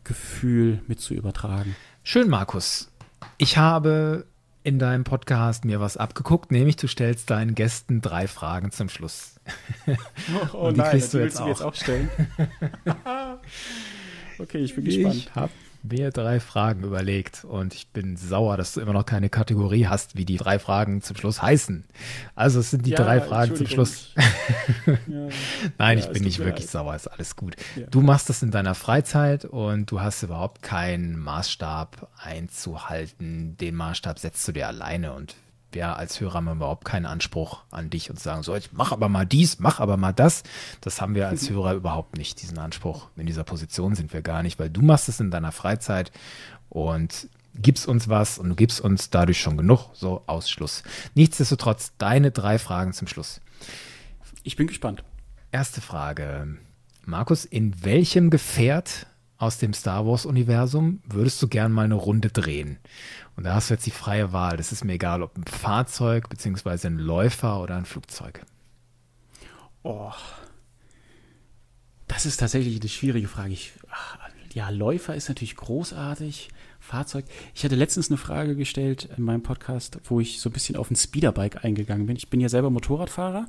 [0.04, 1.76] Gefühl mit zu übertragen.
[2.04, 2.92] Schön, Markus.
[3.38, 4.26] Ich habe
[4.64, 9.36] in deinem Podcast mir was abgeguckt, nämlich du stellst deinen Gästen drei Fragen zum Schluss.
[10.52, 11.48] Oh, oh die nein, kriegst du jetzt auch.
[11.48, 12.10] jetzt auch stellen.
[14.40, 15.16] okay, ich bin gespannt.
[15.16, 15.52] Ich habe
[15.90, 20.16] mir drei Fragen überlegt und ich bin sauer, dass du immer noch keine Kategorie hast,
[20.16, 21.86] wie die drei Fragen zum Schluss heißen.
[22.36, 24.14] Also es sind die ja, drei Fragen zum Schluss.
[24.86, 24.96] ja,
[25.78, 26.72] Nein, ja, ich bin nicht wirklich leid.
[26.72, 27.56] sauer, ist alles gut.
[27.90, 33.58] Du machst das in deiner Freizeit und du hast überhaupt keinen Maßstab einzuhalten.
[33.58, 35.36] Den Maßstab setzt du dir alleine und
[35.78, 39.10] habe ja als Hörer überhaupt keinen Anspruch an dich und sagen, so, ich mach aber
[39.10, 40.44] mal dies, mach aber mal das.
[40.82, 43.10] Das haben wir als Hörer überhaupt nicht, diesen Anspruch.
[43.16, 46.12] In dieser Position sind wir gar nicht, weil du machst es in deiner Freizeit
[46.70, 49.90] und gibst uns was und du gibst uns dadurch schon genug.
[49.94, 50.84] So, Ausschluss.
[51.16, 53.42] Nichtsdestotrotz, deine drei Fragen zum Schluss.
[54.44, 55.04] Ich bin gespannt.
[55.52, 56.58] Erste Frage.
[57.06, 59.08] Markus, in welchem Gefährt
[59.38, 62.80] aus dem Star Wars-Universum würdest du gern mal eine Runde drehen?
[63.36, 64.58] Und da hast du jetzt die freie Wahl.
[64.58, 68.42] Das ist mir egal, ob ein Fahrzeug, beziehungsweise ein Läufer oder ein Flugzeug.
[69.84, 70.12] Oh.
[72.08, 73.54] Das ist tatsächlich eine schwierige Frage.
[73.54, 73.74] Ich,
[74.54, 76.50] ja, Läufer ist natürlich großartig.
[76.80, 77.26] Fahrzeug.
[77.54, 80.90] Ich hatte letztens eine Frage gestellt in meinem Podcast, wo ich so ein bisschen auf
[80.90, 82.16] ein Speederbike eingegangen bin.
[82.16, 83.46] Ich bin ja selber Motorradfahrer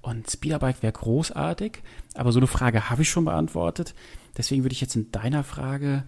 [0.00, 1.82] und Speederbike wäre großartig,
[2.14, 3.94] aber so eine Frage habe ich schon beantwortet.
[4.38, 6.04] Deswegen würde ich jetzt in deiner Frage,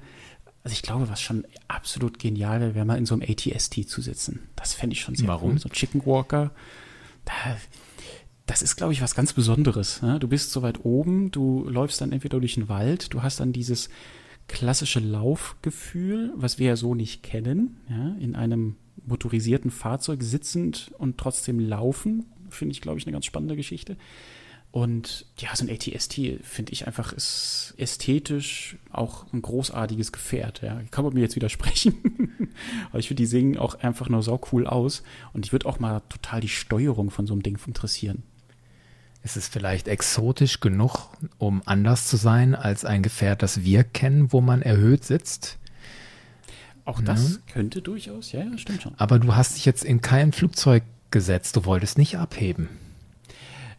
[0.62, 4.00] also ich glaube, was schon absolut genial wäre, wäre mal in so einem ATST zu
[4.00, 4.48] sitzen.
[4.56, 5.52] Das fände ich schon sehr Warum?
[5.52, 5.58] cool.
[5.58, 6.52] So ein Chicken Walker.
[7.24, 7.32] Da,
[8.46, 10.02] das ist, glaube ich, was ganz Besonderes.
[10.02, 10.18] Ne?
[10.18, 13.52] Du bist so weit oben, du läufst dann entweder durch den Wald, du hast dann
[13.52, 13.90] dieses
[14.48, 18.16] klassische Laufgefühl, was wir ja so nicht kennen, ja?
[18.18, 18.76] in einem
[19.06, 23.96] motorisierten Fahrzeug sitzend und trotzdem laufen, finde ich, glaube ich, eine ganz spannende Geschichte.
[24.72, 30.62] Und ja, so ein ATST finde ich einfach ist ästhetisch auch ein großartiges Gefährt.
[30.62, 31.94] Ja, kann man mir jetzt widersprechen,
[32.90, 35.02] aber ich finde die singen auch einfach nur sau cool aus.
[35.32, 38.22] Und ich würde auch mal total die Steuerung von so einem Ding interessieren.
[39.22, 44.32] Ist es vielleicht exotisch genug, um anders zu sein als ein Gefährt, das wir kennen,
[44.32, 45.58] wo man erhöht sitzt?
[46.84, 47.52] Auch das ja.
[47.52, 48.94] könnte durchaus, ja, ja, stimmt schon.
[48.96, 52.68] Aber du hast dich jetzt in kein Flugzeug gesetzt, du wolltest nicht abheben.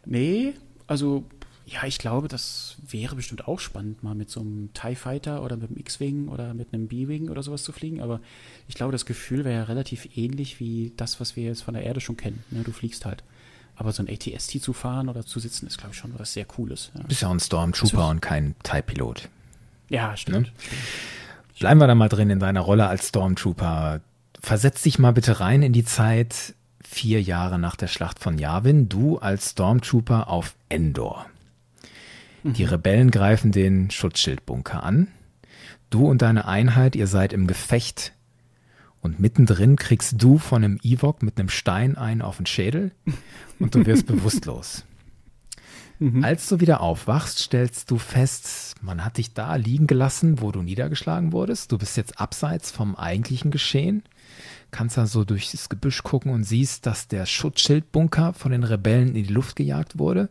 [0.04, 0.54] Nee,
[0.86, 1.24] also
[1.64, 5.56] ja, ich glaube, das wäre bestimmt auch spannend, mal mit so einem TIE Fighter oder
[5.56, 8.00] mit einem X-Wing oder mit einem B-Wing oder sowas zu fliegen.
[8.00, 8.20] Aber
[8.68, 11.84] ich glaube, das Gefühl wäre ja relativ ähnlich wie das, was wir jetzt von der
[11.84, 12.42] Erde schon kennen.
[12.50, 12.62] Ne?
[12.62, 13.22] Du fliegst halt.
[13.76, 16.44] Aber so ein ATST zu fahren oder zu sitzen, ist, glaube ich, schon was sehr
[16.44, 16.90] Cooles.
[16.96, 17.04] Ja.
[17.04, 19.28] Bist ja ein Stormtrooper und kein TIE-Pilot.
[19.88, 20.52] Ja, stimmt, ne?
[20.58, 21.58] stimmt.
[21.58, 24.00] Bleiben wir da mal drin in deiner Rolle als Stormtrooper.
[24.40, 28.88] Versetz dich mal bitte rein in die Zeit vier Jahre nach der Schlacht von Yavin,
[28.88, 31.26] du als Stormtrooper auf Endor.
[32.42, 32.52] Mhm.
[32.54, 35.08] Die Rebellen greifen den Schutzschildbunker an.
[35.90, 38.12] Du und deine Einheit, ihr seid im Gefecht
[39.00, 42.92] und mittendrin kriegst du von einem Ewok mit einem Stein einen auf den Schädel
[43.58, 44.84] und du wirst bewusstlos.
[45.98, 46.24] Mhm.
[46.24, 50.62] Als du wieder aufwachst, stellst du fest, man hat dich da liegen gelassen, wo du
[50.62, 51.72] niedergeschlagen wurdest.
[51.72, 54.02] Du bist jetzt abseits vom eigentlichen Geschehen,
[54.72, 59.26] kannst da so durchs Gebüsch gucken und siehst, dass der Schutzschildbunker von den Rebellen in
[59.26, 60.28] die Luft gejagt wurde.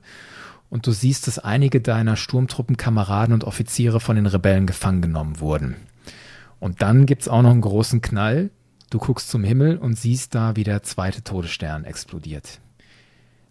[0.69, 5.75] Und du siehst, dass einige deiner Sturmtruppenkameraden und Offiziere von den Rebellen gefangen genommen wurden.
[6.59, 8.51] Und dann gibt's auch noch einen großen Knall.
[8.89, 12.59] Du guckst zum Himmel und siehst da, wie der zweite Todesstern explodiert.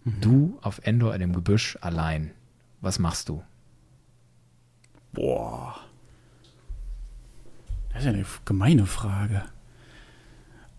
[0.03, 0.21] Mhm.
[0.21, 2.31] Du auf Endor in dem Gebüsch allein.
[2.79, 3.43] Was machst du?
[5.13, 5.75] Boah.
[7.89, 9.43] Das ist ja eine gemeine Frage.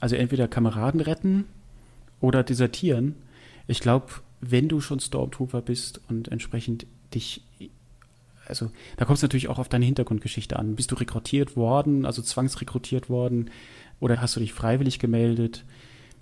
[0.02, 1.44] Also entweder Kameraden retten
[2.20, 3.14] oder desertieren.
[3.68, 4.06] Ich glaube,
[4.40, 7.42] wenn du schon Stormtrooper bist und entsprechend dich
[8.48, 10.74] also da kommt es natürlich auch auf deine Hintergrundgeschichte an.
[10.74, 13.50] Bist du rekrutiert worden, also zwangsrekrutiert worden?
[14.00, 15.64] Oder hast du dich freiwillig gemeldet?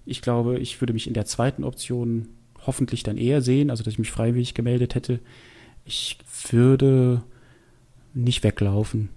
[0.04, 2.28] Ich glaube, ich würde mich in der zweiten Option
[2.66, 5.20] hoffentlich dann eher sehen, also dass ich mich freiwillig gemeldet hätte.
[5.86, 6.18] Ich
[6.50, 7.22] würde
[8.12, 9.08] nicht weglaufen.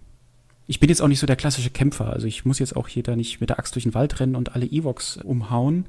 [0.66, 3.04] Ich bin jetzt auch nicht so der klassische Kämpfer, also ich muss jetzt auch hier
[3.04, 5.86] da nicht mit der Axt durch den Wald rennen und alle Evox umhauen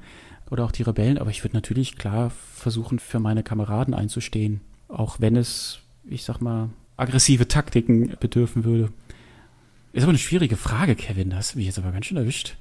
[0.51, 5.21] oder auch die Rebellen, aber ich würde natürlich klar versuchen, für meine Kameraden einzustehen, auch
[5.21, 5.79] wenn es,
[6.09, 8.93] ich sag mal, aggressive Taktiken bedürfen würde.
[9.93, 12.57] Ist aber eine schwierige Frage, Kevin, das hast du mich jetzt aber ganz schön erwischt.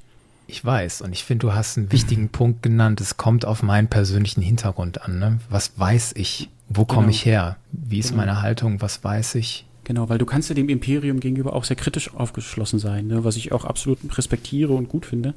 [0.46, 3.02] Ich weiß und ich finde, du hast einen wichtigen Punkt genannt.
[3.02, 5.18] Es kommt auf meinen persönlichen Hintergrund an.
[5.18, 5.40] Ne?
[5.50, 6.50] Was weiß ich?
[6.70, 7.12] Wo komme genau.
[7.12, 7.58] ich her?
[7.72, 8.22] Wie ist genau.
[8.22, 8.82] meine Haltung?
[8.82, 9.66] Was weiß ich?
[9.86, 13.26] Genau, weil du kannst ja dem Imperium gegenüber auch sehr kritisch aufgeschlossen sein, ne?
[13.26, 15.34] was ich auch absolut respektiere und gut finde.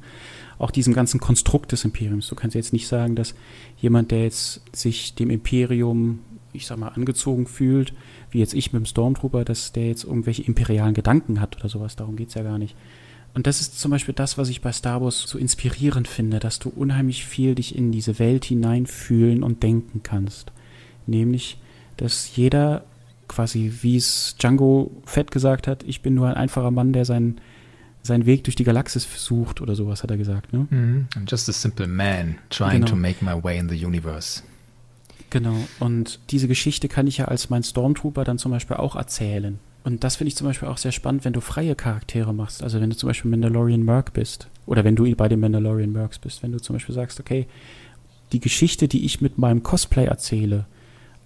[0.57, 2.29] Auch diesem ganzen Konstrukt des Imperiums.
[2.29, 3.35] Du kannst jetzt nicht sagen, dass
[3.79, 6.19] jemand, der jetzt sich dem Imperium,
[6.53, 7.93] ich sag mal, angezogen fühlt,
[8.31, 11.97] wie jetzt ich mit dem Stormtrooper, dass der jetzt irgendwelche imperialen Gedanken hat oder sowas.
[11.97, 12.75] Darum geht's ja gar nicht.
[13.33, 16.57] Und das ist zum Beispiel das, was ich bei Star Wars so inspirierend finde, dass
[16.57, 20.51] du unheimlich viel dich in diese Welt hineinfühlen und denken kannst.
[21.05, 21.57] Nämlich,
[21.97, 22.85] dass jeder
[23.27, 27.39] quasi, wie es Django Fett gesagt hat, ich bin nur ein einfacher Mann, der seinen,
[28.03, 30.53] seinen Weg durch die Galaxis sucht oder sowas, hat er gesagt.
[30.53, 30.67] Ne?
[30.69, 32.87] Mm, I'm just a simple man trying genau.
[32.87, 34.43] to make my way in the universe.
[35.29, 39.59] Genau, und diese Geschichte kann ich ja als mein Stormtrooper dann zum Beispiel auch erzählen.
[39.83, 42.63] Und das finde ich zum Beispiel auch sehr spannend, wenn du freie Charaktere machst.
[42.63, 46.19] Also wenn du zum Beispiel Mandalorian Merc bist oder wenn du bei den Mandalorian Mercs
[46.19, 47.47] bist, wenn du zum Beispiel sagst, okay,
[48.31, 50.65] die Geschichte, die ich mit meinem Cosplay erzähle,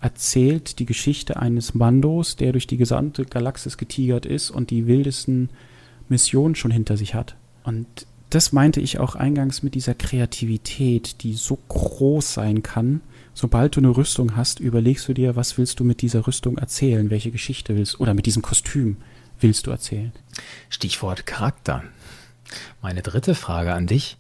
[0.02, 5.50] erzählt die Geschichte eines Mandos, der durch die gesamte Galaxis getigert ist und die wildesten
[6.10, 7.36] Missionen schon hinter sich hat.
[7.64, 7.88] Und
[8.32, 13.02] das meinte ich auch eingangs mit dieser Kreativität, die so groß sein kann.
[13.34, 17.10] Sobald du eine Rüstung hast, überlegst du dir, was willst du mit dieser Rüstung erzählen,
[17.10, 18.98] welche Geschichte willst oder mit diesem Kostüm
[19.40, 20.12] willst du erzählen.
[20.70, 21.84] Stichwort Charakter.
[22.82, 24.18] Meine dritte Frage an dich.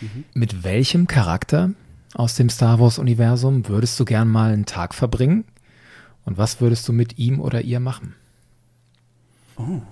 [0.00, 0.24] Mhm.
[0.34, 1.70] Mit welchem Charakter
[2.14, 5.44] aus dem Star Wars-Universum würdest du gern mal einen Tag verbringen?
[6.24, 8.14] Und was würdest du mit ihm oder ihr machen?
[9.56, 9.82] Oh.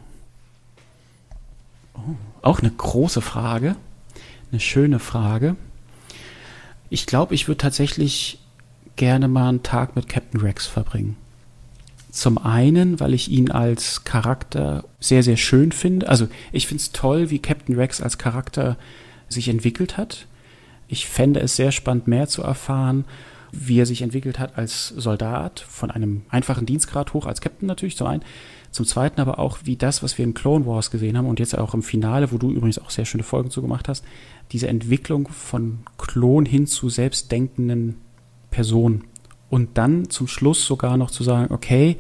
[1.94, 2.00] oh.
[2.42, 3.76] Auch eine große Frage.
[4.50, 5.56] Eine schöne Frage.
[6.90, 8.38] Ich glaube, ich würde tatsächlich
[8.96, 11.16] gerne mal einen Tag mit Captain Rex verbringen.
[12.10, 16.08] Zum einen, weil ich ihn als Charakter sehr, sehr schön finde.
[16.08, 18.76] Also ich finde es toll, wie Captain Rex als Charakter
[19.28, 20.26] sich entwickelt hat.
[20.89, 23.05] Ich fände es sehr spannend, mehr zu erfahren,
[23.52, 27.97] wie er sich entwickelt hat als Soldat, von einem einfachen Dienstgrad hoch als Captain natürlich
[27.97, 28.23] zum einen.
[28.70, 31.56] Zum Zweiten aber auch, wie das, was wir in Clone Wars gesehen haben und jetzt
[31.56, 34.05] auch im Finale, wo du übrigens auch sehr schöne Folgen zu gemacht hast,
[34.52, 37.97] diese Entwicklung von Klon hin zu selbstdenkenden
[38.51, 39.05] Personen.
[39.51, 41.97] Und dann zum Schluss sogar noch zu sagen, okay,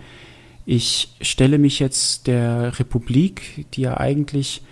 [0.66, 4.62] ich stelle mich jetzt der Republik, die ja eigentlich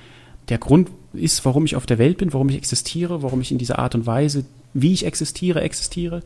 [0.50, 3.58] der Grund ist, warum ich auf der Welt bin, warum ich existiere, warum ich in
[3.58, 4.44] dieser Art und Weise,
[4.74, 6.22] wie ich existiere, existiere,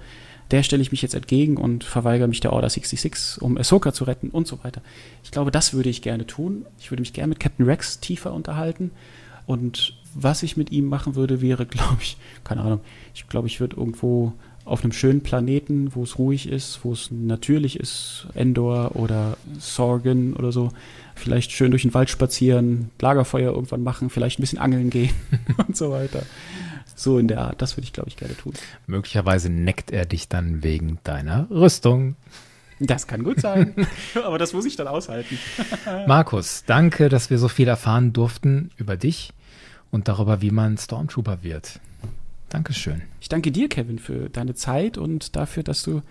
[0.51, 4.05] der stelle ich mich jetzt entgegen und verweigere mich der Order 66, um Ahsoka zu
[4.05, 4.83] retten und so weiter.
[5.23, 6.67] Ich glaube, das würde ich gerne tun.
[6.81, 8.91] Ich würde mich gerne mit Captain Rex tiefer unterhalten.
[9.47, 12.81] Und was ich mit ihm machen würde, wäre, glaube ich, keine Ahnung,
[13.15, 14.33] ich glaube, ich würde irgendwo
[14.65, 20.35] auf einem schönen Planeten, wo es ruhig ist, wo es natürlich ist, Endor oder Sorgen
[20.35, 20.71] oder so,
[21.20, 25.14] vielleicht schön durch den Wald spazieren, Lagerfeuer irgendwann machen, vielleicht ein bisschen angeln gehen
[25.66, 26.22] und so weiter.
[26.97, 28.52] So in der Art, das würde ich, glaube ich, gerne tun.
[28.86, 32.16] Möglicherweise neckt er dich dann wegen deiner Rüstung.
[32.78, 33.74] Das kann gut sein,
[34.24, 35.38] aber das muss ich dann aushalten.
[36.06, 39.32] Markus, danke, dass wir so viel erfahren durften über dich
[39.90, 41.80] und darüber, wie man Stormtrooper wird.
[42.48, 43.02] Dankeschön.
[43.20, 46.02] Ich danke dir, Kevin, für deine Zeit und dafür, dass du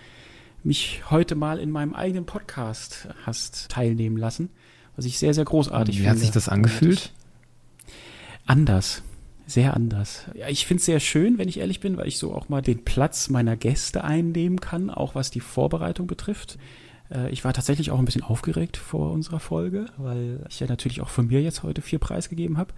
[0.63, 4.49] mich heute mal in meinem eigenen Podcast hast teilnehmen lassen,
[4.99, 6.07] was ich sehr, sehr großartig Wie finde.
[6.07, 7.13] Wie hat sich das angefühlt?
[8.45, 9.01] Anders.
[9.47, 10.25] Sehr anders.
[10.33, 12.61] Ja, ich finde es sehr schön, wenn ich ehrlich bin, weil ich so auch mal
[12.61, 16.57] den Platz meiner Gäste einnehmen kann, auch was die Vorbereitung betrifft.
[17.09, 20.99] Äh, ich war tatsächlich auch ein bisschen aufgeregt vor unserer Folge, weil ich ja natürlich
[20.99, 22.73] auch von mir jetzt heute vier preisgegeben habe.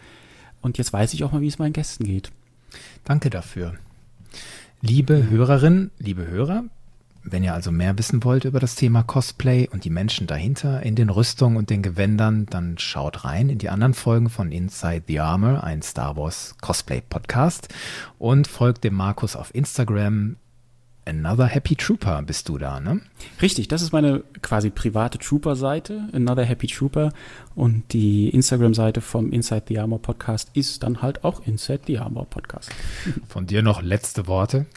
[0.61, 2.31] Und jetzt weiß ich auch mal, wie es meinen Gästen geht.
[3.03, 3.73] Danke dafür.
[4.81, 6.65] Liebe Hörerinnen, liebe Hörer,
[7.23, 10.95] wenn ihr also mehr wissen wollt über das Thema Cosplay und die Menschen dahinter in
[10.95, 15.19] den Rüstungen und den Gewändern, dann schaut rein in die anderen Folgen von Inside the
[15.19, 17.69] Armor, ein Star Wars Cosplay Podcast
[18.17, 20.37] und folgt dem Markus auf Instagram
[21.03, 23.01] Another Happy Trooper bist du da, ne?
[23.41, 27.11] Richtig, das ist meine quasi private Trooper-Seite, Another Happy Trooper.
[27.55, 32.25] Und die Instagram-Seite vom Inside the Armor Podcast ist dann halt auch Inside the Armor
[32.25, 32.71] Podcast.
[33.27, 34.67] Von dir noch letzte Worte,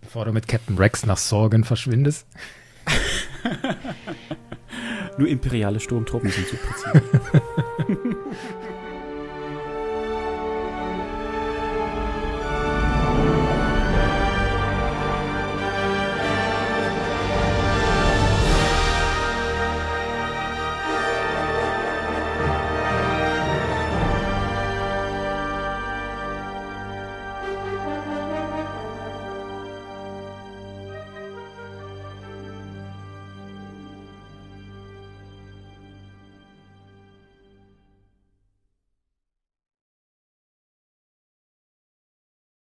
[0.00, 2.26] bevor du mit Captain Rex nach Sorgen verschwindest?
[5.18, 7.02] Nur imperiale Sturmtruppen sind zu präzise.